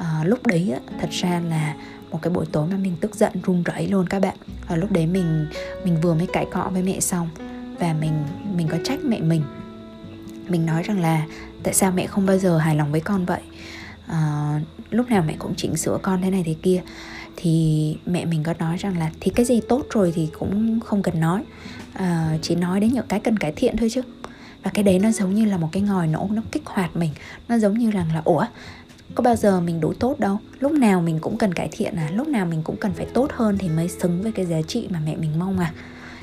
à, 0.00 0.24
lúc 0.24 0.46
đấy 0.46 0.72
á, 0.72 0.80
thật 1.00 1.08
ra 1.10 1.40
là 1.40 1.74
một 2.10 2.18
cái 2.22 2.32
buổi 2.32 2.46
tối 2.52 2.68
mà 2.70 2.76
mình 2.76 2.96
tức 3.00 3.14
giận 3.14 3.32
run 3.46 3.62
rẩy 3.62 3.88
luôn 3.88 4.06
các 4.06 4.22
bạn. 4.22 4.36
Và 4.68 4.76
lúc 4.76 4.92
đấy 4.92 5.06
mình 5.06 5.46
mình 5.84 6.00
vừa 6.00 6.14
mới 6.14 6.26
cãi 6.32 6.46
cọ 6.52 6.70
với 6.72 6.82
mẹ 6.82 7.00
xong 7.00 7.28
và 7.78 7.92
mình 8.00 8.12
mình 8.56 8.68
có 8.68 8.78
trách 8.84 9.00
mẹ 9.04 9.20
mình. 9.20 9.42
Mình 10.48 10.66
nói 10.66 10.82
rằng 10.82 11.00
là 11.00 11.26
tại 11.62 11.74
sao 11.74 11.92
mẹ 11.92 12.06
không 12.06 12.26
bao 12.26 12.38
giờ 12.38 12.58
hài 12.58 12.76
lòng 12.76 12.92
với 12.92 13.00
con 13.00 13.26
vậy? 13.26 13.40
À, 14.06 14.60
lúc 14.90 15.10
nào 15.10 15.24
mẹ 15.26 15.34
cũng 15.38 15.54
chỉnh 15.56 15.76
sửa 15.76 15.98
con 16.02 16.22
thế 16.22 16.30
này 16.30 16.42
thế 16.46 16.54
kia. 16.62 16.82
Thì 17.36 17.96
mẹ 18.06 18.24
mình 18.24 18.42
có 18.42 18.54
nói 18.58 18.76
rằng 18.76 18.98
là 18.98 19.10
thì 19.20 19.30
cái 19.30 19.46
gì 19.46 19.60
tốt 19.68 19.86
rồi 19.90 20.12
thì 20.14 20.28
cũng 20.38 20.80
không 20.80 21.02
cần 21.02 21.20
nói. 21.20 21.44
À, 21.92 22.38
chỉ 22.42 22.54
nói 22.54 22.80
đến 22.80 22.92
những 22.92 23.06
cái 23.08 23.20
cần 23.20 23.36
cải 23.36 23.52
thiện 23.56 23.76
thôi 23.76 23.88
chứ. 23.92 24.02
Và 24.62 24.70
cái 24.74 24.84
đấy 24.84 24.98
nó 24.98 25.10
giống 25.10 25.34
như 25.34 25.44
là 25.44 25.56
một 25.56 25.68
cái 25.72 25.82
ngòi 25.82 26.06
nổ 26.06 26.28
nó 26.32 26.42
kích 26.52 26.62
hoạt 26.66 26.96
mình. 26.96 27.10
Nó 27.48 27.58
giống 27.58 27.78
như 27.78 27.90
rằng 27.90 28.06
là 28.14 28.22
ủa 28.24 28.44
có 29.14 29.22
bao 29.22 29.36
giờ 29.36 29.60
mình 29.60 29.80
đủ 29.80 29.92
tốt 29.92 30.20
đâu. 30.20 30.38
Lúc 30.60 30.72
nào 30.72 31.00
mình 31.00 31.18
cũng 31.18 31.38
cần 31.38 31.54
cải 31.54 31.68
thiện 31.72 31.96
à. 31.96 32.10
Lúc 32.14 32.28
nào 32.28 32.46
mình 32.46 32.62
cũng 32.62 32.76
cần 32.76 32.92
phải 32.92 33.06
tốt 33.14 33.30
hơn 33.32 33.58
thì 33.58 33.68
mới 33.68 33.88
xứng 33.88 34.22
với 34.22 34.32
cái 34.32 34.46
giá 34.46 34.62
trị 34.62 34.88
mà 34.90 35.00
mẹ 35.04 35.16
mình 35.16 35.38
mong 35.38 35.58
à. 35.58 35.72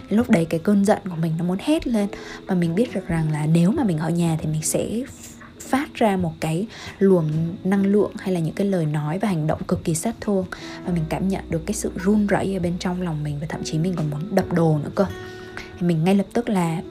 Lúc 0.09 0.29
đấy 0.29 0.45
cái 0.45 0.59
cơn 0.59 0.85
giận 0.85 0.97
của 1.09 1.15
mình 1.15 1.33
nó 1.37 1.43
muốn 1.43 1.57
hét 1.61 1.87
lên. 1.87 2.07
Và 2.45 2.55
mình 2.55 2.75
biết 2.75 2.93
được 2.93 3.07
rằng 3.07 3.31
là 3.31 3.45
nếu 3.45 3.71
mà 3.71 3.83
mình 3.83 3.97
ở 3.97 4.09
nhà 4.09 4.37
thì 4.41 4.47
mình 4.47 4.61
sẽ 4.61 5.01
phát 5.59 5.93
ra 5.93 6.17
một 6.17 6.33
cái 6.39 6.67
luồng 6.99 7.55
năng 7.63 7.85
lượng 7.85 8.11
hay 8.19 8.33
là 8.33 8.39
những 8.39 8.53
cái 8.53 8.67
lời 8.67 8.85
nói 8.85 9.19
và 9.19 9.27
hành 9.27 9.47
động 9.47 9.63
cực 9.67 9.83
kỳ 9.83 9.95
sát 9.95 10.15
thương. 10.21 10.45
Và 10.85 10.93
mình 10.93 11.03
cảm 11.09 11.27
nhận 11.27 11.43
được 11.49 11.65
cái 11.65 11.73
sự 11.73 11.91
run 12.03 12.27
rẩy 12.27 12.53
ở 12.53 12.59
bên 12.59 12.73
trong 12.79 13.01
lòng 13.01 13.23
mình 13.23 13.37
và 13.41 13.47
thậm 13.49 13.61
chí 13.63 13.77
mình 13.77 13.93
còn 13.95 14.09
muốn 14.09 14.35
đập 14.35 14.53
đồ 14.53 14.79
nữa 14.83 14.91
cơ. 14.95 15.05
Thì 15.79 15.87
mình 15.87 16.03
ngay 16.03 16.15
lập 16.15 16.25
tức 16.33 16.49
là 16.49 16.81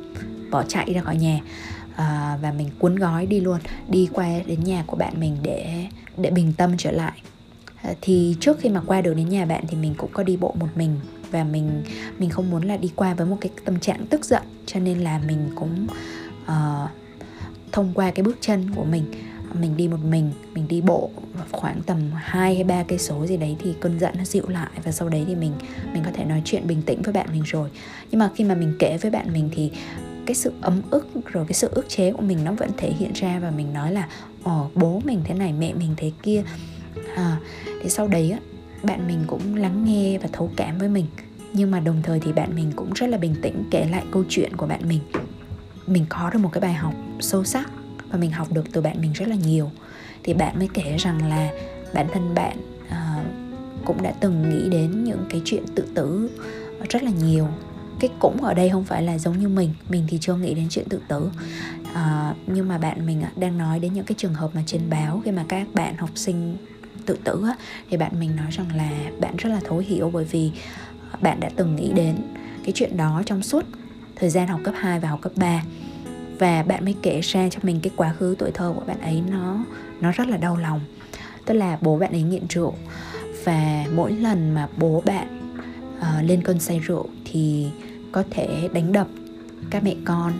bỏ 0.50 0.62
chạy 0.62 0.92
ra 0.92 1.00
khỏi 1.00 1.16
nhà 1.16 1.40
à, 1.96 2.38
và 2.42 2.52
mình 2.52 2.70
cuốn 2.78 2.96
gói 2.96 3.26
đi 3.26 3.40
luôn 3.40 3.60
đi 3.88 4.08
qua 4.12 4.28
đến 4.46 4.64
nhà 4.64 4.84
của 4.86 4.96
bạn 4.96 5.20
mình 5.20 5.36
để 5.42 5.84
để 6.16 6.30
bình 6.30 6.52
tâm 6.56 6.76
trở 6.76 6.90
lại. 6.90 7.22
À, 7.82 7.94
thì 8.00 8.36
trước 8.40 8.60
khi 8.60 8.68
mà 8.68 8.80
qua 8.86 9.00
được 9.00 9.14
đến 9.14 9.28
nhà 9.28 9.44
bạn 9.44 9.64
thì 9.68 9.76
mình 9.76 9.94
cũng 9.96 10.10
có 10.12 10.22
đi 10.22 10.36
bộ 10.36 10.54
một 10.58 10.68
mình 10.74 11.00
và 11.30 11.44
mình 11.44 11.82
mình 12.18 12.30
không 12.30 12.50
muốn 12.50 12.64
là 12.64 12.76
đi 12.76 12.92
qua 12.96 13.14
với 13.14 13.26
một 13.26 13.36
cái 13.40 13.50
tâm 13.64 13.80
trạng 13.80 14.06
tức 14.06 14.24
giận 14.24 14.42
cho 14.66 14.80
nên 14.80 14.98
là 14.98 15.20
mình 15.26 15.50
cũng 15.54 15.86
uh, 16.42 16.90
thông 17.72 17.92
qua 17.94 18.10
cái 18.10 18.22
bước 18.22 18.38
chân 18.40 18.70
của 18.74 18.84
mình 18.84 19.04
mình 19.60 19.76
đi 19.76 19.88
một 19.88 20.04
mình 20.04 20.32
mình 20.54 20.68
đi 20.68 20.80
bộ 20.80 21.10
khoảng 21.52 21.82
tầm 21.82 21.98
2 22.14 22.54
hay 22.54 22.64
3 22.64 22.82
cây 22.82 22.98
số 22.98 23.26
gì 23.26 23.36
đấy 23.36 23.56
thì 23.58 23.74
cơn 23.80 23.98
giận 23.98 24.14
nó 24.18 24.24
dịu 24.24 24.48
lại 24.48 24.70
và 24.84 24.92
sau 24.92 25.08
đấy 25.08 25.24
thì 25.26 25.34
mình 25.34 25.52
mình 25.92 26.02
có 26.04 26.10
thể 26.14 26.24
nói 26.24 26.42
chuyện 26.44 26.66
bình 26.66 26.82
tĩnh 26.82 27.02
với 27.02 27.12
bạn 27.12 27.26
mình 27.32 27.42
rồi. 27.46 27.70
Nhưng 28.10 28.18
mà 28.18 28.30
khi 28.34 28.44
mà 28.44 28.54
mình 28.54 28.72
kể 28.78 28.98
với 29.02 29.10
bạn 29.10 29.32
mình 29.32 29.48
thì 29.54 29.70
cái 30.26 30.34
sự 30.34 30.52
ấm 30.60 30.82
ức 30.90 31.06
rồi 31.26 31.44
cái 31.48 31.54
sự 31.54 31.68
ức 31.72 31.88
chế 31.88 32.12
của 32.12 32.22
mình 32.22 32.44
nó 32.44 32.52
vẫn 32.52 32.70
thể 32.76 32.92
hiện 32.92 33.12
ra 33.12 33.38
và 33.38 33.50
mình 33.50 33.72
nói 33.72 33.92
là 33.92 34.08
ồ 34.42 34.70
bố 34.74 35.02
mình 35.04 35.20
thế 35.24 35.34
này 35.34 35.52
mẹ 35.52 35.74
mình 35.74 35.94
thế 35.96 36.12
kia. 36.22 36.42
À, 37.14 37.36
thì 37.82 37.88
sau 37.88 38.08
đấy 38.08 38.30
á 38.30 38.38
bạn 38.82 39.06
mình 39.06 39.24
cũng 39.26 39.54
lắng 39.54 39.84
nghe 39.84 40.18
và 40.18 40.28
thấu 40.32 40.50
cảm 40.56 40.78
với 40.78 40.88
mình. 40.88 41.06
Nhưng 41.52 41.70
mà 41.70 41.80
đồng 41.80 42.02
thời 42.02 42.20
thì 42.20 42.32
bạn 42.32 42.54
mình 42.54 42.72
cũng 42.76 42.92
rất 42.94 43.06
là 43.06 43.18
bình 43.18 43.34
tĩnh 43.42 43.64
kể 43.70 43.88
lại 43.90 44.04
câu 44.12 44.24
chuyện 44.28 44.56
của 44.56 44.66
bạn 44.66 44.88
mình. 44.88 45.00
Mình 45.86 46.06
có 46.08 46.30
được 46.30 46.38
một 46.38 46.48
cái 46.52 46.60
bài 46.60 46.74
học 46.74 46.94
sâu 47.20 47.44
sắc 47.44 47.70
và 48.10 48.18
mình 48.18 48.30
học 48.30 48.52
được 48.52 48.64
từ 48.72 48.80
bạn 48.80 49.00
mình 49.00 49.12
rất 49.12 49.28
là 49.28 49.36
nhiều. 49.36 49.70
Thì 50.22 50.34
bạn 50.34 50.58
mới 50.58 50.68
kể 50.74 50.96
rằng 50.98 51.28
là 51.28 51.50
bản 51.94 52.06
thân 52.12 52.34
bạn 52.34 52.56
uh, 52.88 53.26
cũng 53.84 54.02
đã 54.02 54.12
từng 54.20 54.50
nghĩ 54.50 54.68
đến 54.70 55.04
những 55.04 55.24
cái 55.30 55.42
chuyện 55.44 55.62
tự 55.74 55.84
tử 55.94 56.30
rất 56.88 57.02
là 57.02 57.10
nhiều 57.22 57.48
cái 58.00 58.10
cũng 58.18 58.42
ở 58.42 58.54
đây 58.54 58.70
không 58.70 58.84
phải 58.84 59.02
là 59.02 59.18
giống 59.18 59.38
như 59.38 59.48
mình 59.48 59.74
mình 59.88 60.04
thì 60.08 60.18
chưa 60.20 60.34
nghĩ 60.34 60.54
đến 60.54 60.66
chuyện 60.70 60.88
tự 60.88 61.00
tử. 61.08 61.30
À, 61.94 62.34
nhưng 62.46 62.68
mà 62.68 62.78
bạn 62.78 63.06
mình 63.06 63.22
đang 63.36 63.58
nói 63.58 63.78
đến 63.78 63.92
những 63.92 64.04
cái 64.04 64.14
trường 64.18 64.34
hợp 64.34 64.50
mà 64.54 64.62
trên 64.66 64.90
báo 64.90 65.22
khi 65.24 65.30
mà 65.30 65.44
các 65.48 65.66
bạn 65.74 65.96
học 65.96 66.10
sinh 66.14 66.56
tự 67.06 67.18
tử 67.24 67.42
á, 67.46 67.56
thì 67.90 67.96
bạn 67.96 68.20
mình 68.20 68.36
nói 68.36 68.50
rằng 68.50 68.76
là 68.76 68.90
bạn 69.20 69.36
rất 69.36 69.50
là 69.50 69.60
thấu 69.64 69.78
hiểu 69.78 70.10
bởi 70.14 70.24
vì 70.24 70.50
à, 71.12 71.18
bạn 71.20 71.40
đã 71.40 71.50
từng 71.56 71.76
nghĩ 71.76 71.92
đến 71.92 72.16
cái 72.64 72.72
chuyện 72.74 72.96
đó 72.96 73.22
trong 73.26 73.42
suốt 73.42 73.64
thời 74.16 74.30
gian 74.30 74.48
học 74.48 74.60
cấp 74.64 74.74
2 74.78 75.00
và 75.00 75.08
học 75.08 75.20
cấp 75.22 75.32
3 75.36 75.62
và 76.38 76.62
bạn 76.62 76.84
mới 76.84 76.94
kể 77.02 77.20
ra 77.20 77.48
cho 77.48 77.60
mình 77.62 77.80
cái 77.82 77.90
quá 77.96 78.12
khứ 78.12 78.34
tuổi 78.38 78.50
thơ 78.50 78.72
của 78.76 78.84
bạn 78.86 79.00
ấy 79.00 79.22
nó 79.30 79.64
nó 80.00 80.12
rất 80.12 80.28
là 80.28 80.36
đau 80.36 80.56
lòng. 80.56 80.80
Tức 81.44 81.54
là 81.54 81.78
bố 81.80 81.98
bạn 81.98 82.12
ấy 82.12 82.22
nghiện 82.22 82.46
rượu. 82.48 82.74
Và 83.44 83.84
mỗi 83.94 84.12
lần 84.12 84.54
mà 84.54 84.68
bố 84.76 85.02
bạn 85.06 85.56
uh, 85.98 86.24
lên 86.24 86.42
cơn 86.42 86.60
say 86.60 86.78
rượu 86.78 87.06
thì 87.24 87.66
có 88.16 88.22
thể 88.30 88.68
đánh 88.72 88.92
đập 88.92 89.06
các 89.70 89.84
mẹ 89.84 89.94
con. 90.04 90.32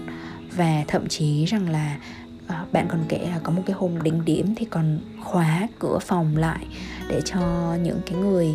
Và 0.56 0.84
thậm 0.88 1.08
chí 1.08 1.44
rằng 1.44 1.70
là 1.70 1.98
uh, 2.46 2.72
bạn 2.72 2.86
còn 2.88 3.00
kể 3.08 3.28
là 3.30 3.38
có 3.42 3.52
một 3.52 3.62
cái 3.66 3.76
hôm 3.76 4.02
đỉnh 4.02 4.24
điểm 4.24 4.54
thì 4.54 4.64
còn 4.64 4.98
khóa 5.24 5.68
cửa 5.78 5.98
phòng 5.98 6.36
lại 6.36 6.66
để 7.08 7.20
cho 7.24 7.74
những 7.82 8.00
cái 8.06 8.18
người 8.18 8.54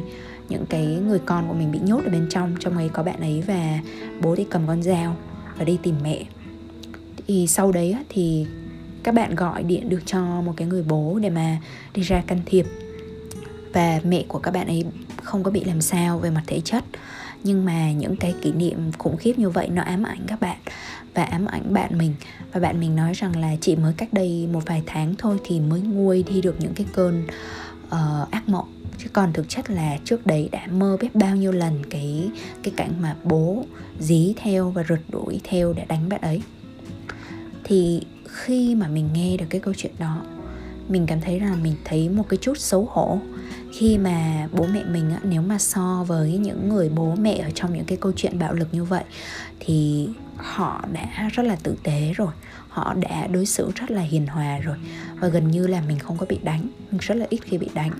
những 0.49 0.65
cái 0.65 0.85
người 0.85 1.19
con 1.25 1.47
của 1.47 1.53
mình 1.53 1.71
bị 1.71 1.79
nhốt 1.79 2.03
ở 2.03 2.09
bên 2.11 2.27
trong 2.29 2.55
trong 2.59 2.77
ấy 2.77 2.89
có 2.89 3.03
bạn 3.03 3.19
ấy 3.19 3.43
và 3.47 3.79
bố 4.21 4.35
thì 4.35 4.45
cầm 4.49 4.67
con 4.67 4.83
dao 4.83 5.15
và 5.57 5.63
đi 5.63 5.77
tìm 5.83 5.95
mẹ. 6.03 6.23
Thì 7.27 7.47
sau 7.47 7.71
đấy 7.71 7.95
thì 8.09 8.45
các 9.03 9.15
bạn 9.15 9.35
gọi 9.35 9.63
điện 9.63 9.89
được 9.89 10.01
cho 10.05 10.41
một 10.41 10.53
cái 10.57 10.67
người 10.67 10.83
bố 10.83 11.19
để 11.21 11.29
mà 11.29 11.57
đi 11.93 12.01
ra 12.01 12.23
can 12.27 12.39
thiệp. 12.45 12.65
Và 13.73 13.99
mẹ 14.03 14.23
của 14.27 14.39
các 14.39 14.51
bạn 14.51 14.67
ấy 14.67 14.85
không 15.23 15.43
có 15.43 15.51
bị 15.51 15.63
làm 15.63 15.81
sao 15.81 16.19
về 16.19 16.29
mặt 16.29 16.43
thể 16.47 16.61
chất 16.61 16.83
nhưng 17.43 17.65
mà 17.65 17.91
những 17.91 18.15
cái 18.15 18.33
kỷ 18.41 18.51
niệm 18.51 18.91
khủng 18.97 19.17
khiếp 19.17 19.39
như 19.39 19.49
vậy 19.49 19.67
nó 19.67 19.81
ám 19.81 20.03
ảnh 20.03 20.19
các 20.27 20.41
bạn 20.41 20.57
và 21.13 21.23
ám 21.23 21.45
ảnh 21.45 21.73
bạn 21.73 21.97
mình. 21.97 22.13
Và 22.53 22.59
bạn 22.59 22.79
mình 22.79 22.95
nói 22.95 23.13
rằng 23.13 23.39
là 23.39 23.55
chỉ 23.61 23.75
mới 23.75 23.93
cách 23.93 24.13
đây 24.13 24.47
một 24.51 24.63
vài 24.65 24.83
tháng 24.85 25.15
thôi 25.17 25.37
thì 25.43 25.59
mới 25.59 25.81
nguôi 25.81 26.23
đi 26.23 26.41
được 26.41 26.55
những 26.59 26.73
cái 26.73 26.85
cơn 26.93 27.23
uh, 27.85 28.31
ác 28.31 28.49
mộng. 28.49 28.73
Chứ 28.97 29.09
còn 29.13 29.33
thực 29.33 29.49
chất 29.49 29.69
là 29.69 29.97
trước 30.05 30.25
đấy 30.25 30.49
đã 30.51 30.67
mơ 30.71 30.97
biết 31.01 31.15
bao 31.15 31.35
nhiêu 31.35 31.51
lần 31.51 31.85
cái 31.89 32.29
cái 32.63 32.73
cảnh 32.77 32.91
mà 33.01 33.15
bố 33.23 33.65
dí 33.99 34.33
theo 34.37 34.69
và 34.69 34.83
rượt 34.83 35.01
đuổi 35.09 35.41
theo 35.43 35.73
để 35.73 35.85
đánh 35.85 36.09
bạn 36.09 36.21
ấy. 36.21 36.41
Thì 37.63 38.01
khi 38.27 38.75
mà 38.75 38.87
mình 38.87 39.09
nghe 39.13 39.37
được 39.37 39.45
cái 39.49 39.61
câu 39.61 39.73
chuyện 39.77 39.93
đó 39.99 40.21
mình 40.89 41.05
cảm 41.07 41.21
thấy 41.21 41.39
là 41.39 41.55
mình 41.55 41.75
thấy 41.85 42.09
một 42.09 42.23
cái 42.29 42.37
chút 42.41 42.57
xấu 42.57 42.87
hổ 42.91 43.19
khi 43.73 43.97
mà 43.97 44.47
bố 44.51 44.65
mẹ 44.73 44.83
mình 44.83 45.11
nếu 45.23 45.41
mà 45.41 45.57
so 45.57 46.05
với 46.07 46.37
những 46.37 46.69
người 46.69 46.89
bố 46.89 47.15
mẹ 47.15 47.37
ở 47.37 47.49
trong 47.55 47.73
những 47.73 47.85
cái 47.85 47.97
câu 48.01 48.11
chuyện 48.15 48.39
bạo 48.39 48.53
lực 48.53 48.67
như 48.71 48.83
vậy 48.83 49.03
thì 49.59 50.09
họ 50.37 50.85
đã 50.93 51.29
rất 51.33 51.43
là 51.43 51.55
tử 51.63 51.75
tế 51.83 52.13
rồi, 52.15 52.31
họ 52.69 52.93
đã 52.93 53.27
đối 53.27 53.45
xử 53.45 53.71
rất 53.75 53.91
là 53.91 54.01
hiền 54.01 54.27
hòa 54.27 54.59
rồi 54.59 54.77
và 55.19 55.27
gần 55.27 55.51
như 55.51 55.67
là 55.67 55.81
mình 55.87 55.99
không 55.99 56.17
có 56.17 56.25
bị 56.29 56.39
đánh, 56.43 56.67
mình 56.91 56.99
rất 57.01 57.15
là 57.15 57.25
ít 57.29 57.39
khi 57.43 57.57
bị 57.57 57.67
đánh. 57.73 57.91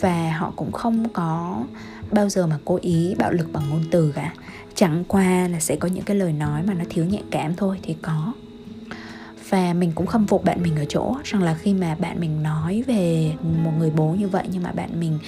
Và 0.00 0.32
họ 0.38 0.52
cũng 0.56 0.72
không 0.72 1.08
có 1.08 1.62
bao 2.10 2.28
giờ 2.28 2.46
mà 2.46 2.58
cố 2.64 2.78
ý 2.82 3.14
bạo 3.18 3.32
lực 3.32 3.52
bằng 3.52 3.70
ngôn 3.70 3.84
từ 3.90 4.12
cả, 4.12 4.32
chẳng 4.74 5.04
qua 5.08 5.48
là 5.48 5.60
sẽ 5.60 5.76
có 5.76 5.88
những 5.88 6.04
cái 6.04 6.16
lời 6.16 6.32
nói 6.32 6.62
mà 6.62 6.74
nó 6.74 6.84
thiếu 6.88 7.04
nhạy 7.04 7.22
cảm 7.30 7.54
thôi 7.56 7.78
thì 7.82 7.96
có 8.02 8.32
và 9.48 9.72
mình 9.72 9.92
cũng 9.94 10.06
khâm 10.06 10.26
phục 10.26 10.44
bạn 10.44 10.62
mình 10.62 10.76
ở 10.76 10.84
chỗ 10.88 11.16
rằng 11.24 11.42
là 11.42 11.54
khi 11.54 11.74
mà 11.74 11.94
bạn 11.94 12.20
mình 12.20 12.42
nói 12.42 12.84
về 12.86 13.32
một 13.64 13.72
người 13.78 13.90
bố 13.90 14.06
như 14.18 14.28
vậy 14.28 14.44
nhưng 14.52 14.62
mà 14.62 14.72
bạn 14.72 15.00
mình 15.00 15.18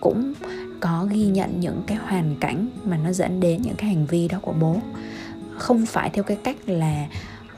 cũng 0.00 0.32
có 0.80 1.06
ghi 1.10 1.26
nhận 1.26 1.60
những 1.60 1.82
cái 1.86 1.96
hoàn 1.96 2.36
cảnh 2.40 2.68
mà 2.84 2.96
nó 2.96 3.12
dẫn 3.12 3.40
đến 3.40 3.62
những 3.62 3.74
cái 3.76 3.88
hành 3.88 4.06
vi 4.06 4.28
đó 4.28 4.38
của 4.42 4.54
bố. 4.60 4.76
Không 5.58 5.86
phải 5.86 6.10
theo 6.10 6.24
cái 6.24 6.36
cách 6.44 6.56
là 6.66 7.06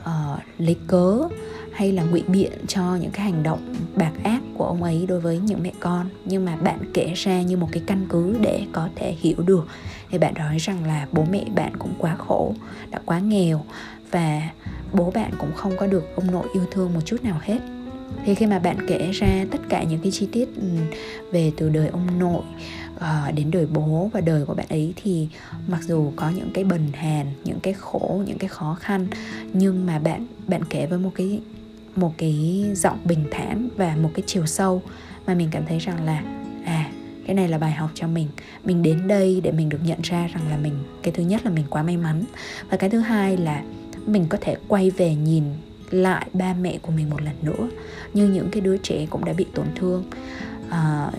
uh, 0.01 0.39
lấy 0.57 0.77
cớ 0.87 1.27
hay 1.73 1.91
là 1.91 2.03
ngụy 2.03 2.23
biện 2.27 2.51
cho 2.67 2.95
những 2.95 3.11
cái 3.11 3.25
hành 3.25 3.43
động 3.43 3.75
bạc 3.95 4.11
ác 4.23 4.41
của 4.57 4.65
ông 4.65 4.83
ấy 4.83 5.05
đối 5.07 5.19
với 5.19 5.39
những 5.39 5.63
mẹ 5.63 5.71
con 5.79 6.09
nhưng 6.25 6.45
mà 6.45 6.55
bạn 6.55 6.79
kể 6.93 7.13
ra 7.15 7.41
như 7.41 7.57
một 7.57 7.67
cái 7.71 7.83
căn 7.87 8.05
cứ 8.09 8.37
để 8.41 8.65
có 8.71 8.89
thể 8.95 9.15
hiểu 9.19 9.37
được. 9.45 9.67
Thì 10.11 10.17
bạn 10.17 10.33
nói 10.33 10.57
rằng 10.57 10.85
là 10.85 11.07
bố 11.11 11.25
mẹ 11.31 11.45
bạn 11.55 11.77
cũng 11.79 11.93
quá 11.97 12.15
khổ 12.15 12.53
đã 12.89 12.99
quá 13.05 13.19
nghèo 13.19 13.65
và 14.11 14.49
bố 14.93 15.11
bạn 15.11 15.31
cũng 15.39 15.51
không 15.55 15.77
có 15.77 15.87
được 15.87 16.15
ông 16.15 16.31
nội 16.31 16.47
yêu 16.53 16.65
thương 16.71 16.93
một 16.93 17.01
chút 17.05 17.23
nào 17.23 17.39
hết. 17.41 17.59
Thì 18.25 18.35
khi 18.35 18.45
mà 18.45 18.59
bạn 18.59 18.77
kể 18.87 19.11
ra 19.11 19.45
tất 19.51 19.59
cả 19.69 19.83
những 19.83 19.99
cái 20.01 20.11
chi 20.11 20.27
tiết 20.31 20.55
ừ, 20.55 20.61
về 21.31 21.51
từ 21.57 21.69
đời 21.69 21.87
ông 21.87 22.19
nội 22.19 22.43
ờ, 22.99 23.31
đến 23.35 23.51
đời 23.51 23.65
bố 23.65 24.09
và 24.13 24.21
đời 24.21 24.45
của 24.45 24.53
bạn 24.53 24.65
ấy 24.69 24.93
thì 25.03 25.27
mặc 25.67 25.79
dù 25.83 26.11
có 26.15 26.29
những 26.29 26.49
cái 26.53 26.63
bần 26.63 26.87
hàn, 26.93 27.25
những 27.43 27.59
cái 27.59 27.73
khổ, 27.73 28.21
những 28.27 28.37
cái 28.37 28.47
khó 28.47 28.77
khăn, 28.79 29.07
nhưng 29.53 29.85
mà 29.85 29.99
bạn 29.99 30.27
bạn 30.47 30.61
kể 30.69 30.85
với 30.85 30.99
một 30.99 31.11
cái 31.15 31.39
một 31.95 32.13
cái 32.17 32.65
giọng 32.75 32.97
bình 33.05 33.25
thản 33.31 33.69
và 33.77 33.95
một 33.95 34.09
cái 34.13 34.23
chiều 34.25 34.45
sâu 34.45 34.81
mà 35.25 35.33
mình 35.33 35.47
cảm 35.51 35.63
thấy 35.67 35.79
rằng 35.79 36.05
là 36.05 36.23
à 36.65 36.91
cái 37.25 37.35
này 37.35 37.47
là 37.47 37.57
bài 37.57 37.71
học 37.71 37.89
cho 37.93 38.07
mình. 38.07 38.27
Mình 38.63 38.83
đến 38.83 39.07
đây 39.07 39.41
để 39.43 39.51
mình 39.51 39.69
được 39.69 39.77
nhận 39.83 39.99
ra 40.01 40.27
rằng 40.27 40.49
là 40.49 40.57
mình, 40.57 40.73
cái 41.03 41.13
thứ 41.13 41.23
nhất 41.23 41.45
là 41.45 41.51
mình 41.51 41.65
quá 41.69 41.83
may 41.83 41.97
mắn 41.97 42.23
và 42.69 42.77
cái 42.77 42.89
thứ 42.89 42.99
hai 42.99 43.37
là 43.37 43.63
mình 44.05 44.25
có 44.29 44.37
thể 44.41 44.55
quay 44.67 44.89
về 44.89 45.15
nhìn 45.15 45.43
lại 45.89 46.27
ba 46.33 46.53
mẹ 46.53 46.77
của 46.81 46.91
mình 46.91 47.09
một 47.09 47.21
lần 47.21 47.35
nữa 47.41 47.69
như 48.13 48.27
những 48.29 48.49
cái 48.51 48.61
đứa 48.61 48.77
trẻ 48.77 49.05
cũng 49.09 49.25
đã 49.25 49.33
bị 49.33 49.45
tổn 49.55 49.65
thương. 49.75 50.03
À, 50.69 51.11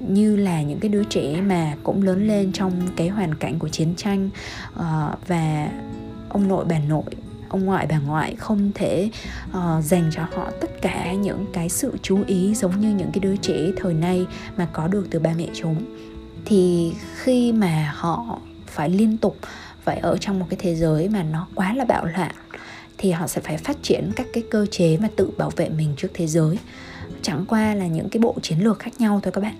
như 0.00 0.36
là 0.36 0.62
những 0.62 0.78
cái 0.80 0.88
đứa 0.88 1.04
trẻ 1.04 1.40
mà 1.40 1.76
cũng 1.82 2.02
lớn 2.02 2.28
lên 2.28 2.52
trong 2.52 2.72
cái 2.96 3.08
hoàn 3.08 3.34
cảnh 3.34 3.58
của 3.58 3.68
chiến 3.68 3.94
tranh 3.96 4.30
à, 4.78 5.16
và 5.26 5.68
ông 6.28 6.48
nội 6.48 6.64
bà 6.68 6.78
nội 6.78 7.04
ông 7.48 7.64
ngoại 7.64 7.86
bà 7.90 7.98
ngoại 7.98 8.34
không 8.36 8.70
thể 8.74 9.10
uh, 9.50 9.84
dành 9.84 10.10
cho 10.12 10.22
họ 10.22 10.50
tất 10.60 10.82
cả 10.82 11.12
những 11.12 11.46
cái 11.52 11.68
sự 11.68 11.94
chú 12.02 12.18
ý 12.26 12.54
giống 12.54 12.80
như 12.80 12.88
những 12.88 13.10
cái 13.12 13.20
đứa 13.20 13.36
trẻ 13.36 13.70
thời 13.76 13.94
nay 13.94 14.26
mà 14.56 14.68
có 14.72 14.88
được 14.88 15.06
từ 15.10 15.18
ba 15.18 15.32
mẹ 15.36 15.46
chúng. 15.54 15.76
Thì 16.44 16.92
khi 17.14 17.52
mà 17.52 17.92
họ 17.96 18.38
phải 18.66 18.90
liên 18.90 19.18
tục 19.18 19.36
vậy 19.88 19.98
ở 20.02 20.16
trong 20.20 20.38
một 20.38 20.46
cái 20.50 20.58
thế 20.60 20.74
giới 20.74 21.08
mà 21.08 21.22
nó 21.22 21.46
quá 21.54 21.74
là 21.74 21.84
bạo 21.84 22.04
loạn 22.04 22.34
thì 22.98 23.10
họ 23.10 23.26
sẽ 23.26 23.40
phải 23.40 23.56
phát 23.56 23.76
triển 23.82 24.12
các 24.16 24.26
cái 24.32 24.44
cơ 24.50 24.66
chế 24.70 24.96
mà 24.96 25.08
tự 25.16 25.30
bảo 25.38 25.50
vệ 25.56 25.68
mình 25.68 25.94
trước 25.96 26.08
thế 26.14 26.26
giới. 26.26 26.58
Chẳng 27.22 27.44
qua 27.48 27.74
là 27.74 27.86
những 27.86 28.08
cái 28.08 28.20
bộ 28.20 28.34
chiến 28.42 28.58
lược 28.58 28.78
khác 28.78 28.90
nhau 28.98 29.20
thôi 29.22 29.32
các 29.32 29.40
bạn. 29.40 29.54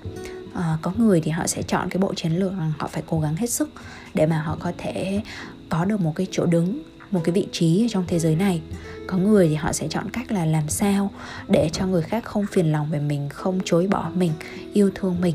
À, 0.54 0.78
có 0.82 0.92
người 0.96 1.20
thì 1.20 1.30
họ 1.30 1.46
sẽ 1.46 1.62
chọn 1.62 1.88
cái 1.90 1.98
bộ 1.98 2.14
chiến 2.14 2.32
lược 2.32 2.52
rằng 2.52 2.72
họ 2.78 2.88
phải 2.88 3.02
cố 3.06 3.20
gắng 3.20 3.36
hết 3.36 3.50
sức 3.50 3.70
để 4.14 4.26
mà 4.26 4.42
họ 4.42 4.56
có 4.60 4.72
thể 4.78 5.20
có 5.68 5.84
được 5.84 6.00
một 6.00 6.12
cái 6.14 6.26
chỗ 6.30 6.46
đứng 6.46 6.82
một 7.10 7.20
cái 7.24 7.32
vị 7.32 7.46
trí 7.52 7.84
ở 7.84 7.88
trong 7.90 8.04
thế 8.08 8.18
giới 8.18 8.36
này. 8.36 8.60
Có 9.06 9.16
người 9.16 9.48
thì 9.48 9.54
họ 9.54 9.72
sẽ 9.72 9.88
chọn 9.88 10.10
cách 10.10 10.32
là 10.32 10.44
làm 10.44 10.68
sao 10.68 11.10
để 11.48 11.70
cho 11.72 11.86
người 11.86 12.02
khác 12.02 12.24
không 12.24 12.46
phiền 12.46 12.72
lòng 12.72 12.90
về 12.90 12.98
mình 12.98 13.28
không 13.28 13.60
chối 13.64 13.86
bỏ 13.86 14.10
mình 14.14 14.32
yêu 14.72 14.90
thương 14.94 15.20
mình 15.20 15.34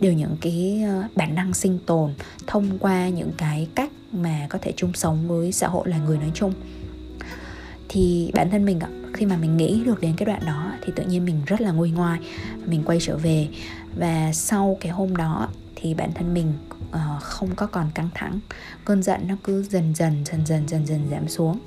đều 0.00 0.12
những 0.12 0.36
cái 0.40 0.82
ờ, 0.86 1.04
bản 1.16 1.34
năng 1.34 1.54
sinh 1.54 1.78
tồn 1.86 2.14
thông 2.46 2.78
qua 2.78 3.08
những 3.08 3.32
cái 3.36 3.68
cách 3.74 3.90
mà 4.12 4.46
có 4.50 4.58
thể 4.62 4.72
chung 4.76 4.92
sống 4.94 5.28
với 5.28 5.52
xã 5.52 5.68
hội 5.68 5.88
là 5.88 5.98
người 5.98 6.18
nói 6.18 6.30
chung. 6.34 6.52
Thì 7.88 8.30
bản 8.34 8.50
thân 8.50 8.64
mình 8.64 8.78
khi 9.12 9.26
mà 9.26 9.36
mình 9.36 9.56
nghĩ 9.56 9.82
được 9.84 10.00
đến 10.00 10.14
cái 10.16 10.26
đoạn 10.26 10.42
đó 10.46 10.72
thì 10.82 10.92
tự 10.96 11.02
nhiên 11.04 11.24
mình 11.24 11.40
rất 11.46 11.60
là 11.60 11.70
nguôi 11.70 11.90
ngoai, 11.90 12.20
mình 12.66 12.82
quay 12.86 12.98
trở 13.00 13.16
về. 13.16 13.48
Và 13.96 14.32
sau 14.32 14.76
cái 14.80 14.92
hôm 14.92 15.16
đó 15.16 15.48
thì 15.76 15.94
bản 15.94 16.12
thân 16.14 16.34
mình 16.34 16.52
ờ, 16.90 17.18
không 17.20 17.48
có 17.56 17.66
còn 17.66 17.90
căng 17.94 18.08
thẳng, 18.14 18.40
cơn 18.84 19.02
giận 19.02 19.20
nó 19.28 19.34
cứ 19.44 19.62
dần 19.62 19.94
dần 19.94 20.24
dần 20.24 20.46
dần 20.46 20.68
dần 20.68 20.86
dần 20.86 21.00
giảm 21.10 21.28
xuống. 21.28 21.58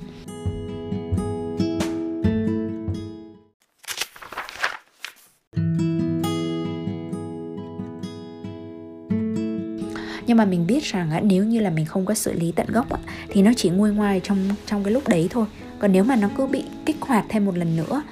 Nhưng 10.34 10.38
mà 10.38 10.44
mình 10.44 10.66
biết 10.66 10.84
rằng 10.84 11.10
nếu 11.22 11.44
như 11.44 11.60
là 11.60 11.70
mình 11.70 11.84
không 11.84 12.04
có 12.04 12.14
xử 12.14 12.32
lý 12.32 12.52
tận 12.52 12.66
gốc 12.72 12.86
thì 13.28 13.42
nó 13.42 13.50
chỉ 13.56 13.70
nguôi 13.70 13.92
ngoai 13.92 14.20
trong 14.20 14.38
trong 14.66 14.84
cái 14.84 14.92
lúc 14.92 15.08
đấy 15.08 15.28
thôi. 15.30 15.46
Còn 15.78 15.92
nếu 15.92 16.04
mà 16.04 16.16
nó 16.16 16.28
cứ 16.36 16.46
bị 16.46 16.64
kích 16.86 16.96
hoạt 17.00 17.24
thêm 17.28 17.44
một 17.44 17.58
lần 17.58 17.76
nữa 17.76 18.02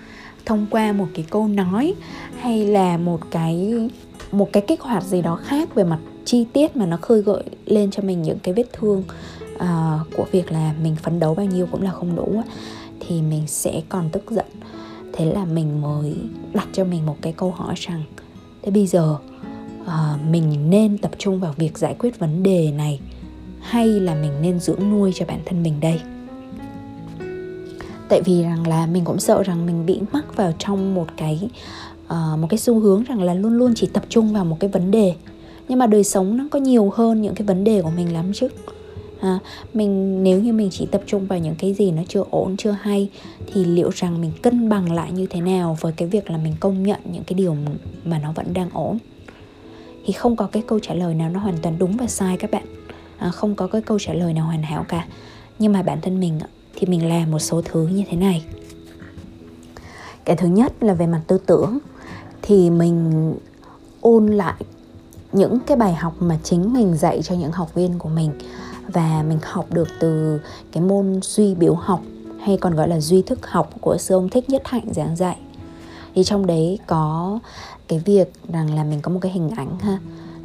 thông 0.46 0.66
qua 0.70 0.92
một 0.92 1.06
cái 1.14 1.24
câu 1.30 1.48
nói 1.48 1.94
hay 2.40 2.66
là 2.66 2.96
một 2.96 3.20
cái 3.30 3.74
một 4.32 4.52
cái 4.52 4.62
kích 4.66 4.80
hoạt 4.80 5.04
gì 5.04 5.22
đó 5.22 5.40
khác 5.44 5.74
về 5.74 5.84
mặt 5.84 5.98
chi 6.24 6.46
tiết 6.52 6.76
mà 6.76 6.86
nó 6.86 6.96
khơi 6.96 7.22
gợi 7.22 7.42
lên 7.66 7.90
cho 7.90 8.02
mình 8.02 8.22
những 8.22 8.38
cái 8.38 8.54
vết 8.54 8.66
thương 8.72 9.04
uh, 9.54 9.60
của 10.16 10.26
việc 10.32 10.52
là 10.52 10.74
mình 10.82 10.96
phấn 10.96 11.20
đấu 11.20 11.34
bao 11.34 11.46
nhiêu 11.46 11.66
cũng 11.66 11.82
là 11.82 11.90
không 11.90 12.16
đủ 12.16 12.42
thì 13.00 13.22
mình 13.22 13.42
sẽ 13.46 13.82
còn 13.88 14.08
tức 14.12 14.30
giận. 14.30 14.46
Thế 15.12 15.24
là 15.24 15.44
mình 15.44 15.80
mới 15.80 16.14
đặt 16.52 16.68
cho 16.72 16.84
mình 16.84 17.06
một 17.06 17.16
cái 17.20 17.32
câu 17.32 17.50
hỏi 17.50 17.74
rằng 17.76 18.02
thế 18.62 18.72
bây 18.72 18.86
giờ 18.86 19.16
uh, 19.82 20.26
mình 20.30 20.70
nên 20.70 20.98
tập 20.98 21.10
trung 21.18 21.40
vào 21.40 21.54
việc 21.56 21.78
giải 21.78 21.94
quyết 21.98 22.18
vấn 22.18 22.42
đề 22.42 22.72
này 22.76 23.00
hay 23.60 23.86
là 23.86 24.14
mình 24.14 24.32
nên 24.42 24.60
dưỡng 24.60 24.90
nuôi 24.90 25.12
cho 25.14 25.26
bản 25.26 25.40
thân 25.46 25.62
mình 25.62 25.80
đây? 25.80 26.00
Tại 28.08 28.22
vì 28.24 28.42
rằng 28.42 28.66
là 28.66 28.86
mình 28.86 29.04
cũng 29.04 29.18
sợ 29.18 29.42
rằng 29.42 29.66
mình 29.66 29.86
bị 29.86 30.00
mắc 30.12 30.36
vào 30.36 30.52
trong 30.58 30.94
một 30.94 31.06
cái 31.16 31.48
uh, 32.04 32.38
một 32.38 32.46
cái 32.50 32.58
xu 32.58 32.80
hướng 32.80 33.04
rằng 33.04 33.22
là 33.22 33.34
luôn 33.34 33.52
luôn 33.52 33.72
chỉ 33.76 33.86
tập 33.86 34.02
trung 34.08 34.32
vào 34.32 34.44
một 34.44 34.56
cái 34.60 34.70
vấn 34.70 34.90
đề. 34.90 35.14
Nhưng 35.68 35.78
mà 35.78 35.86
đời 35.86 36.04
sống 36.04 36.36
nó 36.36 36.44
có 36.50 36.58
nhiều 36.58 36.90
hơn 36.94 37.22
những 37.22 37.34
cái 37.34 37.46
vấn 37.46 37.64
đề 37.64 37.82
của 37.82 37.90
mình 37.96 38.12
lắm 38.12 38.32
chứ. 38.34 38.48
À, 39.20 39.38
mình 39.74 40.22
nếu 40.22 40.40
như 40.40 40.52
mình 40.52 40.68
chỉ 40.70 40.86
tập 40.86 41.02
trung 41.06 41.26
vào 41.26 41.38
những 41.38 41.54
cái 41.58 41.74
gì 41.74 41.90
nó 41.90 42.02
chưa 42.08 42.24
ổn 42.30 42.56
chưa 42.56 42.76
hay 42.80 43.08
thì 43.52 43.64
liệu 43.64 43.90
rằng 43.94 44.20
mình 44.20 44.32
cân 44.42 44.68
bằng 44.68 44.92
lại 44.92 45.12
như 45.12 45.26
thế 45.26 45.40
nào 45.40 45.76
với 45.80 45.92
cái 45.92 46.08
việc 46.08 46.30
là 46.30 46.38
mình 46.38 46.54
công 46.60 46.82
nhận 46.82 47.00
những 47.12 47.24
cái 47.24 47.34
điều 47.34 47.56
mà 48.04 48.18
nó 48.18 48.32
vẫn 48.32 48.54
đang 48.54 48.70
ổn? 48.72 48.98
Thì 50.04 50.12
không 50.12 50.36
có 50.36 50.46
cái 50.46 50.62
câu 50.66 50.78
trả 50.78 50.94
lời 50.94 51.14
nào 51.14 51.30
nó 51.30 51.40
hoàn 51.40 51.58
toàn 51.58 51.78
đúng 51.78 51.96
và 51.96 52.06
sai 52.06 52.36
các 52.36 52.50
bạn. 52.50 52.64
À, 53.18 53.30
không 53.30 53.54
có 53.54 53.66
cái 53.66 53.82
câu 53.82 53.98
trả 53.98 54.12
lời 54.12 54.34
nào 54.34 54.46
hoàn 54.46 54.62
hảo 54.62 54.84
cả. 54.88 55.06
Nhưng 55.58 55.72
mà 55.72 55.82
bản 55.82 56.00
thân 56.00 56.20
mình 56.20 56.40
thì 56.74 56.86
mình 56.86 57.08
làm 57.08 57.30
một 57.30 57.38
số 57.38 57.62
thứ 57.64 57.86
như 57.86 58.04
thế 58.10 58.16
này. 58.16 58.44
Cái 60.24 60.36
thứ 60.36 60.48
nhất 60.48 60.72
là 60.80 60.94
về 60.94 61.06
mặt 61.06 61.20
tư 61.26 61.38
tưởng 61.46 61.78
thì 62.42 62.70
mình 62.70 63.34
ôn 64.00 64.26
lại 64.26 64.64
những 65.32 65.58
cái 65.66 65.76
bài 65.76 65.94
học 65.94 66.14
mà 66.20 66.38
chính 66.42 66.72
mình 66.72 66.96
dạy 66.96 67.22
cho 67.22 67.34
những 67.34 67.52
học 67.52 67.74
viên 67.74 67.98
của 67.98 68.08
mình. 68.08 68.30
Và 68.88 69.24
mình 69.28 69.38
học 69.42 69.66
được 69.72 69.88
từ 70.00 70.40
cái 70.72 70.82
môn 70.82 71.20
duy 71.22 71.54
biểu 71.54 71.74
học 71.74 72.02
hay 72.40 72.56
còn 72.56 72.74
gọi 72.74 72.88
là 72.88 73.00
duy 73.00 73.22
thức 73.22 73.46
học 73.46 73.70
của 73.80 73.96
sư 73.98 74.14
ông 74.14 74.28
thích 74.28 74.50
nhất 74.50 74.62
hạnh 74.64 74.86
giảng 74.92 75.16
dạy. 75.16 75.36
Thì 76.14 76.24
trong 76.24 76.46
đấy 76.46 76.78
có 76.86 77.38
cái 77.92 77.98
việc 78.14 78.32
rằng 78.48 78.74
là 78.74 78.84
mình 78.84 79.00
có 79.00 79.12
một 79.12 79.18
cái 79.22 79.32
hình 79.32 79.50
ảnh 79.56 79.78
ha 79.80 79.98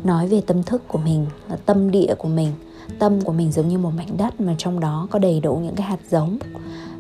nói 0.04 0.28
về 0.28 0.42
tâm 0.42 0.64
thức 0.64 0.88
của 0.88 0.98
mình 0.98 1.26
tâm 1.66 1.92
địa 1.92 2.16
của 2.18 2.28
mình. 2.28 2.52
Tâm 3.00 3.22
của 3.22 3.32
mình 3.32 3.52
giống 3.52 3.68
như 3.68 3.78
một 3.78 3.92
mảnh 3.98 4.18
đất 4.18 4.42
mà 4.42 4.56
trong 4.58 4.80
đó 4.80 5.08
có 5.12 5.20
đầy 5.20 5.40
đủ 5.40 5.56
những 5.56 5.76
cái 5.76 5.88
hạt 5.88 6.00
giống 6.10 6.38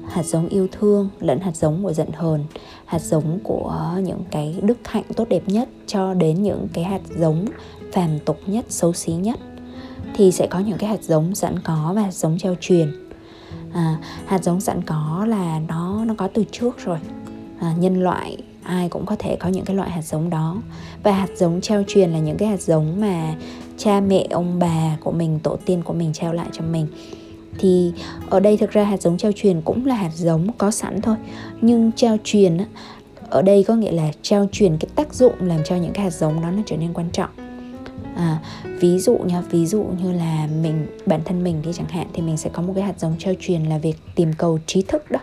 hạt 0.08 0.26
giống 0.26 0.50
yêu 0.50 0.68
thương 0.72 1.10
lẫn 1.20 1.40
hạt 1.40 1.56
giống 1.56 1.84
của 1.84 1.94
giận 1.94 2.08
hờn 2.14 2.44
hạt 2.86 3.02
giống 3.02 3.40
của 3.44 3.92
những 4.04 4.24
cái 4.32 4.60
đức 4.62 4.78
hạnh 4.86 5.04
tốt 5.16 5.30
đẹp 5.30 5.44
nhất 5.48 5.70
cho 5.88 6.14
đến 6.14 6.44
những 6.44 6.68
cái 6.74 6.84
hạt 6.84 7.02
giống 7.18 7.46
phàm 7.94 8.20
tục 8.26 8.38
nhất 8.46 8.66
xấu 8.70 8.94
xí 8.94 9.14
nhất. 9.14 9.40
Thì 10.16 10.32
sẽ 10.32 10.48
có 10.48 10.60
những 10.60 10.78
cái 10.78 10.90
hạt 10.90 11.04
giống 11.04 11.36
sẵn 11.36 11.60
có 11.60 11.92
và 11.96 12.02
hạt 12.02 12.14
giống 12.14 12.38
treo 12.38 12.56
truyền. 12.62 13.10
À, 13.74 13.98
hạt 14.26 14.44
giống 14.44 14.62
sẵn 14.62 14.82
có 14.82 15.26
là 15.28 15.60
nó 15.68 16.06
nó 16.06 16.14
có 16.18 16.28
từ 16.34 16.44
trước 16.52 16.78
rồi. 16.86 16.98
À, 17.60 17.76
nhân 17.80 18.04
loại 18.04 18.38
ai 18.68 18.90
cũng 18.90 19.06
có 19.06 19.16
thể 19.20 19.36
có 19.36 19.50
những 19.50 19.66
cái 19.66 19.76
loại 19.76 19.90
hạt 19.90 20.02
giống 20.02 20.30
đó. 20.30 20.62
Và 21.04 21.12
hạt 21.12 21.30
giống 21.36 21.62
treo 21.62 21.84
truyền 21.88 22.12
là 22.12 22.20
những 22.20 22.38
cái 22.38 22.50
hạt 22.50 22.62
giống 22.62 23.02
mà 23.02 23.36
cha 23.78 24.00
mẹ 24.00 24.28
ông 24.30 24.60
bà 24.60 24.98
của 25.04 25.12
mình 25.12 25.40
tổ 25.40 25.58
tiên 25.66 25.82
của 25.84 25.94
mình 25.94 26.14
trao 26.14 26.34
lại 26.34 26.48
cho 26.52 26.62
mình. 26.62 26.88
Thì 27.60 27.92
ở 28.30 28.40
đây 28.40 28.58
thực 28.58 28.72
ra 28.72 28.84
hạt 28.84 29.02
giống 29.02 29.18
trao 29.18 29.32
truyền 29.36 29.62
cũng 29.62 29.86
là 29.86 29.96
hạt 29.96 30.12
giống 30.16 30.48
có 30.58 30.72
sẵn 30.72 31.02
thôi. 31.02 31.16
Nhưng 31.62 31.92
trao 31.96 32.18
truyền 32.24 32.58
ở 33.30 33.42
đây 33.42 33.64
có 33.64 33.76
nghĩa 33.76 33.92
là 33.92 34.12
trao 34.22 34.48
truyền 34.52 34.78
cái 34.78 34.90
tác 34.96 35.14
dụng 35.14 35.34
làm 35.40 35.60
cho 35.66 35.76
những 35.76 35.94
cái 35.94 36.04
hạt 36.04 36.14
giống 36.14 36.42
đó 36.42 36.52
nó 36.52 36.62
trở 36.66 36.78
nên 36.78 36.94
quan 36.94 37.10
trọng. 37.10 37.30
À, 38.16 38.40
ví 38.64 39.00
dụ 39.00 39.18
nha 39.18 39.42
ví 39.42 39.66
dụ 39.66 39.86
như 40.04 40.12
là 40.12 40.48
mình 40.62 40.88
bản 41.06 41.22
thân 41.26 41.44
mình 41.44 41.62
đi 41.62 41.74
chẳng 41.74 41.88
hạn 41.90 42.08
thì 42.14 42.22
mình 42.22 42.38
sẽ 42.38 42.50
có 42.54 42.62
một 42.62 42.74
cái 42.76 42.84
hạt 42.84 43.00
giống 43.00 43.16
trao 43.20 43.34
truyền 43.40 43.64
là 43.64 43.78
việc 43.78 43.96
tìm 44.16 44.34
cầu 44.38 44.60
trí 44.66 44.82
thức 44.82 45.12
đó. 45.12 45.20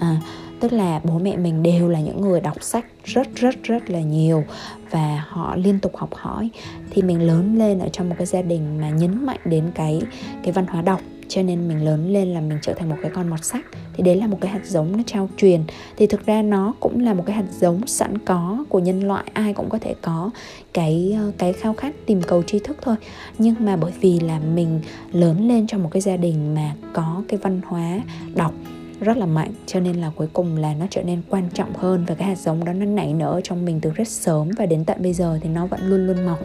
À, 0.00 0.20
tức 0.62 0.72
là 0.72 1.00
bố 1.04 1.18
mẹ 1.18 1.36
mình 1.36 1.62
đều 1.62 1.88
là 1.88 2.00
những 2.00 2.20
người 2.20 2.40
đọc 2.40 2.62
sách 2.62 2.86
rất 3.04 3.34
rất 3.34 3.62
rất 3.62 3.90
là 3.90 4.00
nhiều 4.00 4.44
và 4.90 5.24
họ 5.28 5.56
liên 5.56 5.78
tục 5.78 5.96
học 5.96 6.14
hỏi. 6.14 6.50
Thì 6.90 7.02
mình 7.02 7.22
lớn 7.22 7.58
lên 7.58 7.78
ở 7.78 7.88
trong 7.88 8.08
một 8.08 8.14
cái 8.18 8.26
gia 8.26 8.42
đình 8.42 8.80
mà 8.80 8.90
nhấn 8.90 9.26
mạnh 9.26 9.40
đến 9.44 9.70
cái 9.74 10.02
cái 10.42 10.52
văn 10.52 10.66
hóa 10.66 10.82
đọc, 10.82 11.00
cho 11.28 11.42
nên 11.42 11.68
mình 11.68 11.84
lớn 11.84 12.12
lên 12.12 12.28
là 12.28 12.40
mình 12.40 12.58
trở 12.62 12.74
thành 12.74 12.88
một 12.88 12.96
cái 13.02 13.10
con 13.14 13.28
mọt 13.28 13.44
sách. 13.44 13.64
Thì 13.94 14.02
đấy 14.02 14.16
là 14.16 14.26
một 14.26 14.38
cái 14.40 14.50
hạt 14.50 14.66
giống 14.66 14.96
nó 14.96 15.02
trao 15.06 15.28
truyền. 15.36 15.60
Thì 15.96 16.06
thực 16.06 16.26
ra 16.26 16.42
nó 16.42 16.74
cũng 16.80 17.00
là 17.00 17.14
một 17.14 17.22
cái 17.26 17.36
hạt 17.36 17.46
giống 17.60 17.86
sẵn 17.86 18.18
có 18.18 18.64
của 18.68 18.78
nhân 18.78 19.08
loại, 19.08 19.24
ai 19.32 19.54
cũng 19.54 19.68
có 19.68 19.78
thể 19.78 19.94
có 20.02 20.30
cái 20.72 21.16
ờ, 21.18 21.32
cái 21.38 21.52
khao 21.52 21.74
khát 21.74 21.94
tìm 22.06 22.22
cầu 22.22 22.42
tri 22.42 22.58
thức 22.58 22.76
thôi. 22.82 22.96
Nhưng 23.38 23.54
mà 23.58 23.76
bởi 23.76 23.92
vì 24.00 24.20
là 24.20 24.40
mình 24.54 24.80
lớn 25.12 25.48
lên 25.48 25.66
trong 25.66 25.82
một 25.82 25.88
cái 25.92 26.02
gia 26.02 26.16
đình 26.16 26.54
mà 26.54 26.74
có 26.92 27.22
cái 27.28 27.38
văn 27.42 27.60
hóa 27.66 28.00
đọc 28.34 28.54
rất 29.02 29.16
là 29.16 29.26
mạnh 29.26 29.52
cho 29.66 29.80
nên 29.80 29.96
là 29.96 30.10
cuối 30.16 30.28
cùng 30.32 30.56
là 30.56 30.74
nó 30.74 30.86
trở 30.90 31.02
nên 31.02 31.22
quan 31.28 31.48
trọng 31.54 31.72
hơn 31.74 32.04
và 32.08 32.14
cái 32.14 32.28
hạt 32.28 32.38
giống 32.38 32.64
đó 32.64 32.72
nó 32.72 32.86
nảy 32.86 33.14
nở 33.14 33.40
trong 33.44 33.64
mình 33.64 33.80
từ 33.80 33.90
rất 33.90 34.08
sớm 34.08 34.50
và 34.58 34.66
đến 34.66 34.84
tận 34.84 35.02
bây 35.02 35.12
giờ 35.12 35.38
thì 35.42 35.48
nó 35.48 35.66
vẫn 35.66 35.80
luôn 35.82 36.06
luôn 36.06 36.24
mọc. 36.26 36.38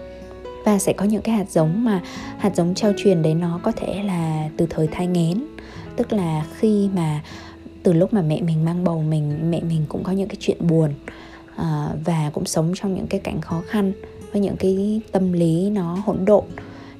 Và 0.65 0.79
sẽ 0.79 0.93
có 0.93 1.05
những 1.05 1.21
cái 1.21 1.35
hạt 1.35 1.51
giống 1.51 1.83
mà 1.83 2.01
hạt 2.37 2.55
giống 2.55 2.73
trao 2.73 2.91
truyền 2.97 3.21
đấy 3.21 3.33
nó 3.33 3.59
có 3.63 3.71
thể 3.71 4.03
là 4.03 4.49
từ 4.57 4.67
thời 4.69 4.87
thai 4.87 5.07
nghén. 5.07 5.43
Tức 5.95 6.13
là 6.13 6.45
khi 6.59 6.89
mà 6.95 7.21
từ 7.83 7.93
lúc 7.93 8.13
mà 8.13 8.21
mẹ 8.21 8.41
mình 8.41 8.65
mang 8.65 8.83
bầu 8.83 9.01
mình 9.01 9.51
mẹ 9.51 9.61
mình 9.61 9.85
cũng 9.89 10.03
có 10.03 10.11
những 10.11 10.27
cái 10.27 10.37
chuyện 10.39 10.67
buồn 10.67 10.93
à, 11.55 11.89
và 12.05 12.31
cũng 12.33 12.45
sống 12.45 12.71
trong 12.75 12.95
những 12.95 13.07
cái 13.07 13.19
cảnh 13.19 13.41
khó 13.41 13.61
khăn 13.67 13.91
với 14.31 14.41
những 14.41 14.55
cái 14.57 15.01
tâm 15.11 15.33
lý 15.33 15.69
nó 15.69 15.97
hỗn 16.05 16.25
độn. 16.25 16.45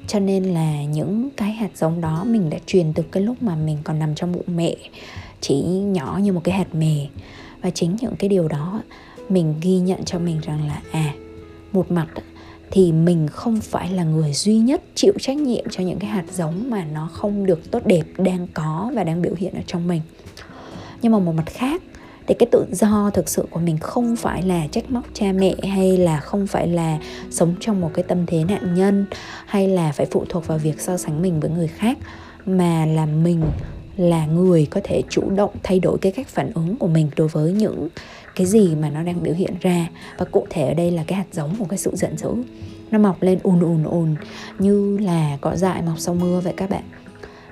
Cho 0.07 0.19
nên 0.19 0.43
là 0.43 0.83
những 0.83 1.29
cái 1.37 1.51
hạt 1.51 1.69
giống 1.75 2.01
đó 2.01 2.23
mình 2.27 2.49
đã 2.49 2.57
truyền 2.65 2.93
từ 2.93 3.03
cái 3.11 3.23
lúc 3.23 3.41
mà 3.41 3.55
mình 3.55 3.77
còn 3.83 3.99
nằm 3.99 4.15
trong 4.15 4.31
bụng 4.31 4.45
mẹ 4.55 4.75
chỉ 5.41 5.61
nhỏ 5.65 6.19
như 6.21 6.33
một 6.33 6.41
cái 6.43 6.55
hạt 6.57 6.75
mè. 6.75 7.07
Và 7.61 7.69
chính 7.69 7.95
những 8.01 8.15
cái 8.19 8.29
điều 8.29 8.47
đó, 8.47 8.81
mình 9.29 9.55
ghi 9.61 9.79
nhận 9.79 10.05
cho 10.05 10.19
mình 10.19 10.39
rằng 10.41 10.67
là 10.67 10.81
à 10.91 11.13
một 11.71 11.91
mặt 11.91 12.07
thì 12.71 12.91
mình 12.91 13.27
không 13.27 13.61
phải 13.61 13.91
là 13.91 14.03
người 14.03 14.33
duy 14.33 14.57
nhất 14.57 14.83
chịu 14.95 15.13
trách 15.19 15.37
nhiệm 15.37 15.65
cho 15.69 15.83
những 15.83 15.99
cái 15.99 16.09
hạt 16.09 16.25
giống 16.31 16.69
mà 16.69 16.85
nó 16.85 17.09
không 17.13 17.45
được 17.45 17.71
tốt 17.71 17.85
đẹp 17.85 18.03
đang 18.17 18.47
có 18.53 18.91
và 18.95 19.03
đang 19.03 19.21
biểu 19.21 19.33
hiện 19.37 19.53
ở 19.53 19.61
trong 19.67 19.87
mình. 19.87 20.01
Nhưng 21.01 21.11
mà 21.11 21.19
một 21.19 21.31
mặt 21.31 21.45
khác, 21.45 21.81
thì 22.27 22.35
cái 22.39 22.47
tự 22.51 22.65
do 22.71 23.11
thực 23.13 23.29
sự 23.29 23.45
của 23.49 23.59
mình 23.59 23.77
không 23.77 24.15
phải 24.15 24.41
là 24.41 24.67
trách 24.67 24.91
móc 24.91 25.03
cha 25.13 25.31
mẹ 25.31 25.55
hay 25.63 25.97
là 25.97 26.19
không 26.19 26.47
phải 26.47 26.67
là 26.67 26.97
sống 27.29 27.55
trong 27.59 27.81
một 27.81 27.91
cái 27.93 28.03
tâm 28.07 28.25
thế 28.25 28.43
nạn 28.43 28.75
nhân 28.75 29.05
hay 29.45 29.67
là 29.67 29.91
phải 29.91 30.05
phụ 30.05 30.25
thuộc 30.29 30.47
vào 30.47 30.57
việc 30.57 30.81
so 30.81 30.97
sánh 30.97 31.21
mình 31.21 31.39
với 31.39 31.49
người 31.49 31.67
khác, 31.67 31.97
mà 32.45 32.85
là 32.85 33.05
mình 33.05 33.41
là 33.97 34.25
người 34.25 34.67
có 34.71 34.81
thể 34.83 35.01
chủ 35.09 35.29
động 35.29 35.51
thay 35.63 35.79
đổi 35.79 35.97
cái 36.01 36.11
cách 36.11 36.27
phản 36.27 36.51
ứng 36.53 36.75
của 36.75 36.87
mình 36.87 37.09
đối 37.15 37.27
với 37.27 37.51
những 37.51 37.89
cái 38.35 38.47
gì 38.47 38.75
mà 38.75 38.89
nó 38.89 39.03
đang 39.03 39.23
biểu 39.23 39.33
hiện 39.33 39.53
ra. 39.61 39.89
Và 40.17 40.25
cụ 40.25 40.45
thể 40.49 40.67
ở 40.67 40.73
đây 40.73 40.91
là 40.91 41.03
cái 41.07 41.17
hạt 41.17 41.25
giống 41.31 41.55
của 41.59 41.65
cái 41.65 41.77
sự 41.77 41.91
giận 41.95 42.17
dữ. 42.17 42.29
Nó 42.91 42.99
mọc 42.99 43.21
lên 43.21 43.39
ùn 43.43 43.59
ùn 43.59 43.83
ùn 43.83 44.15
như 44.59 44.97
là 44.97 45.37
cỏ 45.41 45.55
dại 45.55 45.81
mọc 45.81 45.99
sau 45.99 46.15
mưa 46.15 46.39
vậy 46.39 46.53
các 46.57 46.69
bạn. 46.69 46.83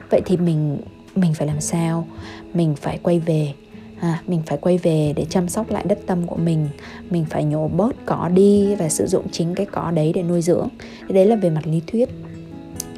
Vậy 0.09 0.21
thì 0.25 0.37
mình 0.37 0.77
mình 1.15 1.33
phải 1.33 1.47
làm 1.47 1.61
sao? 1.61 2.07
Mình 2.53 2.75
phải 2.75 2.99
quay 3.03 3.19
về 3.19 3.53
à, 3.99 4.21
mình 4.27 4.41
phải 4.45 4.57
quay 4.57 4.77
về 4.77 5.13
để 5.15 5.25
chăm 5.29 5.49
sóc 5.49 5.71
lại 5.71 5.85
đất 5.87 5.99
tâm 6.05 6.27
của 6.27 6.35
mình. 6.35 6.67
Mình 7.09 7.25
phải 7.29 7.43
nhổ 7.43 7.67
bớt 7.67 8.05
cỏ 8.05 8.29
đi 8.33 8.75
và 8.75 8.89
sử 8.89 9.07
dụng 9.07 9.25
chính 9.31 9.55
cái 9.55 9.65
cỏ 9.65 9.91
đấy 9.91 10.11
để 10.15 10.23
nuôi 10.23 10.41
dưỡng. 10.41 10.67
Đấy 11.09 11.25
là 11.25 11.35
về 11.35 11.49
mặt 11.49 11.67
lý 11.67 11.81
thuyết 11.87 12.09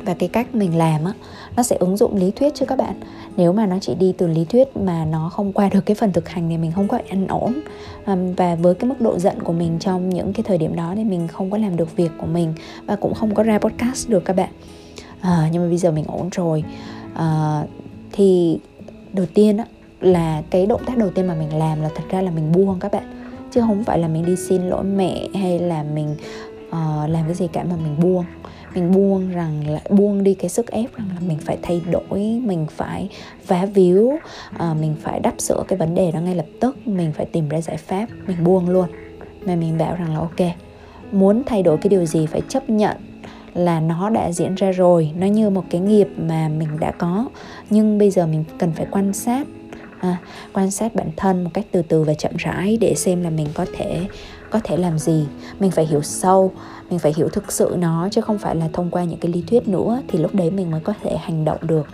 và 0.08 0.14
cái 0.14 0.30
cách 0.30 0.56
mình 0.56 0.78
làm 0.78 1.06
á 1.06 1.12
nó 1.56 1.64
sẽ 1.64 1.76
ứng 1.76 1.98
dụng 1.98 2.16
lý 2.16 2.32
thuyết 2.32 2.56
chứ 2.56 2.66
các 2.66 2.78
bạn. 2.78 2.94
Nếu 3.38 3.54
mà 3.54 3.66
nó 3.66 3.78
chỉ 3.82 3.96
đi 3.96 4.14
từ 4.18 4.28
lý 4.28 4.46
thuyết 4.46 4.78
mà 4.78 5.06
nó 5.06 5.30
không 5.30 5.54
qua 5.54 5.70
được 5.70 5.86
cái 5.86 5.96
phần 5.96 6.14
thực 6.14 6.30
hành 6.30 6.50
thì 6.50 6.58
mình 6.58 6.72
không 6.72 6.88
có 6.88 7.00
ăn 7.10 7.28
ổn. 7.28 7.54
Và 8.38 8.56
với 8.56 8.76
cái 8.76 8.90
mức 8.90 9.02
độ 9.02 9.20
giận 9.20 9.44
của 9.44 9.54
mình 9.54 9.80
trong 9.80 10.10
những 10.10 10.34
cái 10.34 10.44
thời 10.44 10.58
điểm 10.58 10.76
đó 10.76 10.94
thì 10.96 11.04
mình 11.04 11.28
không 11.28 11.52
có 11.52 11.58
làm 11.58 11.78
được 11.78 11.96
việc 11.96 12.12
của 12.18 12.28
mình 12.28 12.54
và 12.86 12.96
cũng 12.96 13.14
không 13.14 13.36
có 13.36 13.44
ra 13.44 13.60
podcast 13.60 14.10
được 14.10 14.26
các 14.26 14.36
bạn. 14.36 14.50
À, 15.22 15.50
nhưng 15.52 15.64
mà 15.64 15.68
bây 15.68 15.78
giờ 15.78 15.92
mình 15.92 16.06
ổn 16.08 16.30
rồi. 16.32 16.64
À, 17.14 17.64
thì 18.12 18.60
đầu 19.14 19.26
tiên 19.34 19.58
á 19.58 19.66
là 20.02 20.42
cái 20.50 20.66
động 20.66 20.82
tác 20.86 20.98
đầu 20.98 21.10
tiên 21.10 21.28
mà 21.28 21.34
mình 21.34 21.58
làm 21.58 21.82
là 21.82 21.90
thật 21.96 22.04
ra 22.10 22.22
là 22.22 22.32
mình 22.32 22.52
buông 22.52 22.80
các 22.80 22.92
bạn. 22.92 23.04
Chứ 23.52 23.62
không 23.62 23.84
phải 23.84 24.00
là 24.00 24.08
mình 24.08 24.26
đi 24.26 24.36
xin 24.36 24.62
lỗi 24.62 24.84
mẹ 24.84 25.28
hay 25.34 25.60
là 25.60 25.84
mình 25.84 26.16
uh, 26.68 27.10
làm 27.10 27.26
cái 27.26 27.34
gì 27.34 27.48
cả 27.54 27.64
mà 27.64 27.76
mình 27.76 27.96
buông 28.02 28.26
mình 28.76 28.92
buông 28.92 29.32
rằng 29.32 29.70
là 29.70 29.80
buông 29.90 30.24
đi 30.24 30.34
cái 30.34 30.50
sức 30.50 30.72
ép 30.72 30.96
rằng 30.96 31.08
là 31.16 31.20
mình 31.28 31.38
phải 31.38 31.58
thay 31.62 31.82
đổi 31.92 32.42
mình 32.44 32.66
phải 32.72 33.10
vá 33.48 33.66
víu 33.66 34.20
uh, 34.56 34.78
mình 34.82 34.96
phải 35.02 35.20
đắp 35.20 35.42
sửa 35.42 35.64
cái 35.68 35.78
vấn 35.78 35.96
đề 35.96 36.12
đó 36.12 36.20
ngay 36.20 36.36
lập 36.36 36.46
tức 36.60 36.88
mình 36.88 37.12
phải 37.14 37.26
tìm 37.26 37.50
ra 37.50 37.62
giải 37.62 37.78
pháp 37.78 38.08
mình 38.28 38.44
buông 38.44 38.70
luôn. 38.70 38.88
Mà 39.46 39.56
mình 39.56 39.78
bảo 39.78 39.96
rằng 39.96 40.14
là 40.14 40.20
ok 40.20 40.52
muốn 41.12 41.44
thay 41.46 41.64
đổi 41.64 41.78
cái 41.78 41.90
điều 41.90 42.06
gì 42.06 42.26
phải 42.26 42.42
chấp 42.50 42.70
nhận 42.70 42.98
là 43.54 43.80
nó 43.80 44.10
đã 44.10 44.32
diễn 44.32 44.56
ra 44.56 44.72
rồi 44.72 45.12
nó 45.18 45.28
như 45.28 45.50
một 45.50 45.64
cái 45.70 45.82
nghiệp 45.82 46.08
mà 46.18 46.50
mình 46.50 46.80
đã 46.80 46.92
có. 46.92 47.30
Nhưng 47.70 47.98
bây 47.98 48.12
giờ 48.12 48.28
mình 48.28 48.44
cần 48.58 48.72
phải 48.72 48.86
quan 48.92 49.14
sát 49.14 49.48
à, 50.00 50.18
quan 50.54 50.72
sát 50.72 50.96
bản 50.96 51.10
thân 51.18 51.44
một 51.44 51.50
cách 51.54 51.66
từ 51.72 51.82
từ 51.82 52.04
và 52.04 52.14
chậm 52.14 52.32
rãi 52.38 52.78
để 52.82 52.94
xem 52.96 53.24
là 53.24 53.30
mình 53.30 53.48
có 53.54 53.66
thể 53.78 54.02
có 54.50 54.60
thể 54.64 54.78
làm 54.78 55.00
gì. 55.00 55.26
Mình 55.60 55.72
phải 55.72 55.86
hiểu 55.86 56.02
sâu, 56.02 56.52
mình 56.90 57.00
phải 57.00 57.14
hiểu 57.18 57.30
thực 57.30 57.52
sự 57.52 57.76
nó, 57.78 58.08
chứ 58.12 58.22
không 58.22 58.38
phải 58.38 58.56
là 58.56 58.70
thông 58.74 58.90
qua 58.90 59.04
những 59.04 59.20
cái 59.20 59.32
lý 59.32 59.44
thuyết 59.48 59.68
nữa 59.68 60.02
thì 60.08 60.20
lúc 60.20 60.36
đấy 60.36 60.52
mình 60.52 60.72
mới 60.72 60.82
có 60.82 60.94
thể 61.04 61.18
hành 61.18 61.46
động 61.46 61.60
được. 61.62 61.88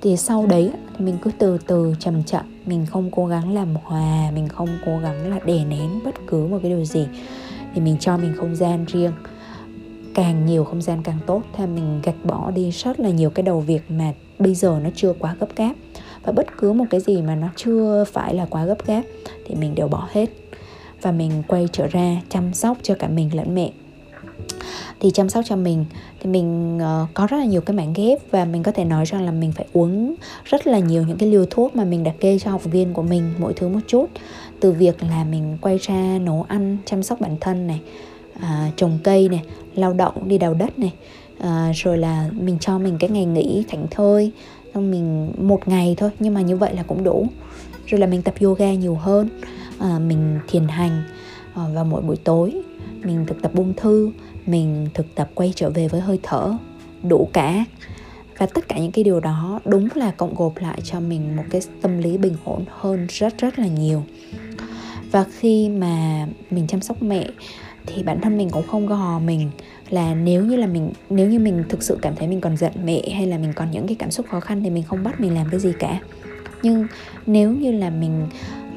Thì 0.00 0.16
sau 0.16 0.46
đấy 0.46 0.70
thì 0.98 1.04
mình 1.04 1.18
cứ 1.22 1.30
từ 1.38 1.58
từ, 1.66 1.94
chậm 1.98 2.24
chậm. 2.24 2.44
Mình 2.66 2.86
không 2.86 3.10
cố 3.10 3.26
gắng 3.26 3.54
làm 3.54 3.74
hòa, 3.84 4.30
mình 4.34 4.48
không 4.48 4.68
cố 4.86 4.98
gắng 4.98 5.30
là 5.30 5.38
đè 5.44 5.64
nén 5.64 6.00
bất 6.04 6.14
cứ 6.26 6.46
một 6.46 6.58
cái 6.62 6.70
điều 6.70 6.84
gì. 6.84 7.06
Thì 7.74 7.80
mình 7.80 7.96
cho 8.00 8.16
mình 8.16 8.34
không 8.36 8.56
gian 8.56 8.84
riêng. 8.92 9.12
Càng 10.14 10.46
nhiều 10.46 10.64
không 10.64 10.82
gian 10.82 11.02
càng 11.02 11.18
tốt. 11.26 11.42
Thì 11.56 11.66
mình 11.66 12.00
gạch 12.02 12.24
bỏ 12.24 12.50
đi 12.50 12.70
rất 12.70 13.00
là 13.00 13.10
nhiều 13.10 13.30
cái 13.30 13.42
đầu 13.42 13.60
việc 13.60 13.90
mà 13.90 14.12
bây 14.38 14.54
giờ 14.54 14.80
nó 14.82 14.90
chưa 14.94 15.12
quá 15.12 15.36
gấp 15.40 15.56
gáp. 15.56 15.72
Và 16.22 16.32
bất 16.32 16.46
cứ 16.58 16.72
một 16.72 16.84
cái 16.90 17.00
gì 17.00 17.22
mà 17.22 17.34
nó 17.34 17.48
chưa 17.56 18.04
phải 18.12 18.34
là 18.34 18.46
quá 18.50 18.64
gấp 18.64 18.86
gáp, 18.86 19.02
thì 19.46 19.54
mình 19.54 19.74
đều 19.74 19.88
bỏ 19.88 20.08
hết 20.12 20.26
và 21.02 21.12
mình 21.12 21.42
quay 21.48 21.68
trở 21.72 21.86
ra 21.86 22.16
chăm 22.28 22.54
sóc 22.54 22.78
cho 22.82 22.94
cả 22.94 23.08
mình 23.08 23.36
lẫn 23.36 23.54
mẹ. 23.54 23.70
Thì 25.00 25.10
chăm 25.10 25.28
sóc 25.28 25.44
cho 25.48 25.56
mình 25.56 25.84
thì 26.20 26.30
mình 26.30 26.76
uh, 26.76 27.08
có 27.14 27.26
rất 27.26 27.36
là 27.36 27.44
nhiều 27.44 27.60
cái 27.60 27.76
mảng 27.76 27.92
ghép 27.92 28.18
và 28.30 28.44
mình 28.44 28.62
có 28.62 28.72
thể 28.72 28.84
nói 28.84 29.04
rằng 29.04 29.22
là 29.22 29.32
mình 29.32 29.52
phải 29.52 29.66
uống 29.72 30.14
rất 30.44 30.66
là 30.66 30.78
nhiều 30.78 31.04
những 31.06 31.18
cái 31.18 31.28
liều 31.28 31.46
thuốc 31.50 31.76
mà 31.76 31.84
mình 31.84 32.04
đã 32.04 32.12
kê 32.20 32.38
cho 32.38 32.50
học 32.50 32.64
viên 32.64 32.92
của 32.92 33.02
mình 33.02 33.32
mỗi 33.38 33.52
thứ 33.54 33.68
một 33.68 33.80
chút. 33.86 34.06
Từ 34.60 34.72
việc 34.72 35.02
là 35.02 35.24
mình 35.24 35.58
quay 35.60 35.78
ra 35.78 36.18
nấu 36.18 36.44
ăn 36.48 36.76
chăm 36.84 37.02
sóc 37.02 37.20
bản 37.20 37.36
thân 37.40 37.66
này 37.66 37.80
à, 38.40 38.70
trồng 38.76 38.98
cây 39.04 39.28
này 39.28 39.42
lao 39.74 39.92
động 39.92 40.28
đi 40.28 40.38
đào 40.38 40.54
đất 40.54 40.78
này 40.78 40.92
à, 41.38 41.72
rồi 41.74 41.98
là 41.98 42.28
mình 42.40 42.58
cho 42.60 42.78
mình 42.78 42.96
cái 42.98 43.10
ngày 43.10 43.24
nghỉ 43.24 43.64
thảnh 43.68 43.86
thơi 43.90 44.32
xong 44.74 44.90
mình 44.90 45.32
một 45.38 45.68
ngày 45.68 45.94
thôi 45.98 46.10
nhưng 46.18 46.34
mà 46.34 46.40
như 46.40 46.56
vậy 46.56 46.74
là 46.74 46.82
cũng 46.82 47.04
đủ. 47.04 47.26
Rồi 47.86 48.00
là 48.00 48.06
mình 48.06 48.22
tập 48.22 48.34
yoga 48.40 48.72
nhiều 48.72 48.94
hơn 48.94 49.28
à, 49.82 49.98
mình 49.98 50.38
thiền 50.48 50.68
hành 50.68 51.02
à, 51.54 51.62
vào 51.74 51.84
mỗi 51.84 52.02
buổi 52.02 52.16
tối. 52.16 52.62
Mình 53.04 53.24
thực 53.26 53.42
tập 53.42 53.54
buông 53.54 53.74
thư 53.76 54.10
mình 54.46 54.88
thực 54.94 55.14
tập 55.14 55.30
quay 55.34 55.52
trở 55.56 55.70
về 55.70 55.88
với 55.88 56.00
hơi 56.00 56.18
thở 56.22 56.56
đủ 57.02 57.28
cả. 57.32 57.64
Và 58.38 58.46
tất 58.46 58.68
cả 58.68 58.78
những 58.78 58.92
cái 58.92 59.04
điều 59.04 59.20
đó 59.20 59.60
đúng 59.64 59.88
là 59.94 60.10
cộng 60.10 60.34
gộp 60.34 60.56
lại 60.56 60.80
cho 60.84 61.00
mình 61.00 61.36
một 61.36 61.44
cái 61.50 61.60
tâm 61.82 61.98
lý 61.98 62.18
bình 62.18 62.34
ổn 62.44 62.64
hơn 62.68 63.06
rất 63.10 63.38
rất 63.38 63.58
là 63.58 63.66
nhiều. 63.66 64.02
Và 65.10 65.24
khi 65.38 65.68
mà 65.68 66.26
mình 66.50 66.66
chăm 66.66 66.80
sóc 66.80 67.02
mẹ 67.02 67.26
thì 67.86 68.02
bản 68.02 68.20
thân 68.20 68.38
mình 68.38 68.50
cũng 68.50 68.66
không 68.66 68.86
gò 68.86 69.18
mình 69.18 69.50
là 69.90 70.14
nếu 70.14 70.44
như 70.44 70.56
là 70.56 70.66
mình 70.66 70.90
nếu 71.10 71.28
như 71.28 71.38
mình 71.38 71.64
thực 71.68 71.82
sự 71.82 71.98
cảm 72.02 72.16
thấy 72.16 72.28
mình 72.28 72.40
còn 72.40 72.56
giận 72.56 72.72
mẹ 72.84 73.02
hay 73.14 73.26
là 73.26 73.38
mình 73.38 73.52
còn 73.52 73.70
những 73.70 73.86
cái 73.86 73.96
cảm 73.98 74.10
xúc 74.10 74.26
khó 74.30 74.40
khăn 74.40 74.62
thì 74.62 74.70
mình 74.70 74.82
không 74.82 75.02
bắt 75.02 75.20
mình 75.20 75.34
làm 75.34 75.46
cái 75.50 75.60
gì 75.60 75.72
cả. 75.78 76.00
Nhưng 76.62 76.86
nếu 77.26 77.52
như 77.52 77.72
là 77.72 77.90
mình 77.90 78.26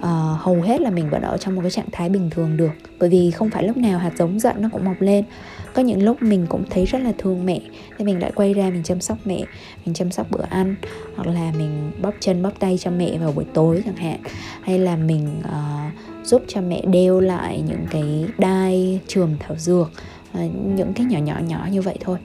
uh, 0.06 0.42
hầu 0.42 0.62
hết 0.62 0.82
là 0.82 0.90
mình 0.90 1.10
vẫn 1.10 1.22
ở 1.22 1.38
trong 1.38 1.56
một 1.56 1.62
cái 1.62 1.72
trạng 1.72 1.90
thái 1.92 2.10
bình 2.10 2.30
thường 2.30 2.58
được. 2.58 2.72
Bởi 3.00 3.10
vì 3.10 3.32
không 3.32 3.50
phải 3.50 3.64
lúc 3.64 3.78
nào 3.78 4.00
hạt 4.00 4.12
giống 4.18 4.40
giận 4.40 4.56
nó 4.60 4.70
cũng 4.72 4.86
mọc 4.86 5.02
lên. 5.02 5.26
Có 5.74 5.82
những 5.82 6.04
lúc 6.04 6.22
mình 6.22 6.46
cũng 6.50 6.64
thấy 6.70 6.86
rất 6.86 7.00
là 7.02 7.12
thương 7.18 7.46
mẹ. 7.46 7.60
Thì 7.98 8.06
mình 8.06 8.20
lại 8.20 8.32
quay 8.36 8.54
ra 8.54 8.70
mình 8.70 8.84
chăm 8.84 9.02
sóc 9.02 9.18
mẹ. 9.26 9.44
Mình 9.86 9.96
chăm 9.96 10.12
sóc 10.12 10.28
bữa 10.32 10.44
ăn. 10.50 10.76
Hoặc 11.16 11.28
là 11.28 11.52
mình 11.58 11.92
bóp 12.02 12.14
chân 12.20 12.44
bóp 12.44 12.52
tay 12.60 12.78
cho 12.78 12.92
mẹ 12.92 13.18
vào 13.18 13.32
buổi 13.32 13.46
tối 13.54 13.82
chẳng 13.86 13.96
hạn. 13.96 14.20
Hay 14.62 14.80
là 14.80 14.96
mình 14.96 15.28
uh, 15.40 16.26
giúp 16.28 16.44
cho 16.48 16.62
mẹ 16.62 16.82
đeo 16.86 17.20
lại 17.20 17.64
những 17.68 17.86
cái 17.92 18.26
đai 18.38 19.00
trường 19.08 19.36
thảo 19.40 19.56
dược. 19.58 19.92
Uh, 20.34 20.52
những 20.76 20.94
cái 20.94 21.06
nhỏ 21.06 21.20
nhỏ 21.20 21.40
nhỏ 21.48 21.68
như 21.72 21.82
vậy 21.82 21.98
thôi. 22.02 22.18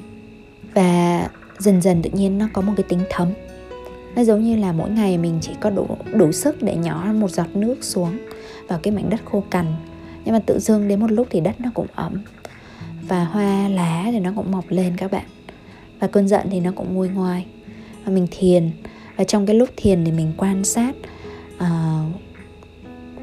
Và 0.74 1.28
dần 1.58 1.82
dần 1.82 2.02
tự 2.02 2.10
nhiên 2.10 2.38
nó 2.38 2.48
có 2.52 2.62
một 2.62 2.72
cái 2.76 2.84
tính 2.88 3.00
thấm 3.10 3.28
nó 4.16 4.24
giống 4.24 4.44
như 4.44 4.56
là 4.56 4.72
mỗi 4.72 4.90
ngày 4.90 5.18
mình 5.18 5.38
chỉ 5.42 5.52
có 5.60 5.70
đủ 5.70 5.86
đủ 6.12 6.32
sức 6.32 6.62
để 6.62 6.76
nhỏ 6.76 7.06
một 7.14 7.30
giọt 7.30 7.56
nước 7.56 7.84
xuống 7.84 8.18
vào 8.68 8.78
cái 8.82 8.92
mảnh 8.92 9.10
đất 9.10 9.20
khô 9.24 9.44
cằn. 9.50 9.66
Nhưng 10.24 10.34
mà 10.34 10.40
tự 10.46 10.58
dưng 10.58 10.88
đến 10.88 11.00
một 11.00 11.10
lúc 11.10 11.26
thì 11.30 11.40
đất 11.40 11.60
nó 11.60 11.70
cũng 11.74 11.86
ẩm. 11.94 12.22
Và 13.08 13.24
hoa 13.24 13.68
lá 13.68 14.04
thì 14.12 14.18
nó 14.20 14.32
cũng 14.36 14.50
mọc 14.50 14.64
lên 14.68 14.96
các 14.96 15.12
bạn. 15.12 15.24
Và 16.00 16.06
cơn 16.06 16.28
giận 16.28 16.46
thì 16.50 16.60
nó 16.60 16.72
cũng 16.76 16.94
nguôi 16.94 17.08
ngoai. 17.08 17.46
Và 18.04 18.12
mình 18.12 18.26
thiền. 18.30 18.70
Và 19.16 19.24
trong 19.24 19.46
cái 19.46 19.56
lúc 19.56 19.68
thiền 19.76 20.04
thì 20.04 20.12
mình 20.12 20.32
quan 20.36 20.64
sát 20.64 20.94
uh, 21.56 21.64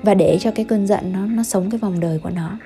và 0.04 0.14
để 0.14 0.38
cho 0.42 0.52
cái 0.52 0.66
cơn 0.66 0.88
giận 0.88 1.12
nó 1.12 1.26
nó 1.26 1.44
sống 1.44 1.70
cái 1.70 1.80
vòng 1.80 2.00
đời 2.00 2.20
của 2.20 2.30
nó. 2.30 2.58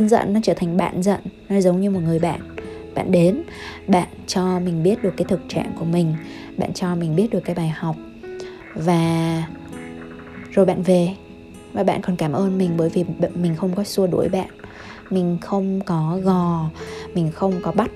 Cơn 0.00 0.08
giận 0.08 0.32
nó 0.32 0.40
trở 0.42 0.54
thành 0.54 0.76
bạn 0.76 1.02
giận 1.02 1.20
nó 1.48 1.60
giống 1.60 1.80
như 1.80 1.90
một 1.90 2.00
người 2.04 2.18
bạn. 2.18 2.40
Bạn 2.94 3.12
đến 3.12 3.42
bạn 3.86 4.08
cho 4.26 4.60
mình 4.60 4.82
biết 4.82 5.02
được 5.02 5.14
cái 5.16 5.24
thực 5.28 5.40
trạng 5.48 5.72
của 5.78 5.84
mình 5.84 6.14
bạn 6.56 6.72
cho 6.72 6.94
mình 6.94 7.16
biết 7.16 7.30
được 7.30 7.40
cái 7.44 7.54
bài 7.54 7.68
học 7.68 7.96
và 8.74 9.42
rồi 10.50 10.66
bạn 10.66 10.82
về. 10.82 11.08
Và 11.72 11.82
bạn 11.82 12.02
còn 12.02 12.16
cảm 12.16 12.32
ơn 12.32 12.58
mình 12.58 12.70
bởi 12.76 12.88
vì 12.88 13.04
mình 13.34 13.56
không 13.56 13.74
có 13.74 13.84
xua 13.84 14.06
đuổi 14.06 14.28
bạn 14.28 14.48
mình 15.10 15.38
không 15.40 15.80
có 15.80 16.18
gò 16.22 16.70
mình 17.14 17.30
không 17.32 17.54
có 17.62 17.72
bắt 17.72 17.90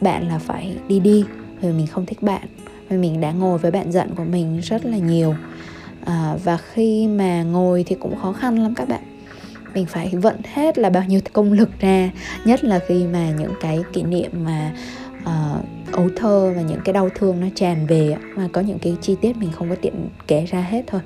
bạn 0.00 0.28
là 0.28 0.38
phải 0.38 0.76
đi 0.88 1.00
đi 1.00 1.24
vì 1.60 1.72
mình 1.72 1.86
không 1.86 2.06
thích 2.06 2.22
bạn 2.22 2.48
vì 2.88 2.96
mình 2.96 3.20
đã 3.20 3.32
ngồi 3.32 3.58
với 3.58 3.70
bạn 3.70 3.92
giận 3.92 4.14
của 4.16 4.24
mình 4.24 4.60
rất 4.60 4.86
là 4.86 4.96
nhiều. 4.96 5.34
À, 6.04 6.36
và 6.44 6.56
khi 6.56 7.06
mà 7.06 7.42
ngồi 7.42 7.84
thì 7.86 7.96
cũng 8.00 8.16
khó 8.22 8.32
khăn 8.32 8.58
lắm 8.58 8.74
các 8.74 8.88
bạn 8.88 9.17
mình 9.74 9.86
phải 9.86 10.08
vận 10.12 10.36
hết 10.44 10.78
là 10.78 10.90
bao 10.90 11.04
nhiêu 11.04 11.20
công 11.32 11.52
lực 11.52 11.68
ra 11.80 12.10
nhất 12.44 12.64
là 12.64 12.80
khi 12.88 13.04
mà 13.04 13.30
những 13.30 13.52
cái 13.60 13.78
kỷ 13.92 14.02
niệm 14.02 14.30
mà 14.44 14.72
uh, 15.22 15.92
ấu 15.92 16.08
thơ 16.16 16.52
và 16.56 16.62
những 16.62 16.80
cái 16.84 16.92
đau 16.92 17.08
thương 17.14 17.40
nó 17.40 17.46
tràn 17.54 17.86
về 17.86 18.16
mà 18.36 18.48
có 18.52 18.60
những 18.60 18.78
cái 18.78 18.96
chi 19.00 19.16
tiết 19.20 19.36
mình 19.36 19.52
không 19.52 19.70
có 19.70 19.76
tiện 19.82 20.08
kể 20.26 20.44
ra 20.44 20.60
hết 20.60 20.82
thôi. 20.86 21.00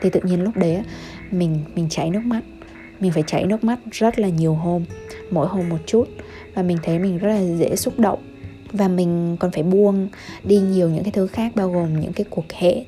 Thì 0.00 0.10
tự 0.10 0.20
nhiên 0.24 0.42
lúc 0.42 0.56
đấy 0.56 0.82
mình 1.30 1.60
mình 1.74 1.88
chảy 1.88 2.10
nước 2.10 2.22
mắt. 2.24 2.40
Mình 3.00 3.12
phải 3.12 3.22
chảy 3.26 3.46
nước 3.46 3.64
mắt 3.64 3.78
rất 3.92 4.18
là 4.18 4.28
nhiều 4.28 4.54
hôm 4.54 4.84
mỗi 5.30 5.46
hôm 5.46 5.68
một 5.68 5.78
chút. 5.86 6.08
Và 6.54 6.62
mình 6.62 6.78
thấy 6.82 6.98
mình 6.98 7.18
rất 7.18 7.28
là 7.28 7.56
dễ 7.58 7.76
xúc 7.76 7.98
động. 7.98 8.18
Và 8.72 8.88
mình 8.88 9.36
còn 9.40 9.50
phải 9.50 9.62
buông 9.62 10.08
đi 10.44 10.58
nhiều 10.58 10.90
những 10.90 11.04
cái 11.04 11.12
thứ 11.12 11.26
khác 11.26 11.52
bao 11.54 11.70
gồm 11.70 12.00
những 12.00 12.12
cái 12.12 12.24
cuộc 12.30 12.52
hẹn 12.52 12.84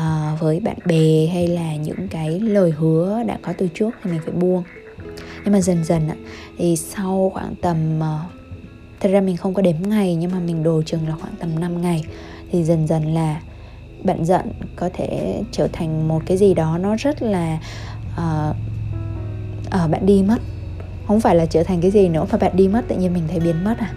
uh, 0.00 0.40
với 0.40 0.60
bạn 0.60 0.76
bè 0.84 1.26
hay 1.32 1.46
là 1.46 1.76
những 1.76 2.08
cái 2.08 2.40
lời 2.40 2.70
hứa 2.70 3.22
đã 3.26 3.38
có 3.42 3.52
từ 3.58 3.68
trước 3.74 3.90
thì 4.02 4.10
mình 4.10 4.20
phải 4.24 4.34
buông. 4.34 4.62
Nhưng 5.44 5.52
mà 5.52 5.60
dần 5.60 5.84
dần 5.84 6.08
thì 6.58 6.76
sau 6.76 7.30
khoảng 7.34 7.54
tầm 7.62 7.98
uh, 7.98 8.32
thật 9.00 9.08
ra 9.08 9.20
mình 9.20 9.36
không 9.36 9.54
có 9.54 9.62
đếm 9.62 9.76
ngày 9.88 10.14
nhưng 10.14 10.30
mà 10.30 10.38
mình 10.40 10.62
đồ 10.62 10.82
chừng 10.82 11.08
là 11.08 11.14
khoảng 11.20 11.34
tầm 11.38 11.60
5 11.60 11.82
ngày 11.82 12.04
thì 12.50 12.64
dần 12.64 12.86
dần 12.86 13.14
là 13.14 13.40
bạn 14.02 14.24
giận 14.24 14.52
có 14.76 14.90
thể 14.92 15.42
trở 15.52 15.68
thành 15.72 16.08
một 16.08 16.22
cái 16.26 16.36
gì 16.36 16.54
đó 16.54 16.78
nó 16.78 16.96
rất 16.96 17.22
là 17.22 17.58
uh, 18.12 18.56
uh, 19.84 19.90
bạn 19.90 20.06
đi 20.06 20.22
mất. 20.22 20.38
Không 21.06 21.20
phải 21.20 21.34
là 21.34 21.46
trở 21.46 21.62
thành 21.62 21.80
cái 21.80 21.90
gì 21.90 22.08
nữa 22.08 22.26
mà 22.32 22.38
bạn 22.38 22.56
đi 22.56 22.68
mất 22.68 22.84
tự 22.88 22.96
nhiên 22.96 23.14
mình 23.14 23.22
thấy 23.28 23.40
biến 23.40 23.64
mất 23.64 23.74
à. 23.78 23.92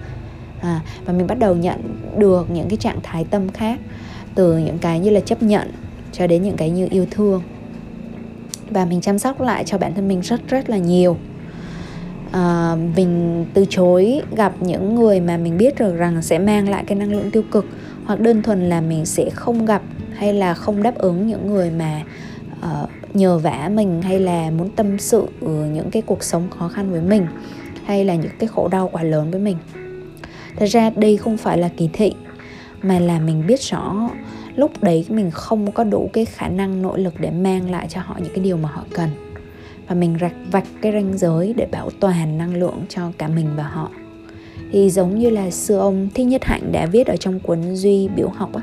À, 0.62 0.82
và 1.06 1.14
mình 1.14 1.28
bắt 1.28 1.40
đầu 1.40 1.56
nhận 1.56 2.00
được 2.18 2.50
những 2.50 2.70
cái 2.70 2.78
trạng 2.78 3.00
thái 3.04 3.26
tâm 3.26 3.50
khác 3.50 3.80
từ 4.36 4.58
những 4.58 4.80
cái 4.80 5.00
như 5.00 5.10
là 5.10 5.20
chấp 5.20 5.44
nhận 5.44 5.72
cho 6.12 6.28
đến 6.28 6.42
những 6.42 6.58
cái 6.58 6.70
như 6.70 6.88
yêu 6.92 7.06
thương. 7.12 7.42
Và 8.70 8.86
mình 8.86 9.02
chăm 9.02 9.20
sóc 9.20 9.42
lại 9.42 9.64
cho 9.64 9.78
bản 9.78 9.94
thân 9.94 10.08
mình 10.08 10.22
rất 10.22 10.42
rất 10.48 10.70
là 10.70 10.78
nhiều. 10.78 11.18
À, 12.32 12.76
mình 12.96 13.46
từ 13.54 13.66
chối 13.70 14.22
gặp 14.36 14.54
những 14.60 14.96
người 14.96 15.20
mà 15.20 15.38
mình 15.38 15.58
biết 15.58 15.80
được 15.80 15.96
rằng 15.98 16.22
sẽ 16.22 16.40
mang 16.40 16.70
lại 16.70 16.84
cái 16.88 16.98
năng 16.98 17.12
lượng 17.12 17.32
tiêu 17.32 17.44
cực 17.52 17.66
hoặc 18.06 18.20
đơn 18.20 18.42
thuần 18.42 18.70
là 18.70 18.82
mình 18.82 19.06
sẽ 19.06 19.30
không 19.30 19.66
gặp 19.66 19.82
hay 20.14 20.34
là 20.34 20.54
không 20.54 20.84
đáp 20.84 20.96
ứng 20.96 21.28
những 21.28 21.48
người 21.48 21.72
mà 21.72 22.02
uh, 22.60 23.16
nhờ 23.16 23.38
vả 23.38 23.70
mình 23.74 24.02
hay 24.02 24.20
là 24.20 24.52
muốn 24.52 24.70
tâm 24.70 25.00
sự 25.00 25.28
những 25.44 25.90
cái 25.92 26.02
cuộc 26.02 26.24
sống 26.24 26.50
khó 26.50 26.68
khăn 26.68 26.92
với 26.92 27.02
mình 27.02 27.28
hay 27.86 28.06
là 28.06 28.16
những 28.16 28.32
cái 28.40 28.48
khổ 28.48 28.68
đau 28.68 28.90
quá 28.92 29.04
lớn 29.04 29.32
với 29.32 29.40
mình. 29.42 29.58
Thật 30.56 30.66
ra 30.66 30.90
đây 30.96 31.18
không 31.18 31.38
phải 31.38 31.58
là 31.58 31.70
kỳ 31.78 31.90
thị 31.94 32.14
mà 32.82 33.00
là 33.00 33.20
mình 33.20 33.44
biết 33.48 33.62
rõ 33.62 34.10
lúc 34.56 34.84
đấy 34.84 35.06
mình 35.10 35.32
không 35.32 35.72
có 35.72 35.84
đủ 35.84 36.10
cái 36.14 36.26
khả 36.26 36.48
năng, 36.48 36.82
nội 36.82 37.00
lực 37.00 37.14
để 37.20 37.32
mang 37.32 37.72
lại 37.72 37.88
cho 37.90 38.02
họ 38.02 38.16
những 38.24 38.34
cái 38.36 38.44
điều 38.44 38.58
mà 38.58 38.70
họ 38.70 38.84
cần. 38.94 39.10
Và 39.88 39.96
mình 39.96 40.18
rạch 40.22 40.36
vạch 40.52 40.68
cái 40.82 40.92
ranh 40.92 41.18
giới 41.18 41.54
để 41.58 41.68
bảo 41.72 41.90
toàn 42.00 42.38
năng 42.38 42.56
lượng 42.56 42.86
cho 42.90 43.12
cả 43.18 43.28
mình 43.28 43.48
và 43.56 43.64
họ. 43.64 43.90
Thì 44.72 44.90
giống 44.90 45.20
như 45.20 45.30
là 45.30 45.52
sư 45.52 45.78
ông 45.78 46.10
thích 46.14 46.24
nhất 46.24 46.44
hạnh 46.44 46.72
đã 46.72 46.86
viết 46.86 47.08
ở 47.08 47.16
trong 47.16 47.40
cuốn 47.40 47.76
duy 47.76 48.08
biểu 48.08 48.30
học 48.30 48.54
á, 48.56 48.62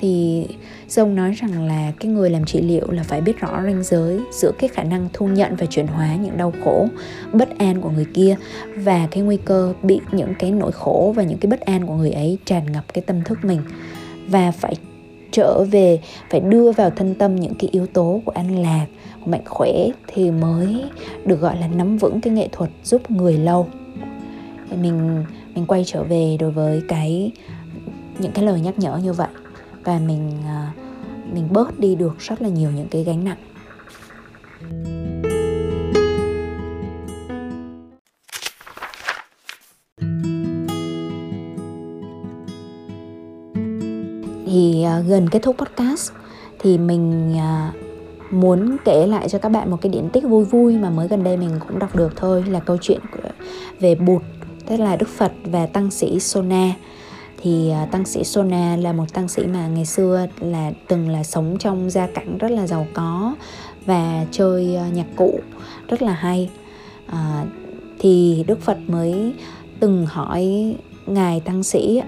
thì 0.00 0.46
sư 0.88 1.02
ông 1.02 1.14
nói 1.14 1.32
rằng 1.32 1.66
là 1.66 1.92
cái 2.00 2.12
người 2.12 2.30
làm 2.30 2.44
trị 2.44 2.60
liệu 2.60 2.90
là 2.90 3.02
phải 3.02 3.20
biết 3.20 3.40
rõ 3.40 3.62
ranh 3.64 3.82
giới 3.82 4.20
giữa 4.32 4.52
cái 4.58 4.68
khả 4.68 4.82
năng 4.82 5.08
thu 5.12 5.26
nhận 5.26 5.56
và 5.56 5.66
chuyển 5.66 5.86
hóa 5.86 6.16
những 6.16 6.36
đau 6.36 6.52
khổ, 6.64 6.88
bất 7.32 7.58
an 7.58 7.80
của 7.80 7.90
người 7.90 8.06
kia 8.14 8.36
và 8.76 9.08
cái 9.10 9.22
nguy 9.22 9.36
cơ 9.36 9.74
bị 9.82 10.00
những 10.12 10.34
cái 10.38 10.50
nỗi 10.50 10.72
khổ 10.72 11.12
và 11.16 11.22
những 11.22 11.38
cái 11.38 11.50
bất 11.50 11.60
an 11.60 11.86
của 11.86 11.94
người 11.94 12.10
ấy 12.10 12.38
tràn 12.44 12.72
ngập 12.72 12.84
cái 12.94 13.02
tâm 13.02 13.22
thức 13.24 13.38
mình. 13.44 13.60
Và 14.28 14.50
phải 14.50 14.76
trở 15.34 15.64
về, 15.64 16.00
phải 16.30 16.40
đưa 16.40 16.72
vào 16.72 16.90
thân 16.90 17.14
tâm 17.14 17.36
những 17.36 17.54
cái 17.54 17.70
yếu 17.72 17.86
tố 17.86 18.20
của 18.24 18.32
an 18.32 18.58
lạc. 18.58 18.86
Của 19.20 19.30
mạnh 19.30 19.44
khỏe 19.44 19.72
thì 20.06 20.30
mới 20.30 20.84
được 21.24 21.40
gọi 21.40 21.56
là 21.56 21.68
nắm 21.68 21.96
vững 21.96 22.20
cái 22.20 22.32
nghệ 22.32 22.48
thuật 22.52 22.70
giúp 22.84 23.10
người 23.10 23.38
lâu. 23.38 23.68
Thì 24.70 24.76
mình 24.76 25.24
mình 25.54 25.66
quay 25.66 25.84
trở 25.86 26.02
về 26.02 26.36
đối 26.40 26.50
với 26.50 26.82
cái, 26.88 27.32
những 28.18 28.32
cái 28.32 28.44
lời 28.44 28.60
nhắc 28.60 28.78
nhở 28.78 28.96
như 29.04 29.12
vậy. 29.12 29.28
Và 29.84 29.98
mình 29.98 30.30
à, 30.46 30.72
mình 31.32 31.48
bớt 31.50 31.78
đi 31.78 31.94
được 31.94 32.16
rất 32.18 32.42
là 32.42 32.48
nhiều 32.48 32.70
những 32.70 32.88
cái 32.90 33.04
gánh 33.04 33.24
nặng. 33.24 33.38
thank 34.70 34.86
you 34.86 35.13
Uh, 45.00 45.06
gần 45.06 45.28
kết 45.28 45.42
thúc 45.42 45.56
podcast 45.58 46.12
thì 46.58 46.78
mình 46.78 47.34
uh, 47.36 48.32
muốn 48.32 48.76
kể 48.84 49.06
lại 49.06 49.28
cho 49.28 49.38
các 49.38 49.48
bạn 49.48 49.70
một 49.70 49.76
cái 49.80 49.92
điển 49.92 50.08
tích 50.10 50.24
vui 50.24 50.44
vui 50.44 50.78
mà 50.78 50.90
mới 50.90 51.08
gần 51.08 51.24
đây 51.24 51.36
mình 51.36 51.50
cũng 51.68 51.78
đọc 51.78 51.96
được 51.96 52.12
thôi 52.16 52.44
là 52.48 52.60
câu 52.60 52.76
chuyện 52.80 53.00
về 53.80 53.94
bụt 53.94 54.22
tức 54.66 54.76
là 54.76 54.96
đức 54.96 55.08
phật 55.08 55.32
và 55.44 55.66
tăng 55.66 55.90
sĩ 55.90 56.20
sona. 56.20 56.72
Thì 57.42 57.72
uh, 57.82 57.90
tăng 57.90 58.04
sĩ 58.04 58.24
sona 58.24 58.76
là 58.76 58.92
một 58.92 59.12
tăng 59.12 59.28
sĩ 59.28 59.42
mà 59.46 59.68
ngày 59.68 59.86
xưa 59.86 60.26
là 60.40 60.70
từng 60.88 61.08
là 61.08 61.22
sống 61.22 61.56
trong 61.58 61.90
gia 61.90 62.06
cảnh 62.06 62.38
rất 62.38 62.50
là 62.50 62.66
giàu 62.66 62.86
có 62.94 63.34
và 63.86 64.26
chơi 64.30 64.78
nhạc 64.92 65.06
cụ 65.16 65.40
rất 65.88 66.02
là 66.02 66.12
hay. 66.12 66.50
À, 67.06 67.44
thì 67.98 68.44
đức 68.46 68.60
phật 68.60 68.78
mới 68.86 69.32
từng 69.80 70.06
hỏi 70.06 70.74
ngài 71.06 71.40
tăng 71.40 71.62
sĩ 71.62 72.02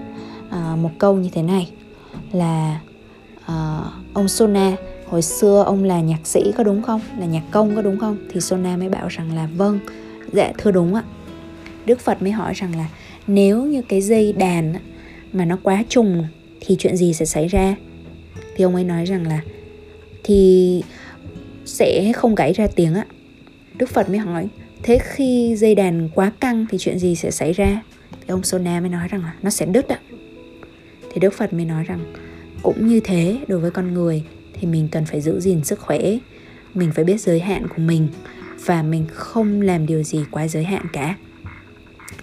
à, 0.49 0.75
một 0.81 0.89
câu 0.99 1.15
như 1.15 1.29
thế 1.33 1.41
này 1.41 1.71
là 2.31 2.79
uh, 3.41 4.13
ông 4.13 4.27
Sona. 4.27 4.75
Hồi 5.07 5.21
xưa 5.21 5.63
ông 5.65 5.83
là 5.83 6.01
nhạc 6.01 6.27
sĩ 6.27 6.51
có 6.57 6.63
đúng 6.63 6.81
không? 6.81 7.01
Là 7.19 7.25
nhạc 7.25 7.43
công 7.51 7.75
có 7.75 7.81
đúng 7.81 7.99
không? 7.99 8.17
Thì 8.31 8.41
Sona 8.41 8.77
mới 8.77 8.89
bảo 8.89 9.07
rằng 9.07 9.35
là 9.35 9.49
vâng 9.55 9.79
dạ 10.33 10.51
thưa 10.57 10.71
đúng 10.71 10.95
ạ. 10.95 11.03
Đức 11.85 11.99
Phật 11.99 12.21
mới 12.21 12.31
hỏi 12.31 12.53
rằng 12.53 12.75
là 12.75 12.87
nếu 13.27 13.65
như 13.65 13.81
cái 13.81 14.01
dây 14.01 14.33
đàn 14.33 14.73
mà 15.33 15.45
nó 15.45 15.57
quá 15.63 15.83
trùng 15.89 16.27
thì 16.61 16.75
chuyện 16.79 16.97
gì 16.97 17.13
sẽ 17.13 17.25
xảy 17.25 17.47
ra? 17.47 17.75
Thì 18.55 18.63
ông 18.63 18.75
ấy 18.75 18.83
nói 18.83 19.05
rằng 19.05 19.27
là 19.27 19.41
thì 20.23 20.83
sẽ 21.65 22.13
không 22.13 22.35
gãy 22.35 22.53
ra 22.53 22.67
tiếng 22.75 22.93
ạ. 22.93 23.05
Đức 23.75 23.89
Phật 23.89 24.09
mới 24.09 24.17
hỏi 24.17 24.47
thế 24.83 24.99
khi 25.03 25.55
dây 25.55 25.75
đàn 25.75 26.09
quá 26.15 26.31
căng 26.39 26.65
thì 26.69 26.77
chuyện 26.77 26.99
gì 26.99 27.15
sẽ 27.15 27.31
xảy 27.31 27.53
ra? 27.53 27.81
Thì 28.11 28.27
ông 28.27 28.43
Sona 28.43 28.79
mới 28.79 28.89
nói 28.89 29.07
rằng 29.07 29.21
là 29.21 29.33
nó 29.41 29.49
sẽ 29.49 29.65
đứt 29.65 29.87
ạ 29.87 29.99
thì 31.17 31.21
đức 31.21 31.33
phật 31.33 31.53
mới 31.53 31.65
nói 31.65 31.83
rằng, 31.83 32.13
cũng 32.63 32.87
như 32.87 32.99
thế, 32.99 33.39
đối 33.47 33.59
với 33.59 33.71
con 33.71 33.93
người, 33.93 34.23
thì 34.53 34.67
mình 34.67 34.87
cần 34.91 35.05
phải 35.05 35.21
giữ 35.21 35.39
gìn 35.39 35.63
sức 35.63 35.79
khỏe. 35.79 35.99
Mình 36.73 36.91
phải 36.91 37.05
biết 37.05 37.21
giới 37.21 37.39
hạn 37.39 37.67
của 37.67 37.81
mình 37.81 38.07
và 38.65 38.83
mình 38.83 39.05
không 39.13 39.61
làm 39.61 39.85
điều 39.85 40.03
gì 40.03 40.25
quá 40.31 40.47
giới 40.47 40.63
hạn 40.63 40.85
cả. 40.93 41.15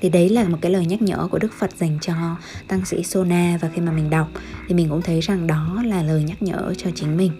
Thì 0.00 0.08
đấy 0.08 0.28
là 0.28 0.44
một 0.44 0.58
cái 0.60 0.72
lời 0.72 0.86
nhắc 0.86 1.02
nhở 1.02 1.28
của 1.30 1.38
đức 1.38 1.52
phật 1.52 1.76
dành 1.76 1.98
cho 2.00 2.14
tăng 2.68 2.84
sĩ 2.84 3.02
sona 3.02 3.58
và 3.60 3.68
khi 3.68 3.80
mà 3.80 3.92
mình 3.92 4.10
đọc, 4.10 4.28
thì 4.68 4.74
mình 4.74 4.88
cũng 4.88 5.02
thấy 5.02 5.20
rằng 5.20 5.46
đó 5.46 5.82
là 5.86 6.02
lời 6.02 6.22
nhắc 6.22 6.42
nhở 6.42 6.74
cho 6.76 6.90
chính 6.94 7.16
mình. 7.16 7.32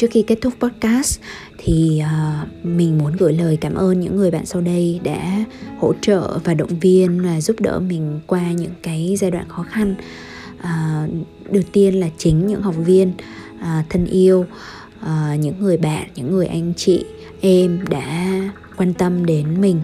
Trước 0.00 0.10
khi 0.10 0.22
kết 0.22 0.38
thúc 0.40 0.52
podcast 0.60 1.20
thì 1.58 2.02
uh, 2.02 2.66
mình 2.66 2.98
muốn 2.98 3.16
gửi 3.16 3.32
lời 3.32 3.58
cảm 3.60 3.74
ơn 3.74 4.00
những 4.00 4.16
người 4.16 4.30
bạn 4.30 4.46
sau 4.46 4.62
đây 4.62 5.00
đã 5.04 5.44
hỗ 5.78 5.94
trợ 6.00 6.38
và 6.44 6.54
động 6.54 6.78
viên 6.80 7.22
và 7.22 7.40
giúp 7.40 7.60
đỡ 7.60 7.80
mình 7.80 8.20
qua 8.26 8.52
những 8.52 8.70
cái 8.82 9.16
giai 9.18 9.30
đoạn 9.30 9.48
khó 9.48 9.62
khăn. 9.62 9.94
Uh, 10.58 11.26
đầu 11.50 11.62
tiên 11.72 12.00
là 12.00 12.08
chính 12.18 12.46
những 12.46 12.62
học 12.62 12.74
viên 12.78 13.12
uh, 13.54 13.88
thân 13.88 14.06
yêu 14.06 14.46
uh, 15.02 15.40
những 15.40 15.60
người 15.60 15.76
bạn 15.76 16.08
những 16.14 16.30
người 16.30 16.46
anh 16.46 16.72
chị 16.76 17.04
em 17.40 17.84
đã 17.90 18.40
quan 18.76 18.94
tâm 18.94 19.26
đến 19.26 19.60
mình. 19.60 19.80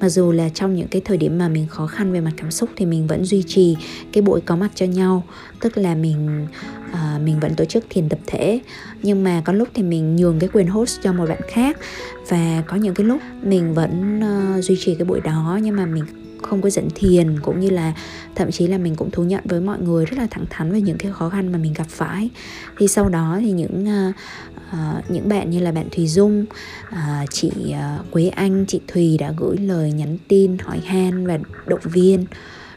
Mặc 0.00 0.08
dù 0.08 0.32
là 0.32 0.48
trong 0.48 0.74
những 0.74 0.88
cái 0.88 1.02
thời 1.04 1.16
điểm 1.16 1.38
mà 1.38 1.48
mình 1.48 1.66
khó 1.66 1.86
khăn 1.86 2.12
về 2.12 2.20
mặt 2.20 2.32
cảm 2.36 2.50
xúc 2.50 2.70
thì 2.76 2.86
mình 2.86 3.06
vẫn 3.06 3.24
duy 3.24 3.42
trì 3.46 3.76
cái 4.12 4.22
buổi 4.22 4.40
có 4.40 4.56
mặt 4.56 4.70
cho 4.74 4.86
nhau 4.86 5.24
tức 5.60 5.78
là 5.78 5.94
mình 5.94 6.46
à, 6.92 7.18
mình 7.24 7.40
vẫn 7.40 7.54
tổ 7.54 7.64
chức 7.64 7.84
thiền 7.90 8.08
tập 8.08 8.18
thể 8.26 8.60
nhưng 9.02 9.24
mà 9.24 9.42
có 9.44 9.52
lúc 9.52 9.68
thì 9.74 9.82
mình 9.82 10.16
nhường 10.16 10.38
cái 10.38 10.48
quyền 10.52 10.66
host 10.66 11.00
cho 11.02 11.12
một 11.12 11.28
bạn 11.28 11.40
khác. 11.48 11.76
Và 12.28 12.62
có 12.66 12.76
những 12.76 12.94
cái 12.94 13.06
lúc 13.06 13.20
mình 13.42 13.74
vẫn 13.74 14.20
uh, 14.58 14.64
duy 14.64 14.76
trì 14.80 14.94
cái 14.94 15.04
buổi 15.04 15.20
đó 15.20 15.58
nhưng 15.62 15.76
mà 15.76 15.86
mình 15.86 16.04
không 16.42 16.62
có 16.62 16.70
dẫn 16.70 16.88
thiền 16.94 17.40
cũng 17.40 17.60
như 17.60 17.70
là 17.70 17.92
thậm 18.34 18.50
chí 18.50 18.66
là 18.66 18.78
mình 18.78 18.96
cũng 18.96 19.10
thú 19.10 19.22
nhận 19.22 19.44
với 19.44 19.60
mọi 19.60 19.78
người 19.78 20.06
rất 20.06 20.18
là 20.18 20.26
thẳng 20.30 20.44
thắn 20.50 20.72
về 20.72 20.80
những 20.80 20.98
cái 20.98 21.12
khó 21.12 21.28
khăn 21.28 21.52
mà 21.52 21.58
mình 21.58 21.72
gặp 21.72 21.86
phải. 21.88 22.30
Thì 22.78 22.88
sau 22.88 23.08
đó 23.08 23.38
thì 23.40 23.52
những 23.52 24.08
uh, 24.08 24.14
uh, 24.72 25.10
những 25.10 25.28
bạn 25.28 25.50
như 25.50 25.60
là 25.60 25.72
bạn 25.72 25.88
Thùy 25.96 26.06
Dung, 26.06 26.44
uh, 26.88 27.30
chị 27.30 27.50
uh, 27.68 28.10
Quế 28.10 28.28
Anh, 28.28 28.64
chị 28.68 28.80
Thùy 28.88 29.18
đã 29.18 29.32
gửi 29.36 29.56
lời 29.56 29.92
nhắn 29.92 30.16
tin 30.28 30.58
hỏi 30.58 30.80
han 30.80 31.26
và 31.26 31.38
động 31.66 31.80
viên 31.84 32.24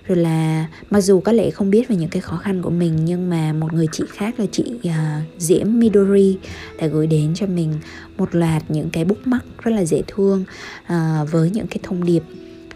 rồi 0.08 0.18
là 0.18 0.68
mặc 0.89 1.01
dù 1.01 1.20
có 1.20 1.32
lẽ 1.32 1.51
không 1.51 1.70
biết 1.70 1.88
về 1.88 1.95
những 1.95 2.10
cái 2.10 2.22
khó 2.22 2.38
khăn 2.38 2.62
của 2.62 2.70
mình 2.70 3.06
nhưng 3.06 3.30
mà 3.30 3.54
một 3.54 3.74
người 3.74 3.88
chị 3.91 4.04
khác 4.14 4.39
là 4.39 4.45
chị 4.51 4.80
uh, 4.88 4.93
Diễm 5.38 5.80
Midori 5.80 6.38
đã 6.80 6.88
gửi 6.88 7.08
đến 7.08 7.34
cho 7.36 7.47
mình 7.47 7.74
một 8.18 8.36
loạt 8.36 8.64
những 8.70 8.89
cái 8.89 9.06
bút 9.06 9.28
mắt 9.28 9.39
rất 9.64 9.72
là 9.72 9.86
dễ 9.86 10.01
thương 10.08 10.43
uh, 10.84 11.32
với 11.32 11.49
những 11.49 11.68
cái 11.68 11.80
thông 11.84 12.04
điệp 12.04 12.24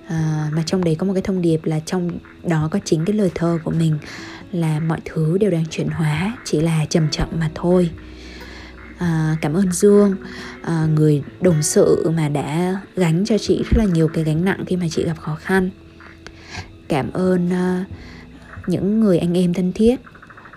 uh, 0.06 0.54
mà 0.54 0.64
trong 0.66 0.84
đấy 0.84 0.96
có 0.96 1.06
một 1.06 1.14
cái 1.14 1.22
thông 1.22 1.42
điệp 1.42 1.66
là 1.66 1.80
trong 1.80 2.10
đó 2.44 2.70
có 2.72 2.80
chính 2.86 3.06
cái 3.06 3.16
lời 3.16 3.32
thơ 3.36 3.60
của 3.64 3.72
mình 3.72 3.98
là 4.52 4.80
mọi 4.80 5.00
thứ 5.06 5.38
đều 5.38 5.52
đang 5.52 5.66
chuyển 5.66 5.88
hóa 5.88 6.38
chỉ 6.46 6.62
là 6.62 6.86
chậm 6.90 7.10
chậm 7.10 7.28
mà 7.40 7.52
thôi. 7.56 7.90
À, 8.98 9.38
cảm 9.42 9.54
ơn 9.54 9.72
dương 9.72 10.16
à, 10.62 10.88
người 10.96 11.24
đồng 11.42 11.64
sự 11.64 12.10
mà 12.16 12.30
đã 12.30 12.82
gánh 12.96 13.26
cho 13.26 13.38
chị 13.38 13.58
rất 13.58 13.78
là 13.78 13.86
nhiều 13.86 14.08
cái 14.08 14.24
gánh 14.24 14.46
nặng 14.46 14.64
khi 14.68 14.76
mà 14.76 14.86
chị 14.90 15.04
gặp 15.04 15.18
khó 15.20 15.36
khăn 15.36 15.70
cảm 16.88 17.12
ơn 17.12 17.48
uh, 17.48 17.88
những 18.68 19.00
người 19.00 19.18
anh 19.18 19.38
em 19.38 19.54
thân 19.54 19.72
thiết. 19.74 19.96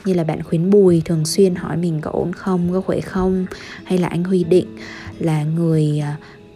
Như 0.04 0.14
là 0.14 0.24
bạn 0.24 0.42
khuyến 0.42 0.70
bùi 0.70 1.02
thường 1.04 1.24
xuyên 1.24 1.54
hỏi 1.54 1.76
mình 1.76 2.00
có 2.00 2.10
ổn 2.10 2.32
không 2.32 2.72
có 2.72 2.80
khỏe 2.80 3.00
không 3.00 3.46
hay 3.84 3.98
là 3.98 4.08
anh 4.08 4.24
huy 4.24 4.44
định 4.44 4.66
là 5.18 5.44
người 5.44 6.02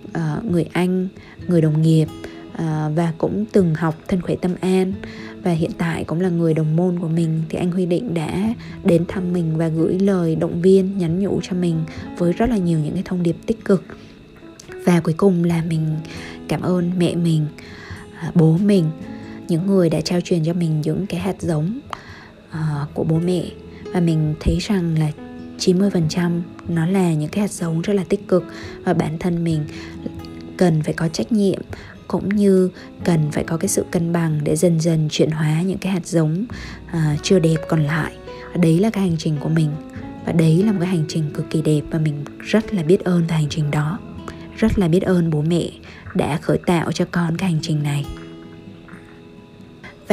uh, 0.08 0.44
người 0.44 0.64
anh 0.72 1.08
người 1.48 1.60
đồng 1.60 1.82
nghiệp 1.82 2.06
uh, 2.54 2.60
và 2.94 3.12
cũng 3.18 3.44
từng 3.52 3.74
học 3.74 3.94
thân 4.08 4.22
khỏe 4.22 4.34
tâm 4.40 4.54
an 4.60 4.92
và 5.44 5.50
hiện 5.52 5.70
tại 5.78 6.04
cũng 6.04 6.20
là 6.20 6.28
người 6.28 6.54
đồng 6.54 6.76
môn 6.76 6.98
của 6.98 7.08
mình 7.08 7.42
thì 7.48 7.58
anh 7.58 7.70
Huy 7.70 7.86
Định 7.86 8.14
đã 8.14 8.54
đến 8.84 9.04
thăm 9.08 9.32
mình 9.32 9.56
và 9.56 9.68
gửi 9.68 9.98
lời 9.98 10.36
động 10.36 10.62
viên 10.62 10.98
nhắn 10.98 11.20
nhủ 11.20 11.40
cho 11.42 11.56
mình 11.56 11.84
với 12.18 12.32
rất 12.32 12.50
là 12.50 12.56
nhiều 12.56 12.78
những 12.78 12.94
cái 12.94 13.02
thông 13.02 13.22
điệp 13.22 13.36
tích 13.46 13.64
cực. 13.64 13.84
Và 14.84 15.00
cuối 15.00 15.14
cùng 15.16 15.44
là 15.44 15.62
mình 15.68 15.96
cảm 16.48 16.60
ơn 16.60 16.90
mẹ 16.98 17.14
mình 17.14 17.46
à, 18.18 18.30
bố 18.34 18.58
mình 18.58 18.84
những 19.48 19.66
người 19.66 19.90
đã 19.90 20.00
trao 20.00 20.20
truyền 20.20 20.44
cho 20.44 20.52
mình 20.52 20.80
những 20.80 21.06
cái 21.06 21.20
hạt 21.20 21.42
giống 21.42 21.80
uh, 22.50 22.94
của 22.94 23.04
bố 23.04 23.18
mẹ. 23.18 23.42
Và 23.92 24.00
mình 24.00 24.34
thấy 24.40 24.58
rằng 24.58 24.98
là 24.98 25.10
90% 25.58 26.40
nó 26.68 26.86
là 26.86 27.12
những 27.12 27.28
cái 27.28 27.40
hạt 27.40 27.50
giống 27.50 27.82
rất 27.82 27.92
là 27.94 28.04
tích 28.08 28.28
cực 28.28 28.44
và 28.84 28.94
bản 28.94 29.18
thân 29.18 29.44
mình 29.44 29.64
cần 30.56 30.82
phải 30.82 30.94
có 30.94 31.08
trách 31.08 31.32
nhiệm 31.32 31.60
cũng 32.08 32.28
như 32.28 32.70
cần 33.04 33.30
phải 33.32 33.44
có 33.44 33.56
cái 33.56 33.68
sự 33.68 33.84
cân 33.90 34.12
bằng 34.12 34.40
để 34.44 34.56
dần 34.56 34.80
dần 34.80 35.08
chuyển 35.10 35.30
hóa 35.30 35.62
những 35.62 35.78
cái 35.78 35.92
hạt 35.92 36.06
giống 36.06 36.44
uh, 36.86 37.22
chưa 37.22 37.38
đẹp 37.38 37.56
còn 37.68 37.82
lại. 37.82 38.12
Đấy 38.56 38.78
là 38.78 38.90
cái 38.90 39.02
hành 39.02 39.16
trình 39.18 39.36
của 39.40 39.48
mình 39.48 39.70
và 40.26 40.32
đấy 40.32 40.62
là 40.62 40.72
một 40.72 40.78
cái 40.80 40.88
hành 40.88 41.04
trình 41.08 41.24
cực 41.34 41.50
kỳ 41.50 41.62
đẹp 41.62 41.80
và 41.90 41.98
mình 41.98 42.24
rất 42.40 42.74
là 42.74 42.82
biết 42.82 43.04
ơn 43.04 43.26
về 43.26 43.34
hành 43.34 43.48
trình 43.50 43.70
đó. 43.70 43.98
Rất 44.56 44.78
là 44.78 44.88
biết 44.88 45.02
ơn 45.02 45.30
bố 45.30 45.42
mẹ 45.42 45.68
đã 46.14 46.38
khởi 46.42 46.58
tạo 46.66 46.92
cho 46.92 47.04
con 47.10 47.36
cái 47.36 47.50
hành 47.50 47.60
trình 47.62 47.82
này 47.82 48.04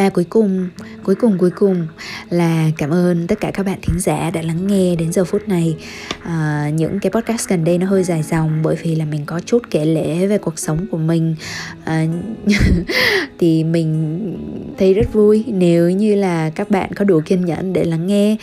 và 0.01 0.09
cuối 0.09 0.25
cùng 0.29 0.69
cuối 1.03 1.15
cùng 1.15 1.37
cuối 1.37 1.49
cùng 1.49 1.87
là 2.29 2.71
cảm 2.77 2.89
ơn 2.89 3.27
tất 3.27 3.39
cả 3.39 3.51
các 3.53 3.65
bạn 3.65 3.79
thính 3.81 3.99
giả 3.99 4.29
đã 4.29 4.41
lắng 4.41 4.67
nghe 4.67 4.95
đến 4.95 5.11
giờ 5.11 5.25
phút 5.25 5.47
này. 5.47 5.75
À, 6.23 6.69
những 6.75 6.99
cái 6.99 7.11
podcast 7.11 7.49
gần 7.49 7.63
đây 7.63 7.77
nó 7.77 7.87
hơi 7.87 8.03
dài 8.03 8.23
dòng 8.23 8.61
bởi 8.63 8.75
vì 8.83 8.95
là 8.95 9.05
mình 9.05 9.21
có 9.25 9.39
chút 9.45 9.63
kể 9.69 9.85
lễ 9.85 10.27
về 10.27 10.37
cuộc 10.37 10.59
sống 10.59 10.85
của 10.91 10.97
mình. 10.97 11.35
À, 11.83 12.05
thì 13.39 13.63
mình 13.63 14.73
thấy 14.77 14.93
rất 14.93 15.13
vui 15.13 15.43
nếu 15.47 15.89
như 15.89 16.15
là 16.15 16.49
các 16.49 16.69
bạn 16.69 16.93
có 16.93 17.05
đủ 17.05 17.21
kiên 17.25 17.45
nhẫn 17.45 17.73
để 17.73 17.83
lắng 17.83 18.07
nghe. 18.07 18.35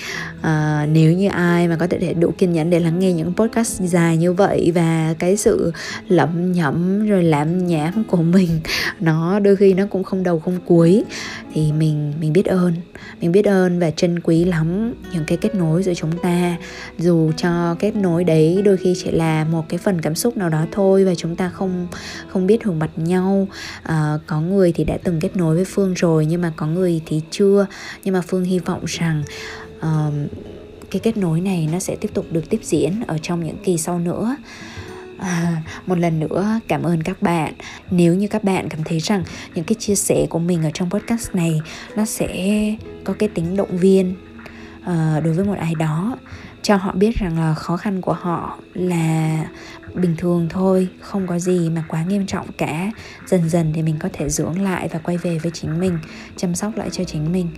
À, 0.43 0.87
nếu 0.93 1.13
như 1.13 1.29
ai 1.29 1.69
mà 1.69 1.77
có 1.77 1.87
thể 1.87 2.15
đủ 2.15 2.33
kiên 2.39 2.53
nhẫn 2.53 2.71
để 2.71 2.81
lắng 2.81 2.99
nghe 2.99 3.13
những 3.13 3.35
podcast 3.35 3.81
dài 3.81 4.17
như 4.17 4.33
vậy 4.33 4.73
và 4.75 5.15
cái 5.19 5.37
sự 5.37 5.73
lẩm 6.09 6.53
nhẩm 6.53 7.07
rồi 7.09 7.23
làm 7.23 7.67
nhảm 7.67 8.05
của 8.05 8.23
mình 8.23 8.61
nó 9.01 9.39
đôi 9.39 9.57
khi 9.57 9.75
nó 9.75 9.87
cũng 9.91 10.05
không 10.05 10.23
đầu 10.23 10.39
không 10.39 10.59
cuối 10.67 11.05
thì 11.53 11.73
mình 11.73 12.13
mình 12.21 12.33
biết 12.33 12.47
ơn. 12.47 12.75
Mình 13.21 13.33
biết 13.33 13.45
ơn 13.45 13.79
và 13.79 13.91
trân 13.91 14.21
quý 14.21 14.45
lắm 14.45 14.95
những 15.13 15.25
cái 15.27 15.39
kết 15.39 15.55
nối 15.55 15.83
giữa 15.83 15.95
chúng 15.95 16.19
ta. 16.19 16.57
Dù 16.99 17.33
cho 17.37 17.77
kết 17.79 17.97
nối 17.97 18.25
đấy 18.25 18.63
đôi 18.65 18.77
khi 18.77 18.95
chỉ 19.05 19.11
là 19.11 19.45
một 19.45 19.69
cái 19.69 19.79
phần 19.79 20.01
cảm 20.01 20.15
xúc 20.15 20.37
nào 20.37 20.49
đó 20.49 20.67
thôi 20.73 21.05
và 21.05 21.15
chúng 21.15 21.37
ta 21.37 21.49
không 21.49 21.87
không 22.29 22.47
biết 22.47 22.65
hưởng 22.65 22.79
mặt 22.79 22.91
nhau. 22.97 23.49
À, 23.83 24.19
có 24.27 24.41
người 24.41 24.73
thì 24.73 24.85
đã 24.85 24.99
từng 25.05 25.21
kết 25.21 25.37
nối 25.37 25.55
với 25.55 25.65
phương 25.65 25.95
rồi 25.95 26.27
nhưng 26.27 26.43
mà 26.43 26.53
có 26.57 26.67
người 26.67 27.01
thì 27.07 27.23
chưa. 27.31 27.67
Nhưng 28.05 28.15
mà 28.15 28.21
phương 28.21 28.45
hy 28.45 28.59
vọng 28.59 28.85
rằng 28.87 29.23
uh, 29.79 30.31
cái 30.91 31.01
kết 31.01 31.17
nối 31.17 31.41
này 31.41 31.69
nó 31.73 31.79
sẽ 31.79 31.97
tiếp 31.97 32.11
tục 32.15 32.27
được 32.31 32.51
tiếp 32.51 32.61
diễn 32.63 32.93
ở 33.07 33.19
trong 33.23 33.45
những 33.45 33.57
kỳ 33.65 33.79
sau 33.79 33.99
nữa. 33.99 34.37
À, 35.19 35.63
một 35.87 35.99
lần 35.99 36.21
nữa 36.21 36.61
cảm 36.69 36.83
ơn 36.83 37.03
các 37.03 37.23
bạn. 37.23 37.55
Nếu 37.91 38.15
như 38.15 38.29
các 38.29 38.45
bạn 38.45 38.69
cảm 38.69 38.85
thấy 38.85 38.99
rằng 38.99 39.25
những 39.55 39.65
cái 39.65 39.75
chia 39.79 39.95
sẻ 39.95 40.27
của 40.31 40.39
mình 40.39 40.63
ở 40.63 40.71
trong 40.75 40.91
podcast 40.91 41.35
này 41.35 41.61
nó 41.97 42.05
sẽ 42.05 42.63
có 43.05 43.15
cái 43.19 43.29
tính 43.29 43.57
động 43.57 43.77
viên 43.77 44.15
uh, 44.81 45.25
đối 45.25 45.33
với 45.33 45.45
một 45.45 45.59
ai 45.59 45.75
đó 45.75 46.17
cho 46.63 46.77
họ 46.77 46.93
biết 46.93 47.17
rằng 47.17 47.39
là 47.39 47.55
khó 47.55 47.77
khăn 47.77 48.01
của 48.01 48.13
họ 48.13 48.59
là 48.75 49.45
bình 49.95 50.15
thường 50.19 50.47
thôi 50.51 50.89
không 51.01 51.27
có 51.27 51.39
gì 51.39 51.71
mà 51.71 51.85
quá 51.89 52.05
nghiêm 52.05 52.27
trọng 52.27 52.53
cả. 52.53 52.91
Dần 53.27 53.49
dần 53.49 53.73
thì 53.75 53.83
mình 53.83 53.97
có 53.99 54.09
thể 54.13 54.29
dưỡng 54.29 54.63
lại 54.63 54.89
và 54.93 54.99
quay 54.99 55.17
về 55.17 55.39
với 55.39 55.53
chính 55.55 55.81
mình 55.81 55.99
chăm 56.37 56.55
sóc 56.55 56.77
lại 56.77 56.89
cho 56.93 57.05
chính 57.05 57.33
mình. 57.33 57.49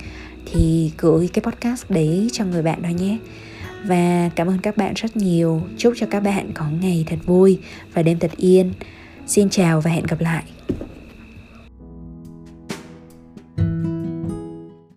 Thì 0.45 0.91
gửi 0.97 1.29
cái 1.33 1.43
podcast 1.43 1.89
đấy 1.89 2.29
cho 2.33 2.45
người 2.45 2.61
bạn 2.61 2.81
đó 2.81 2.89
nhé 2.89 3.17
và 3.85 4.29
cảm 4.35 4.47
ơn 4.47 4.57
các 4.59 4.77
bạn 4.77 4.93
rất 4.95 5.17
nhiều. 5.17 5.61
Chúc 5.77 5.93
cho 5.97 6.05
các 6.09 6.19
bạn 6.19 6.51
có 6.53 6.65
ngày 6.81 7.03
thật 7.07 7.19
vui 7.25 7.59
và 7.93 8.03
đêm 8.03 8.19
thật 8.19 8.31
yên. 8.37 8.73
Xin 9.27 9.49
chào 9.49 9.81
và 9.81 9.91
hẹn 9.91 10.03
gặp 10.05 10.21
lại. 10.21 10.43